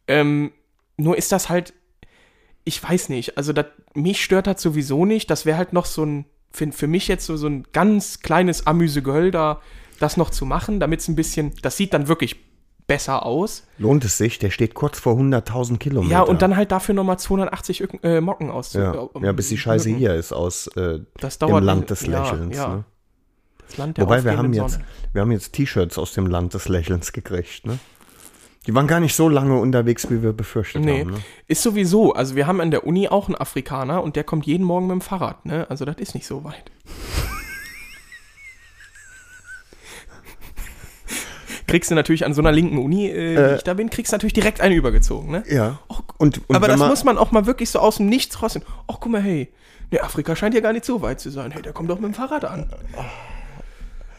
Ähm, 0.09 0.53
nur 0.97 1.17
ist 1.17 1.31
das 1.31 1.49
halt, 1.49 1.73
ich 2.65 2.83
weiß 2.83 3.11
nicht, 3.11 3.39
also 3.39 3.53
das, 3.53 3.67
mich 3.95 4.23
stört 4.23 4.47
das 4.47 4.61
sowieso 4.61 5.05
nicht. 5.05 5.31
Das 5.31 5.47
wäre 5.47 5.57
halt 5.57 5.73
noch 5.73 5.87
so 5.87 6.05
ein, 6.05 6.25
für, 6.51 6.73
für 6.73 6.89
mich 6.89 7.07
jetzt 7.09 7.27
so, 7.27 7.37
so 7.37 7.47
ein 7.47 7.65
ganz 7.73 8.21
kleines 8.21 8.67
Amüsegöl 8.67 9.31
da, 9.31 9.61
das 10.01 10.17
noch 10.17 10.31
zu 10.31 10.47
machen, 10.47 10.81
damit 10.81 11.01
es 11.01 11.09
ein 11.09 11.17
bisschen, 11.17 11.53
das 11.63 11.77
sieht 11.77 11.95
dann 11.95 12.09
wirklich 12.09 12.37
besser 12.89 13.25
aus. 13.25 13.63
Lohnt 13.79 14.05
es 14.05 14.19
sich? 14.19 14.41
Der 14.41 14.51
steht 14.51 14.75
kurz 14.75 14.99
vor 14.99 15.15
100.000 15.15 15.77
Kilometer. 15.79 16.11
Ja, 16.11 16.23
und 16.23 16.43
dann 16.43 16.57
halt 16.57 16.73
dafür 16.73 16.97
nochmal 16.97 17.19
280 17.21 17.83
Öcken- 17.85 18.03
äh, 18.03 18.21
Mocken 18.21 18.51
aus. 18.51 18.73
Ja, 18.73 19.09
ja 19.23 19.31
bis 19.33 19.49
die 19.51 19.59
Scheiße 19.59 19.91
hier 19.91 20.15
ist 20.17 20.33
aus 20.33 20.67
äh, 20.77 20.99
Das 21.21 21.39
dem 21.39 21.51
Land 21.59 21.91
des 21.91 22.05
ja, 22.07 22.21
Lächelns. 22.23 22.57
ja. 22.57 22.69
Ne? 22.69 22.85
Das 23.69 23.77
Land 23.77 23.99
der 23.99 24.05
Wobei 24.07 24.25
wir 24.25 24.33
haben 24.33 24.47
aufgehenden 24.47 24.63
jetzt, 24.65 24.73
Sonne. 24.73 24.85
wir 25.13 25.21
haben 25.23 25.31
jetzt 25.33 25.53
T-Shirts 25.53 25.99
aus 25.99 26.15
dem 26.15 26.27
Land 26.27 26.55
des 26.55 26.69
Lächelns 26.69 27.13
gekriegt. 27.13 27.67
Ne? 27.67 27.79
Die 28.67 28.75
waren 28.75 28.87
gar 28.87 29.01
nicht 29.01 29.15
so 29.15 29.29
lange 29.29 29.59
unterwegs, 29.61 30.11
wie 30.11 30.23
wir 30.23 30.33
befürchtet 30.33 30.83
Nee, 30.85 31.01
haben. 31.01 31.11
Ne? 31.13 31.19
ist 31.47 31.63
sowieso. 31.63 32.15
Also 32.15 32.35
wir 32.35 32.47
haben 32.47 32.61
an 32.63 32.71
der 32.71 32.87
Uni 32.87 33.09
auch 33.09 33.27
einen 33.29 33.37
Afrikaner 33.37 34.03
und 34.03 34.17
der 34.17 34.25
kommt 34.25 34.47
jeden 34.47 34.65
Morgen 34.65 34.87
mit 34.87 34.95
dem 34.95 35.01
Fahrrad. 35.03 35.45
Ne? 35.45 35.67
Also 35.69 35.85
das 35.85 35.97
ist 35.99 36.15
nicht 36.15 36.27
so 36.27 36.43
weit. 36.45 36.71
Kriegst 41.69 41.91
du 41.91 41.95
natürlich 41.95 42.25
an 42.25 42.35
so 42.35 42.43
einer 42.43 42.51
linken 42.51 42.79
Uni, 42.79 43.09
äh, 43.09 43.53
wie 43.53 43.57
ich 43.57 43.63
da 43.63 43.75
bin, 43.75 43.91
kriegst 43.91 44.13
du 44.13 44.17
natürlich 44.17 44.33
direkt 44.33 44.61
eine 44.61 44.75
übergezogen, 44.75 45.31
ne? 45.31 45.45
Ja. 45.49 45.79
Und, 46.17 46.41
und 46.49 46.57
Aber 46.57 46.67
das 46.67 46.81
muss 46.81 47.05
man 47.05 47.19
auch 47.19 47.31
mal 47.31 47.47
wirklich 47.47 47.71
so 47.71 47.79
aus 47.79 47.99
dem 47.99 48.07
Nichts 48.07 48.43
raus. 48.43 48.59
Ach, 48.89 48.97
guck 48.99 49.13
mal, 49.13 49.23
hey, 49.23 49.53
ne, 49.93 50.03
Afrika 50.03 50.35
scheint 50.35 50.55
ja 50.55 50.61
gar 50.61 50.73
nicht 50.73 50.85
so 50.85 51.03
weit 51.03 51.21
zu 51.21 51.31
sein. 51.31 51.53
Hey, 51.53 51.63
der 51.63 51.73
kommt 51.73 51.91
doch 51.91 52.01
mit 52.01 52.07
dem 52.07 52.15
Fahrrad 52.15 52.45
an. 52.45 52.69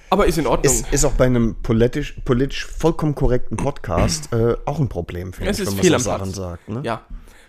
Aber 0.09 0.25
ist 0.25 0.37
in 0.37 0.47
Ordnung. 0.47 0.73
ist, 0.73 0.91
ist 0.93 1.05
auch 1.05 1.13
bei 1.13 1.25
einem 1.25 1.55
politisch, 1.61 2.15
politisch 2.25 2.65
vollkommen 2.65 3.15
korrekten 3.15 3.57
Podcast 3.57 4.33
äh, 4.33 4.55
auch 4.65 4.79
ein 4.79 4.89
Problem, 4.89 5.33
finde 5.33 5.51
ich, 5.51 5.59
ist 5.59 5.67
wenn 5.67 5.81
viel 5.81 5.91
man 5.91 5.95
am 5.95 6.01
so 6.01 6.09
Sachen 6.09 6.33
sagt. 6.33 6.69
Ne? 6.69 6.81
Ja. 6.83 7.01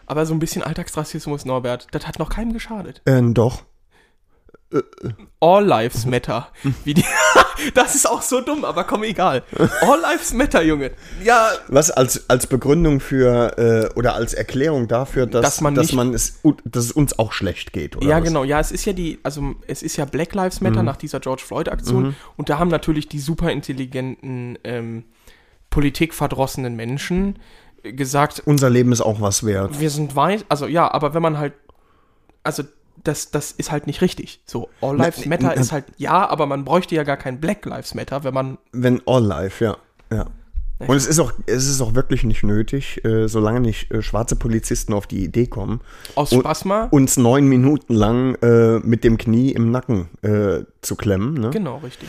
Aber 0.07 0.27
so 0.27 0.35
ein 0.35 0.41
bisschen 0.41 0.63
Alltagsrassismus, 0.63 1.45
Norbert, 1.45 1.87
das 1.93 2.07
hat 2.07 2.19
noch 2.19 2.31
keinem 2.31 2.53
geschadet. 2.53 3.01
Äh, 3.05 3.23
doch. 3.23 3.63
All 5.41 5.65
Lives 5.65 6.07
Matter. 6.07 6.49
Wie 6.85 6.95
die 6.95 7.05
das 7.75 7.95
ist 7.97 8.09
auch 8.09 8.23
so 8.23 8.41
dumm, 8.41 8.65
aber 8.65 8.85
komm, 8.85 9.03
egal. 9.03 9.43
All 9.83 10.01
Lives 10.01 10.33
Matter, 10.33 10.63
Junge. 10.63 10.93
Ja, 11.25 11.51
Was 11.69 11.91
als, 11.91 12.31
als 12.31 12.47
Begründung 12.47 13.01
für 13.01 13.59
äh, 13.93 13.99
oder 13.99 14.15
als 14.15 14.33
Erklärung 14.35 14.87
dafür, 14.87 15.27
dass, 15.27 15.43
Dass 15.43 15.61
man 15.61 15.75
dass, 15.75 15.87
nicht- 15.89 15.97
man 15.97 16.15
es, 16.15 16.41
dass 16.65 16.85
es 16.85 16.93
uns 16.93 17.19
auch 17.19 17.33
schlecht 17.33 17.73
geht, 17.73 17.97
oder? 17.97 18.07
ja, 18.07 18.19
was? 18.19 18.25
genau. 18.25 18.45
Ja, 18.45 18.61
es 18.61 18.71
ist 18.71 18.85
ja 18.85 18.93
die, 18.93 19.19
also 19.25 19.55
es 19.67 19.83
ist 19.83 19.97
ja 19.97 20.05
Black 20.05 20.35
Lives 20.35 20.61
Matter 20.61 20.83
nach 20.83 20.97
dieser 20.97 21.19
George 21.21 21.43
Floyd-Aktion. 21.45 22.15
Und 22.37 22.49
da 22.49 22.59
haben 22.59 22.69
natürlich 22.71 23.09
die 23.09 23.19
super 23.19 23.51
intelligenten, 23.51 24.59
ähm, 24.65 25.05
politikverdrossenen 25.71 26.75
Menschen 26.77 27.39
gesagt, 27.83 28.43
Unser 28.45 28.69
Leben 28.71 28.93
ist 28.93 29.01
auch 29.01 29.21
was 29.21 29.45
wert. 29.47 29.81
wir 29.81 29.91
sind 29.91 30.15
weit, 30.17 30.45
also 30.49 30.67
ja, 30.67 30.91
aber 30.93 31.15
wenn 31.15 31.23
man 31.23 31.39
halt, 31.39 31.55
also 32.43 32.63
das, 33.05 33.31
das 33.31 33.53
ist 33.53 33.71
halt 33.71 33.87
nicht 33.87 34.03
richtig. 34.03 34.43
So, 34.47 34.69
All 34.81 34.97
Lives 34.97 35.27
Matter 35.27 35.49
ne, 35.49 35.55
ist 35.55 35.73
halt, 35.73 35.85
ja, 35.97 36.29
aber 36.29 36.47
man 36.47 36.65
bräuchte 36.65 36.95
ja 36.95 37.03
gar 37.03 37.17
kein 37.17 37.41
Black 37.41 37.65
Lives 37.65 37.95
Matter, 37.95 38.25
wenn 38.25 38.35
man, 38.35 38.59
Wenn 38.73 39.01
all 39.07 39.25
life, 39.25 39.65
ja. 39.65 39.77
ja. 40.13 40.27
Und 40.87 40.97
es 40.97 41.07
ist 41.07 41.19
auch, 41.19 41.33
es 41.47 41.69
ist 41.69 41.83
auch 41.83 41.95
wirklich 41.95 42.25
nicht 42.25 42.43
nötig, 42.43 43.05
äh, 43.05 43.29
solange 43.29 43.61
nicht 43.61 43.91
äh, 43.91 44.01
schwarze 44.01 44.35
Polizisten 44.35 44.95
auf 44.95 45.07
die 45.07 45.25
Idee 45.25 45.47
kommen, 45.47 45.81
aus 46.15 46.33
Spaß 46.33 46.65
mal, 46.65 46.89
uns 46.91 47.19
neun 47.19 47.47
Minuten 47.47 47.95
lang 47.95 48.35
äh, 48.37 48.79
mit 48.79 49.05
dem 49.05 49.19
Knie 49.19 49.53
im 49.53 49.71
Nacken 49.71 50.09
äh, 50.23 50.65
zu 50.81 50.97
klemmen. 50.97 51.35
Ne? 51.35 51.51
genau, 51.51 51.79
richtig. 51.79 52.09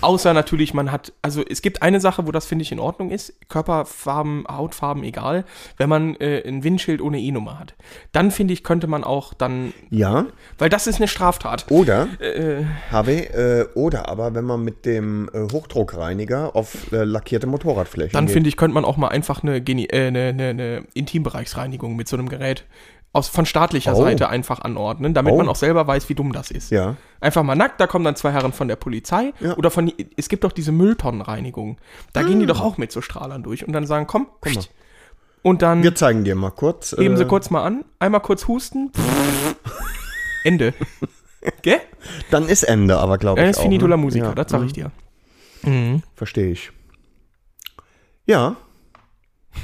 Außer 0.00 0.32
natürlich, 0.32 0.74
man 0.74 0.90
hat, 0.90 1.12
also 1.22 1.42
es 1.48 1.62
gibt 1.62 1.82
eine 1.82 2.00
Sache, 2.00 2.26
wo 2.26 2.32
das 2.32 2.46
finde 2.46 2.62
ich 2.62 2.72
in 2.72 2.78
Ordnung 2.80 3.10
ist, 3.10 3.34
Körperfarben, 3.48 4.44
Hautfarben, 4.50 5.02
egal, 5.04 5.44
wenn 5.76 5.88
man 5.88 6.16
äh, 6.16 6.42
ein 6.46 6.64
Windschild 6.64 7.00
ohne 7.00 7.20
E-Nummer 7.20 7.58
hat. 7.58 7.74
Dann 8.12 8.30
finde 8.30 8.54
ich, 8.54 8.64
könnte 8.64 8.86
man 8.86 9.04
auch 9.04 9.34
dann, 9.34 9.72
Ja. 9.90 10.26
weil 10.58 10.68
das 10.68 10.86
ist 10.86 10.96
eine 10.96 11.08
Straftat. 11.08 11.66
Oder, 11.70 12.08
Äh, 12.20 12.64
Harvey, 12.90 13.20
äh, 13.20 13.66
oder 13.74 14.08
aber 14.08 14.34
wenn 14.34 14.44
man 14.44 14.62
mit 14.62 14.86
dem 14.86 15.28
äh, 15.32 15.52
Hochdruckreiniger 15.52 16.54
auf 16.56 16.92
äh, 16.92 17.04
lackierte 17.04 17.46
Motorradflächen 17.46 18.12
Dann 18.12 18.28
finde 18.28 18.48
ich, 18.48 18.56
könnte 18.56 18.74
man 18.74 18.84
auch 18.84 18.96
mal 18.96 19.08
einfach 19.08 19.42
eine, 19.42 19.60
Geni 19.60 19.84
äh, 19.90 20.06
eine, 20.08 20.28
eine, 20.28 20.48
eine 20.48 20.84
Intimbereichsreinigung 20.94 21.96
mit 21.96 22.08
so 22.08 22.16
einem 22.16 22.28
Gerät 22.28 22.64
aus, 23.14 23.28
von 23.28 23.44
staatlicher 23.46 23.92
Oh. 23.94 24.02
Seite 24.02 24.28
einfach 24.30 24.60
anordnen, 24.60 25.12
damit 25.14 25.34
Oh. 25.34 25.36
man 25.36 25.48
auch 25.48 25.56
selber 25.56 25.86
weiß, 25.86 26.08
wie 26.08 26.14
dumm 26.14 26.32
das 26.32 26.50
ist. 26.50 26.70
Ja. 26.70 26.96
Einfach 27.20 27.42
mal 27.42 27.54
nackt, 27.54 27.80
da 27.80 27.86
kommen 27.86 28.04
dann 28.04 28.16
zwei 28.16 28.32
Herren 28.32 28.52
von 28.52 28.68
der 28.68 28.76
Polizei 28.76 29.32
Ja. 29.40 29.54
oder 29.56 29.70
von, 29.70 29.92
es 30.16 30.28
gibt 30.28 30.44
doch 30.44 30.52
diese 30.52 30.72
Mülltonnenreinigung. 30.72 31.76
Da 32.12 32.22
gehen 32.22 32.40
die 32.40 32.46
doch 32.46 32.60
auch 32.62 32.78
mit 32.78 32.90
so 32.92 33.00
Strahlern 33.02 33.42
durch 33.42 33.66
und 33.66 33.72
dann 33.74 33.86
sagen, 33.86 34.06
komm, 34.06 34.28
mal. 34.44 34.54
und 35.42 35.60
dann 35.62 35.82
Wir 35.82 35.94
zeigen 35.94 36.24
dir 36.24 36.34
mal 36.34 36.50
kurz. 36.50 36.94
heben 36.98 37.16
sie 37.16 37.24
äh, 37.24 37.26
kurz 37.28 37.50
mal 37.50 37.62
an, 37.64 37.84
einmal 37.98 38.20
kurz 38.22 38.48
husten, 38.48 38.90
Ende. 40.44 40.72
Gell? 41.62 41.80
Dann 42.30 42.48
ist 42.48 42.62
Ende, 42.62 42.98
aber 42.98 43.18
glaube 43.18 43.40
ich. 43.40 43.42
Dann 43.42 43.50
ist 43.50 43.58
auch, 43.58 43.62
finito 43.62 43.86
ne? 43.86 43.90
la 43.90 43.96
musica, 43.96 44.26
Ja, 44.26 44.34
das 44.34 44.50
sag 44.50 44.60
mhm. 44.60 44.66
ich 44.68 44.72
dir. 44.72 44.90
Mhm. 45.62 46.02
Verstehe 46.14 46.50
ich. 46.50 46.70
Ja. 48.26 48.56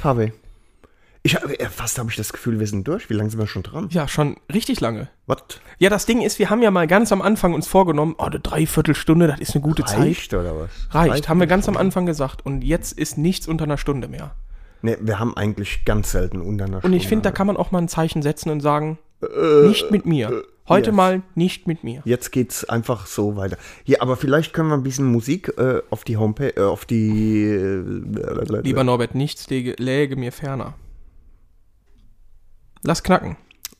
Harvey. 0.03 0.33
Ich 1.29 1.35
habe, 1.35 1.59
äh, 1.59 1.69
fast 1.69 1.99
habe 1.99 2.09
ich 2.09 2.15
das 2.15 2.33
Gefühl, 2.33 2.59
wir 2.59 2.65
sind 2.65 2.87
durch. 2.87 3.11
Wie 3.11 3.13
lange 3.13 3.29
sind 3.29 3.39
wir 3.39 3.45
schon 3.45 3.61
dran? 3.61 3.87
Ja, 3.91 4.07
schon 4.07 4.37
richtig 4.51 4.81
lange. 4.81 5.09
Was? 5.27 5.43
Ja, 5.77 5.91
das 5.91 6.07
Ding 6.07 6.21
ist, 6.21 6.39
wir 6.39 6.49
haben 6.49 6.63
ja 6.63 6.71
mal 6.71 6.87
ganz 6.87 7.11
am 7.11 7.21
Anfang 7.21 7.53
uns 7.53 7.67
vorgenommen, 7.67 8.15
oh, 8.17 8.23
eine 8.23 8.39
Dreiviertelstunde, 8.39 9.27
das 9.27 9.39
ist 9.39 9.53
eine 9.53 9.61
gute 9.61 9.83
Zeit. 9.83 9.99
Reicht 9.99 10.33
oder 10.33 10.59
was? 10.59 10.71
Reicht, 10.89 11.29
haben 11.29 11.39
wir 11.39 11.45
ganz 11.45 11.69
am 11.69 11.77
Anfang 11.77 12.07
gesagt. 12.07 12.43
Und 12.43 12.63
jetzt 12.63 12.97
ist 12.97 13.19
nichts 13.19 13.47
unter 13.47 13.65
einer 13.65 13.77
Stunde 13.77 14.07
mehr. 14.07 14.31
Ne, 14.81 14.97
wir 15.01 15.19
haben 15.19 15.37
eigentlich 15.37 15.85
ganz 15.85 16.11
selten 16.11 16.41
unter 16.41 16.65
einer 16.65 16.83
Und 16.83 16.93
ich 16.93 17.07
finde, 17.07 17.21
da 17.21 17.29
Stunde. 17.29 17.37
kann 17.37 17.47
man 17.47 17.57
auch 17.57 17.69
mal 17.69 17.77
ein 17.77 17.89
Zeichen 17.89 18.23
setzen 18.23 18.49
und 18.49 18.61
sagen, 18.61 18.97
nicht 19.65 19.91
mit 19.91 20.07
mir. 20.07 20.45
Heute 20.67 20.89
yes. 20.89 20.95
mal 20.95 21.21
nicht 21.35 21.67
mit 21.67 21.83
mir. 21.83 22.01
Jetzt 22.05 22.31
geht's 22.31 22.65
einfach 22.65 23.05
so 23.05 23.35
weiter. 23.35 23.57
Ja, 23.85 24.01
aber 24.01 24.17
vielleicht 24.17 24.53
können 24.53 24.69
wir 24.69 24.75
ein 24.75 24.83
bisschen 24.83 25.05
Musik 25.05 25.53
äh, 25.59 25.81
auf 25.91 26.03
die 26.03 26.17
Homepage, 26.17 26.55
äh, 26.57 26.61
auf 26.61 26.85
die. 26.85 27.43
Äh, 27.43 28.61
Lieber 28.63 28.83
Norbert, 28.83 29.13
nichts 29.13 29.47
läge, 29.49 29.75
läge 29.77 30.15
mir 30.15 30.31
ferner. 30.31 30.73
Lass 32.83 33.03
knacken. 33.03 33.37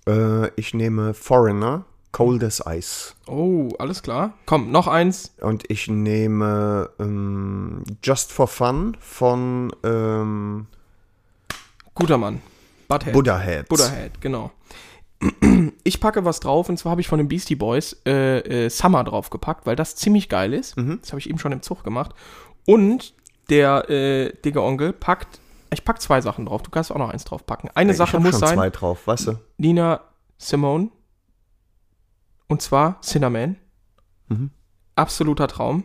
Äh, 0.08 0.50
ich 0.56 0.74
nehme 0.74 1.14
Foreigner, 1.14 1.86
Cold 2.12 2.44
as 2.44 2.62
Ice. 2.68 3.14
Oh, 3.28 3.70
alles 3.80 4.04
klar. 4.04 4.34
Komm, 4.46 4.72
noch 4.72 4.88
eins. 4.88 5.34
Und 5.42 5.70
ich 5.70 5.88
nehme 5.88 6.90
ähm, 7.00 7.84
Just 8.04 8.32
for 8.32 8.48
Fun 8.48 8.98
von 9.00 9.72
ähm, 9.84 10.68
Guter 11.94 12.18
Mann. 12.18 12.42
Butthead. 12.88 13.14
Buddha 13.14 13.38
Heads. 13.38 13.70
Buddha 13.70 13.90
Head, 13.90 14.20
genau. 14.20 14.52
Ich 15.84 16.00
packe 16.00 16.24
was 16.24 16.40
drauf 16.40 16.70
und 16.70 16.78
zwar 16.78 16.92
habe 16.92 17.02
ich 17.02 17.10
von 17.10 17.18
den 17.18 17.28
Beastie 17.28 17.56
Boys 17.56 17.98
äh, 18.06 18.66
äh, 18.66 18.70
Summer 18.70 19.04
draufgepackt, 19.04 19.66
weil 19.66 19.76
das 19.76 19.96
ziemlich 19.96 20.30
geil 20.30 20.54
ist. 20.54 20.78
Mhm. 20.78 21.00
Das 21.02 21.12
habe 21.12 21.20
ich 21.20 21.30
eben 21.30 21.40
schon 21.40 21.52
im 21.52 21.62
Zug 21.62 21.84
gemacht. 21.84 22.12
Und 22.66 23.14
der 23.50 23.90
äh, 23.90 24.32
dicke 24.44 24.62
Onkel 24.64 24.94
packt, 24.94 25.40
ich 25.72 25.84
pack 25.84 26.02
zwei 26.02 26.22
Sachen 26.22 26.46
drauf. 26.46 26.62
Du 26.64 26.72
kannst 26.72 26.92
auch 26.92 26.98
noch 26.98 27.10
eins 27.10 27.26
draufpacken. 27.26 27.70
Eine 27.76 27.92
ich 27.92 27.98
Sache 27.98 28.20
muss 28.20 28.32
schon 28.32 28.40
sein, 28.40 28.58
zwei 28.58 28.70
drauf, 28.70 29.08
weißt 29.08 29.28
du? 29.28 29.40
Nina 29.58 30.02
Simone. 30.38 30.90
Und 32.48 32.62
zwar 32.62 33.02
Cinnamon. 33.02 33.58
Mhm. 34.28 34.52
Absoluter 34.96 35.48
Traum. 35.48 35.84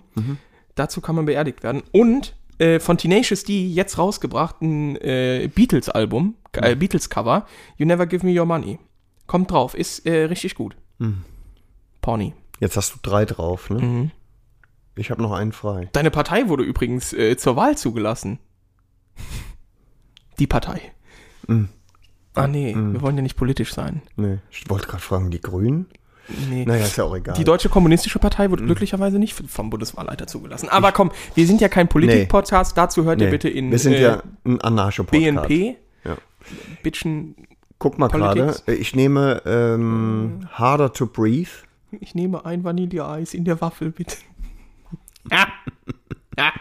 Dazu 0.74 1.01
kann 1.01 1.14
man 1.14 1.26
beerdigt 1.26 1.62
werden. 1.62 1.82
Und 1.93 2.35
äh, 2.59 2.80
von 2.80 2.99
Tenacious 2.99 3.45
D 3.45 3.66
jetzt 3.66 3.99
rausgebracht 3.99 4.62
ein 4.62 4.97
äh, 4.97 5.49
Beatles-Album, 5.55 6.37
äh, 6.53 6.74
Beatles-Cover. 6.74 7.47
You 7.76 7.87
Never 7.87 8.07
Give 8.07 8.26
Me 8.26 8.39
Your 8.39 8.47
Money. 8.47 8.78
Kommt 9.26 9.51
drauf, 9.51 9.74
ist 9.74 10.07
äh, 10.07 10.24
richtig 10.24 10.55
gut. 10.55 10.76
Pony. 12.01 12.35
Jetzt 12.61 12.76
hast 12.76 12.95
du 12.95 12.99
drei 13.03 13.24
drauf, 13.24 13.70
ne? 13.70 13.80
Mhm. 13.80 14.11
Ich 14.97 15.11
habe 15.11 15.22
noch 15.22 15.32
einen 15.32 15.53
frei. 15.53 15.89
Deine 15.93 16.11
Partei 16.11 16.49
wurde 16.49 16.62
übrigens 16.62 17.12
äh, 17.12 17.37
zur 17.37 17.57
Wahl 17.57 17.76
zugelassen. 17.76 18.39
Die 20.39 20.47
Partei. 20.47 20.80
Ah 22.35 22.47
nee, 22.49 22.74
wir 22.74 23.01
wollen 23.03 23.16
ja 23.16 23.22
nicht 23.22 23.37
politisch 23.37 23.72
sein. 23.74 24.03
Nee, 24.16 24.39
ich 24.51 24.68
wollte 24.68 24.87
gerade 24.87 25.03
fragen, 25.03 25.30
die 25.30 25.41
Grünen? 25.41 25.87
Nee. 26.49 26.64
Naja, 26.64 26.85
ist 26.85 26.97
ja 26.97 27.05
auch 27.05 27.14
egal. 27.14 27.37
Die 27.37 27.45
Deutsche 27.45 27.68
Kommunistische 27.68 28.18
Partei 28.18 28.51
wurde 28.51 28.64
glücklicherweise 28.64 29.18
nicht 29.18 29.35
vom 29.35 29.68
Bundeswahlleiter 29.70 30.26
zugelassen. 30.26 30.68
Aber 30.70 30.91
komm, 30.91 31.12
wir 31.35 31.47
sind 31.47 31.61
ja 31.61 31.68
kein 31.68 31.87
Politik-Podcast, 31.87 32.76
dazu 32.78 33.05
hört 33.05 33.20
ihr 33.20 33.26
Nee, 33.26 33.30
bitte 33.30 33.49
in 33.49 33.70
Wir 33.70 33.78
sind 33.78 33.93
äh, 33.93 34.03
ja 34.03 34.22
ein 34.45 34.61
Anarcho-Podcast. 34.61 35.49
BNP. 35.49 35.76
Ja. 36.05 36.16
Bitchen, 36.82 37.37
Guck 37.78 37.99
mal 37.99 38.09
gerade, 38.09 38.57
äh, 38.66 38.72
ich 38.72 38.95
nehme 38.95 39.43
ähm, 39.45 40.49
Harder 40.53 40.93
to 40.93 41.07
Breathe. 41.07 41.51
ich 41.91 42.14
nehme 42.14 42.47
ein 42.47 42.64
Vanilleeis 42.64 43.35
in 43.35 43.45
der 43.45 43.61
Waffel, 43.61 43.91
bitte. 43.91 44.16
Ja. 45.30 45.47
Ja. 46.37 46.53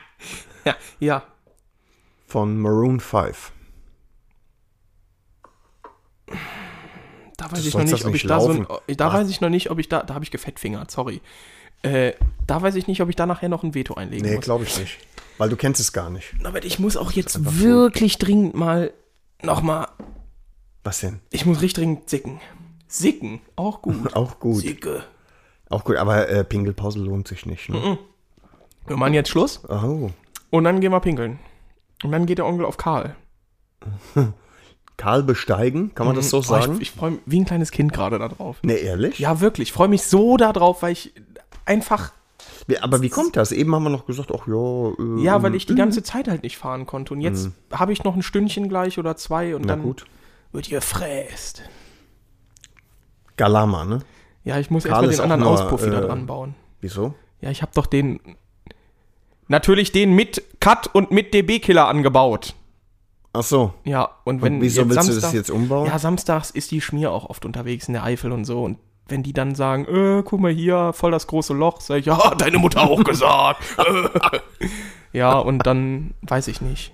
Ja. 0.65 0.75
ja. 0.99 1.23
von 2.27 2.59
Maroon 2.59 2.99
5. 2.99 3.51
Da 7.37 7.51
weiß 7.51 7.61
Du 7.61 7.67
ich 7.67 7.73
noch 7.73 7.83
nicht, 7.83 8.05
ob 8.05 8.15
ich 8.15 8.23
da 8.23 8.39
so 8.39 8.49
ein, 8.51 8.67
da 8.95 9.07
Ach. 9.09 9.13
weiß 9.13 9.29
ich 9.29 9.41
noch 9.41 9.49
nicht, 9.49 9.69
ob 9.71 9.79
ich 9.79 9.89
da, 9.89 10.03
da 10.03 10.13
habe 10.13 10.23
ich 10.23 10.31
gefettfingert, 10.31 10.91
sorry. 10.91 11.21
Äh, 11.81 12.13
da 12.47 12.61
weiß 12.61 12.75
ich 12.75 12.87
nicht, 12.87 13.01
ob 13.01 13.09
ich 13.09 13.15
da 13.15 13.25
nachher 13.25 13.49
noch 13.49 13.63
ein 13.63 13.73
Veto 13.75 13.95
einlegen 13.95 14.25
Nee, 14.27 14.35
muss. 14.35 14.45
glaube 14.45 14.63
ich 14.63 14.77
nicht. 14.79 14.97
Weil 15.37 15.49
du 15.49 15.55
kennst 15.57 15.81
es 15.81 15.91
gar 15.91 16.09
nicht. 16.09 16.33
Aber 16.43 16.63
ich 16.63 16.79
muss 16.79 16.95
auch 16.95 17.11
jetzt 17.11 17.59
wirklich 17.59 18.17
dringend 18.19 18.53
mal 18.55 18.93
nochmal, 19.41 19.87
Was 20.83 20.99
denn? 20.99 21.19
ich 21.31 21.45
muss 21.45 21.61
richtig 21.61 21.83
dringend 21.83 22.09
sicken. 22.09 22.39
Sicken, 22.87 23.41
auch 23.55 23.81
gut. 23.81 24.15
Auch 24.15 24.39
gut. 24.39 24.57
Sicke. 24.61 25.03
Auch 25.69 25.83
gut, 25.83 25.95
aber 25.97 26.29
äh, 26.29 26.43
Pinkelpause 26.43 26.99
lohnt 26.99 27.27
sich 27.27 27.45
nicht. 27.47 27.67
Ne? 27.69 27.97
Wir 28.85 28.95
machen 28.95 29.15
jetzt 29.15 29.29
Schluss 29.29 29.61
Oh. 29.67 30.11
und 30.51 30.63
dann 30.63 30.79
gehen 30.79 30.91
wir 30.91 30.99
pinkeln. 30.99 31.39
Und 32.03 32.11
dann 32.11 32.27
geht 32.27 32.37
der 32.37 32.45
Onkel 32.45 32.65
auf 32.65 32.77
Karl. 32.77 33.15
Karl 34.97 35.23
besteigen, 35.23 35.93
kann 35.95 36.05
man 36.05 36.15
das 36.15 36.29
so 36.29 36.37
Oh, 36.37 36.41
sagen? 36.41 36.75
ich 36.75 36.81
ich 36.83 36.91
freue 36.91 37.11
mich 37.11 37.21
wie 37.25 37.39
ein 37.41 37.45
kleines 37.45 37.71
Kind 37.71 37.93
gerade 37.93 38.19
da 38.19 38.27
drauf. 38.29 38.57
nee, 38.63 38.75
ehrlich? 38.77 39.17
Ja, 39.19 39.39
wirklich. 39.41 39.69
Ich 39.69 39.73
freue 39.73 39.87
mich 39.87 40.03
so 40.03 40.37
da 40.37 40.53
drauf, 40.53 40.81
weil 40.83 40.91
ich 40.93 41.13
einfach, 41.65 42.11
Aber 42.81 43.01
wie 43.01 43.09
kommt 43.09 43.35
das? 43.35 43.51
Eben 43.51 43.73
haben 43.73 43.83
wir 43.83 43.89
noch 43.89 44.05
gesagt, 44.05 44.31
ach 44.33 44.47
ja. 44.47 44.89
Äh, 45.17 45.23
ja, 45.23 45.41
weil 45.43 45.55
ich 45.55 45.65
die 45.65 45.75
ganze 45.75 46.03
Zeit 46.03 46.27
halt 46.27 46.43
nicht 46.43 46.57
fahren 46.57 46.85
konnte. 46.85 47.13
Und 47.13 47.21
jetzt 47.21 47.49
habe 47.71 47.91
ich 47.91 48.03
noch 48.03 48.15
ein 48.15 48.21
Stündchen 48.21 48.69
gleich 48.69 48.99
oder 48.99 49.15
zwei 49.17 49.55
und 49.55 49.61
Mhm. 49.63 49.67
Na 49.67 49.73
dann 49.75 49.83
gut. 49.83 50.05
wird 50.51 50.69
ihr 50.69 50.81
fräst. 50.81 51.63
Galama, 53.37 53.85
ne? 53.85 53.99
Ja, 54.43 54.59
ich 54.59 54.69
muss 54.69 54.85
erstmal 54.85 55.09
den 55.09 55.19
anderen 55.21 55.41
nur, 55.41 55.51
Auspuff 55.51 55.85
wieder 55.85 56.03
äh, 56.03 56.07
dran 56.07 56.25
bauen. 56.27 56.55
Wieso? 56.81 57.15
Ja, 57.41 57.49
ich 57.49 57.61
habe 57.61 57.71
doch 57.73 57.85
den. 57.87 58.19
Natürlich 59.47 59.91
den 59.91 60.13
mit 60.13 60.43
Cut 60.59 60.87
und 60.93 61.11
mit 61.11 61.33
DB-Killer 61.33 61.87
angebaut. 61.87 62.55
Ach 63.33 63.43
so. 63.43 63.73
Ja, 63.83 64.09
und 64.25 64.41
wenn 64.43 64.55
Und 64.55 64.61
wieso 64.61 64.81
willst 64.87 64.91
du 65.09 65.13
das 65.13 65.21
Samstag- 65.21 65.33
jetzt 65.33 65.49
umbauen? 65.49 65.87
Ja, 65.87 65.97
samstags 65.97 66.51
ist 66.51 66.69
die 66.71 66.81
Schmier 66.81 67.11
auch 67.11 67.25
oft 67.29 67.45
unterwegs 67.45 67.87
in 67.87 67.93
der 67.95 68.03
Eifel 68.03 68.31
und 68.31 68.45
so. 68.45 68.63
Und 68.63 68.77
wenn 69.07 69.23
die 69.23 69.33
dann 69.33 69.55
sagen, 69.55 69.85
äh, 69.85 70.21
guck 70.23 70.39
mal 70.39 70.51
hier, 70.51 70.93
voll 70.93 71.11
das 71.11 71.25
große 71.27 71.53
Loch, 71.53 71.81
sag 71.81 71.97
ich, 71.99 72.05
ja, 72.05 72.17
hat 72.31 72.41
deine 72.41 72.59
Mutter 72.59 72.81
auch 72.83 73.03
gesagt. 73.03 73.63
ja, 75.13 75.37
und 75.39 75.65
dann 75.65 76.13
weiß 76.21 76.47
ich 76.47 76.61
nicht. 76.61 76.93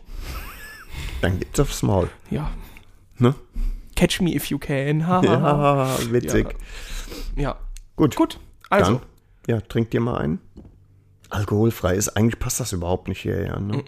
Dann 1.22 1.40
gibt's 1.40 1.60
aufs 1.60 1.84
Maul. 1.84 2.10
Ja. 2.30 2.50
Ne? 3.18 3.36
Catch 3.98 4.22
me 4.22 4.34
if 4.34 4.46
you 4.46 4.58
can. 4.58 5.06
Ha, 5.08 5.22
ha, 5.22 5.42
ha. 5.42 5.98
Ja, 6.00 6.12
witzig. 6.12 6.56
ja. 7.36 7.58
Gut. 7.98 8.16
Gut, 8.16 8.40
also. 8.70 8.94
Dann, 8.94 9.02
ja, 9.48 9.60
trink 9.60 9.92
dir 9.92 10.00
mal 10.00 10.18
ein. 10.18 10.40
Alkoholfrei 11.30 11.96
ist, 11.96 12.10
eigentlich 12.16 12.40
passt 12.40 12.62
das 12.62 12.72
überhaupt 12.72 13.10
nicht 13.10 13.22
hierher. 13.22 13.60
Ne? 13.60 13.84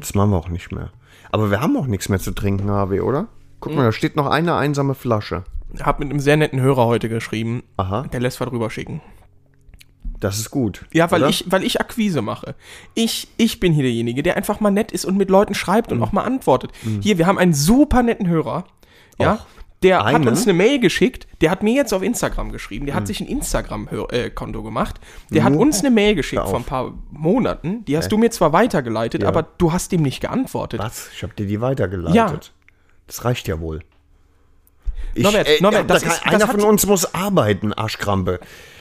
Das 0.00 0.14
machen 0.14 0.30
wir 0.30 0.36
auch 0.38 0.48
nicht 0.48 0.72
mehr. 0.72 0.90
Aber 1.30 1.50
wir 1.50 1.60
haben 1.60 1.76
auch 1.76 1.86
nichts 1.86 2.08
mehr 2.08 2.18
zu 2.18 2.32
trinken, 2.32 2.68
HW, 2.70 3.00
oder? 3.00 3.28
Guck 3.60 3.74
mal, 3.74 3.84
da 3.84 3.92
steht 3.92 4.16
noch 4.16 4.26
eine 4.26 4.54
einsame 4.56 4.94
Flasche. 4.94 5.44
Hab 5.80 5.98
mit 5.98 6.10
einem 6.10 6.20
sehr 6.20 6.36
netten 6.36 6.60
Hörer 6.60 6.86
heute 6.86 7.08
geschrieben. 7.08 7.62
Aha. 7.76 8.02
Der 8.12 8.20
lässt 8.20 8.40
was 8.40 8.50
rüber 8.50 8.70
schicken. 8.70 9.00
Das 10.20 10.38
ist 10.38 10.50
gut. 10.50 10.86
Ja, 10.92 11.10
weil 11.10 11.20
oder? 11.22 11.30
ich, 11.30 11.44
weil 11.48 11.62
ich 11.62 11.80
Akquise 11.80 12.22
mache. 12.22 12.54
Ich, 12.94 13.28
ich 13.36 13.60
bin 13.60 13.72
hier 13.72 13.84
derjenige, 13.84 14.22
der 14.22 14.36
einfach 14.36 14.58
mal 14.60 14.70
nett 14.70 14.90
ist 14.90 15.04
und 15.04 15.16
mit 15.16 15.30
Leuten 15.30 15.54
schreibt 15.54 15.90
Mhm. 15.90 15.98
und 15.98 16.02
auch 16.02 16.12
mal 16.12 16.22
antwortet. 16.24 16.72
Hier, 17.00 17.18
wir 17.18 17.26
haben 17.26 17.38
einen 17.38 17.54
super 17.54 18.02
netten 18.02 18.26
Hörer. 18.28 18.64
Ja. 19.18 19.34
Och, 19.34 19.46
der 19.82 19.98
hat 20.00 20.06
einen? 20.06 20.28
uns 20.28 20.42
eine 20.44 20.52
Mail 20.54 20.80
geschickt, 20.80 21.26
der 21.40 21.50
hat 21.50 21.62
mir 21.62 21.74
jetzt 21.74 21.92
auf 21.94 22.02
Instagram 22.02 22.50
geschrieben, 22.52 22.86
der 22.86 22.94
hat 22.94 23.02
Mhm. 23.04 23.06
sich 23.06 23.20
ein 23.20 23.26
Instagram-Konto 23.28 24.62
gemacht, 24.62 25.00
der 25.30 25.44
hat 25.44 25.54
uns 25.54 25.80
eine 25.80 25.90
Mail 25.90 26.14
geschickt 26.14 26.42
vor 26.42 26.56
ein 26.56 26.64
paar 26.64 26.94
Monaten, 27.10 27.84
die 27.84 27.96
hast 27.96 28.10
du 28.10 28.18
mir 28.18 28.30
zwar 28.30 28.52
weitergeleitet, 28.52 29.22
aber 29.24 29.42
du 29.58 29.72
hast 29.72 29.92
ihm 29.92 30.02
nicht 30.02 30.20
geantwortet. 30.20 30.80
Was? 30.80 31.08
Ich 31.14 31.22
habe 31.22 31.32
dir 31.34 31.46
die 31.46 31.60
weitergeleitet. 31.60 32.14
Ja. 32.14 32.38
Das 33.06 33.24
reicht 33.24 33.46
ja 33.48 33.60
wohl. 33.60 33.80
Ich, 35.14 35.22
Norbert, 35.22 35.46
ey, 35.48 35.62
Norbert, 35.62 35.88
da 35.88 35.94
das 35.94 36.02
kann- 36.02 36.12
ist- 36.12 36.24
das 36.24 36.34
einer 36.34 36.48
hat- 36.48 36.60
von 36.60 36.68
uns 36.68 36.86
muss 36.86 37.14
arbeiten, 37.14 37.72
Arschkrampe. 37.72 38.40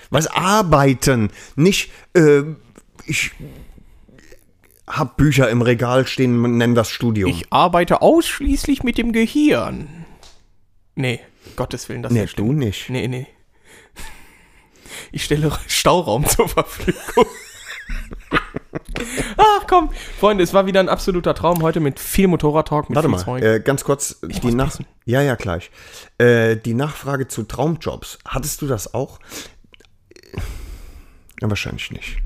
Was 0.09 0.27
arbeiten? 0.27 1.29
Nicht, 1.55 1.91
äh, 2.13 2.41
ich 3.05 3.31
hab 4.87 5.17
Bücher 5.17 5.49
im 5.49 5.61
Regal 5.61 6.07
stehen 6.07 6.43
und 6.43 6.57
nenn 6.57 6.75
das 6.75 6.89
Studium. 6.89 7.29
Ich 7.29 7.51
arbeite 7.51 8.01
ausschließlich 8.01 8.83
mit 8.83 8.97
dem 8.97 9.11
Gehirn. 9.11 10.05
Nee, 10.97 11.19
Gottes 11.55 11.87
Willen, 11.89 12.01
das 12.01 12.11
nee, 12.11 12.25
schlimm. 12.27 12.47
du 12.47 12.53
nicht. 12.53 12.89
Nee, 12.89 13.07
nee. 13.07 13.27
Ich 15.11 15.23
stelle 15.23 15.51
Stauraum 15.67 16.25
zur 16.25 16.49
Verfügung. 16.49 17.25
Ach 19.37 19.67
komm, 19.69 19.91
Freunde, 20.19 20.43
es 20.43 20.55
war 20.55 20.65
wieder 20.65 20.79
ein 20.79 20.89
absoluter 20.89 21.35
Traum 21.35 21.61
heute 21.61 21.79
mit 21.79 21.99
viel 21.99 22.27
Motorradtalk, 22.27 22.89
mit 22.89 22.95
Warte 22.95 23.09
viel 23.09 23.17
mal, 23.17 23.23
Zeug. 23.23 23.43
äh, 23.43 23.59
ganz 23.59 23.83
kurz, 23.83 24.19
die 24.21 24.41
muss 24.41 24.55
Nach 24.55 24.65
pissen. 24.65 24.87
ja, 25.05 25.21
ja, 25.21 25.35
gleich. 25.35 25.69
Äh, 26.17 26.57
die 26.57 26.73
Nachfrage 26.73 27.27
zu 27.27 27.43
Traumjobs, 27.43 28.17
hattest 28.25 28.63
du 28.63 28.67
das 28.67 28.95
auch? 28.95 29.19
Ja, 31.39 31.47
wahrscheinlich 31.49 31.91
nicht. 31.91 32.17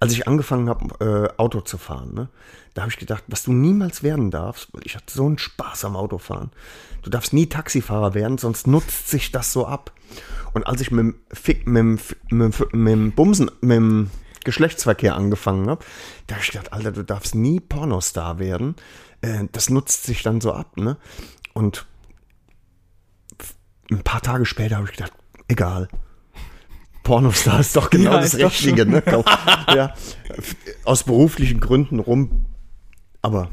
Als 0.00 0.14
ich 0.14 0.26
angefangen 0.26 0.70
habe, 0.70 1.28
äh, 1.36 1.38
Auto 1.38 1.60
zu 1.60 1.76
fahren, 1.76 2.14
ne, 2.14 2.28
da 2.74 2.82
habe 2.82 2.90
ich 2.90 2.98
gedacht, 2.98 3.24
was 3.26 3.42
du 3.42 3.52
niemals 3.52 4.02
werden 4.02 4.30
darfst, 4.30 4.68
weil 4.72 4.82
ich 4.84 4.96
hatte 4.96 5.12
so 5.12 5.26
einen 5.26 5.38
Spaß 5.38 5.84
am 5.84 5.96
Autofahren. 5.96 6.50
Du 7.02 7.10
darfst 7.10 7.32
nie 7.32 7.46
Taxifahrer 7.46 8.14
werden, 8.14 8.38
sonst 8.38 8.66
nutzt 8.66 9.08
sich 9.08 9.30
das 9.30 9.52
so 9.52 9.66
ab. 9.66 9.92
Und 10.54 10.66
als 10.66 10.80
ich 10.80 10.90
mit 10.90 11.00
dem, 11.00 11.14
Fick, 11.32 11.66
mit 11.66 12.00
dem, 12.30 12.52
mit 12.72 12.92
dem, 12.92 13.12
Bumsen, 13.12 13.50
mit 13.60 13.76
dem 13.76 14.10
Geschlechtsverkehr 14.44 15.14
angefangen 15.14 15.68
habe, 15.68 15.84
da 16.26 16.36
habe 16.36 16.44
ich 16.44 16.50
gedacht, 16.50 16.72
Alter, 16.72 16.92
du 16.92 17.04
darfst 17.04 17.34
nie 17.34 17.60
Pornostar 17.60 18.38
werden. 18.38 18.76
Äh, 19.20 19.44
das 19.52 19.68
nutzt 19.70 20.04
sich 20.04 20.22
dann 20.22 20.40
so 20.40 20.52
ab, 20.52 20.76
ne? 20.76 20.96
Und 21.52 21.86
ein 23.90 24.02
paar 24.02 24.22
Tage 24.22 24.46
später 24.46 24.76
habe 24.76 24.86
ich 24.86 24.96
gedacht, 24.96 25.12
egal. 25.48 25.88
Pornostar 27.02 27.60
ist 27.60 27.76
doch 27.76 27.90
genau 27.90 28.12
Ja, 28.12 28.20
das 28.20 28.36
Richtige, 28.36 28.86
ne? 28.86 29.02
Ja, 29.74 29.94
aus 30.84 31.04
beruflichen 31.04 31.60
Gründen 31.60 31.98
rum. 31.98 32.46
Aber 33.22 33.48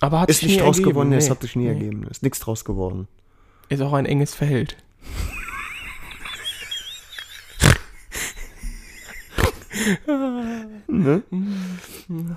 Aber 0.00 0.20
hat 0.20 0.30
ist 0.30 0.40
sich 0.40 0.48
nicht 0.48 0.60
draus 0.60 0.76
ergeben. 0.78 0.90
geworden, 0.92 1.08
nee, 1.10 1.16
es 1.16 1.24
Nee. 1.24 1.30
hat 1.30 1.42
sich 1.42 1.56
nie 1.56 1.66
ergeben. 1.66 2.04
Ist 2.04 2.22
nichts 2.22 2.38
draus 2.40 2.64
geworden. 2.64 3.08
Ist 3.68 3.82
auch 3.82 3.92
ein 3.92 4.06
enges 4.06 4.34
Feld. 4.34 4.76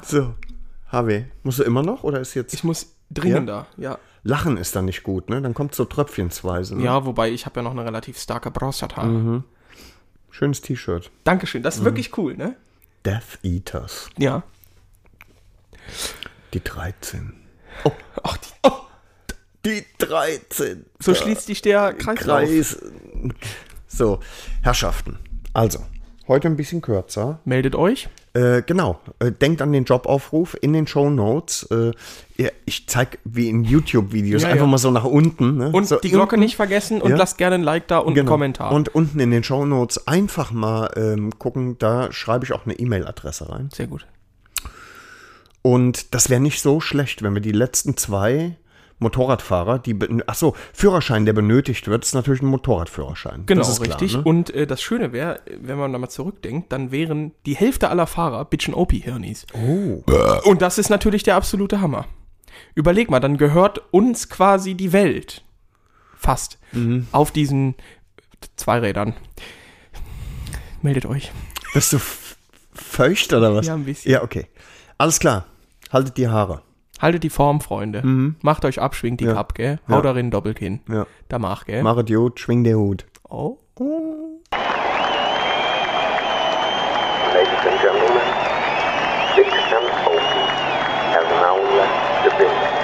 So, 0.04 0.36
HW, 0.92 1.24
musst 1.44 1.60
du 1.60 1.64
immer 1.64 1.84
noch 1.84 2.04
oder 2.04 2.20
ist 2.20 2.34
jetzt. 2.34 2.54
Ich 2.54 2.64
muss 2.64 2.94
dringender, 3.10 3.68
ja. 3.78 3.98
Lachen 4.24 4.58
ist 4.58 4.76
dann 4.76 4.86
nicht 4.86 5.04
gut, 5.04 5.30
ne? 5.30 5.42
Dann 5.42 5.54
kommt 5.54 5.74
so 5.74 5.86
tröpfchensweise. 5.86 6.78
Ne? 6.78 6.84
Ja, 6.84 7.06
wobei 7.06 7.32
ich 7.32 7.46
habe 7.46 7.60
ja 7.60 7.64
noch 7.64 7.72
eine 7.72 7.84
relativ 7.84 8.20
starke 8.20 8.52
Prostata. 8.52 9.04
Mhm. 9.04 9.44
Schönes 10.30 10.62
T-Shirt. 10.62 11.10
Dankeschön, 11.24 11.64
das 11.64 11.78
ist 11.78 11.84
wirklich 11.84 12.16
cool, 12.18 12.36
ne? 12.38 12.56
Death 13.04 13.40
Eaters. 13.44 14.10
Ja. 14.18 14.44
Die 16.54 16.64
13. 16.64 17.34
Ach, 18.24 18.38
die, 18.38 18.70
Die 19.66 19.86
13. 20.00 20.86
so 21.00 21.14
schließt 21.14 21.46
sich 21.46 21.62
der 21.62 21.94
Kreislauf. 21.94 22.40
Kreis. 22.42 22.78
So, 23.88 24.20
Herrschaften. 24.62 25.18
Also, 25.54 25.80
heute 26.28 26.48
ein 26.48 26.56
bisschen 26.58 26.82
kürzer. 26.82 27.40
Meldet 27.46 27.76
euch. 27.76 28.10
Äh, 28.34 28.62
genau, 28.66 29.00
äh, 29.20 29.32
denkt 29.34 29.62
an 29.62 29.74
den 29.74 29.84
Jobaufruf 29.84 30.58
in 30.62 30.72
den 30.72 30.88
Show 30.88 31.10
Notes. 31.10 31.64
Äh, 31.70 31.92
ich 32.66 32.88
zeig 32.88 33.20
wie 33.26 33.50
in 33.50 33.64
YouTube-Videos 33.66 34.44
Ja, 34.44 34.48
einfach 34.50 34.62
ja. 34.66 34.68
mal 34.72 34.78
so 34.78 34.90
nach 34.92 35.04
unten. 35.04 35.58
Ne? 35.58 35.70
Und 35.72 35.86
so 35.88 35.98
die 36.00 36.10
Glocke 36.10 36.36
unten. 36.36 36.46
nicht 36.46 36.56
vergessen 36.56 37.02
und 37.02 37.12
Ja. 37.12 37.18
lasst 37.18 37.38
gerne 37.38 37.56
ein 37.56 37.64
Like 37.64 37.88
da 37.90 37.98
und 38.00 38.08
einen 38.08 38.16
Genau. 38.16 38.32
Kommentar. 38.32 38.72
Und 38.72 38.96
unten 38.96 39.20
in 39.20 39.32
den 39.32 39.44
Show 39.44 39.66
Notes 39.66 40.08
einfach 40.08 40.52
mal 40.52 40.90
ähm, 40.96 41.38
gucken, 41.38 41.78
da 41.78 42.12
schreibe 42.14 42.46
ich 42.46 42.54
auch 42.54 42.66
eine 42.66 42.76
E-Mail-Adresse 42.76 43.50
rein. 43.50 43.70
Sehr 43.74 43.88
gut. 43.88 44.08
Und 45.62 46.14
das 46.14 46.30
wäre 46.30 46.42
nicht 46.42 46.62
so 46.62 46.80
schlecht, 46.80 47.22
wenn 47.22 47.34
wir 47.34 47.42
die 47.42 47.52
letzten 47.52 47.96
zwei 47.98 48.58
Motorradfahrer, 49.00 49.80
die, 49.80 49.94
ben- 49.96 50.24
ach 50.28 50.36
so, 50.36 50.56
Führerschein, 50.74 51.26
der 51.26 51.34
benötigt 51.34 51.88
wird, 51.88 52.04
ist 52.06 52.14
natürlich 52.14 52.42
ein 52.42 52.48
Motorradführerschein. 52.48 53.46
Genau, 53.48 53.62
das 53.62 53.70
ist 53.70 53.82
klar, 53.82 54.00
richtig. 54.00 54.18
ne? 54.18 54.24
Und 54.24 54.52
äh, 54.52 54.68
das 54.68 54.82
Schöne 54.82 55.12
wäre, 55.12 55.40
wenn 55.60 55.78
man 55.78 55.92
da 55.92 55.98
mal 56.00 56.10
zurückdenkt, 56.10 56.72
dann 56.72 56.92
wären 56.92 57.32
die 57.46 57.56
Hälfte 57.56 57.90
aller 57.90 58.06
Fahrer 58.08 58.46
Bitchen 58.46 58.74
OP-Hirnis. 58.76 59.46
Oh. 59.54 60.04
Und 60.46 60.62
das 60.62 60.78
ist 60.78 60.90
natürlich 60.90 61.24
der 61.24 61.36
absolute 61.36 61.82
Hammer. 61.82 62.06
Überleg 62.76 63.10
mal, 63.10 63.20
dann 63.20 63.38
gehört 63.38 63.82
uns 63.92 64.30
quasi 64.30 64.76
die 64.76 64.94
Welt. 64.94 65.44
Fast. 66.16 66.60
Mhm. 66.72 67.08
Auf 67.12 67.32
diesen 67.32 67.74
Zweirädern. 68.56 69.16
Meldet 70.84 71.06
euch. 71.08 71.32
Bist 71.74 71.94
du 71.94 72.00
feucht 72.74 73.34
oder 73.34 73.56
was? 73.56 73.66
Ja, 73.66 73.74
ein 73.74 73.86
bisschen. 73.86 74.12
Ja, 74.12 74.22
okay. 74.24 74.46
Alles 74.98 75.20
klar. 75.20 75.46
Haltet 75.92 76.18
die 76.18 76.30
Haare. 76.30 76.62
Haltet 77.02 77.24
die 77.24 77.30
Form, 77.30 77.60
Freunde. 77.60 78.02
Mhm. 78.02 78.38
Macht 78.42 78.64
euch 78.64 78.80
ab, 78.82 78.96
schwingt 78.96 79.20
die 79.20 79.26
ja. 79.26 79.36
ab, 79.36 79.56
gell? 79.56 79.80
Hau 79.90 79.96
ja. 79.96 80.02
darin 80.02 80.32
hin. 80.58 80.80
Ja. 80.88 81.06
Da 81.28 81.38
mach, 81.38 81.66
gell? 81.66 81.84
Machet 81.84 82.10
Jod, 82.10 82.40
schwing 82.40 82.64
der 82.64 82.78
Hut. 82.78 83.06
Oh. 83.30 83.58
Ladies 83.78 83.90
and 87.66 87.80
gentlemen, 87.82 88.22
six 89.36 89.50
and 89.50 89.92
open, 90.08 90.48
has 91.12 91.28
now 91.42 91.58
left 91.76 92.24
the 92.24 92.30
building. 92.38 92.81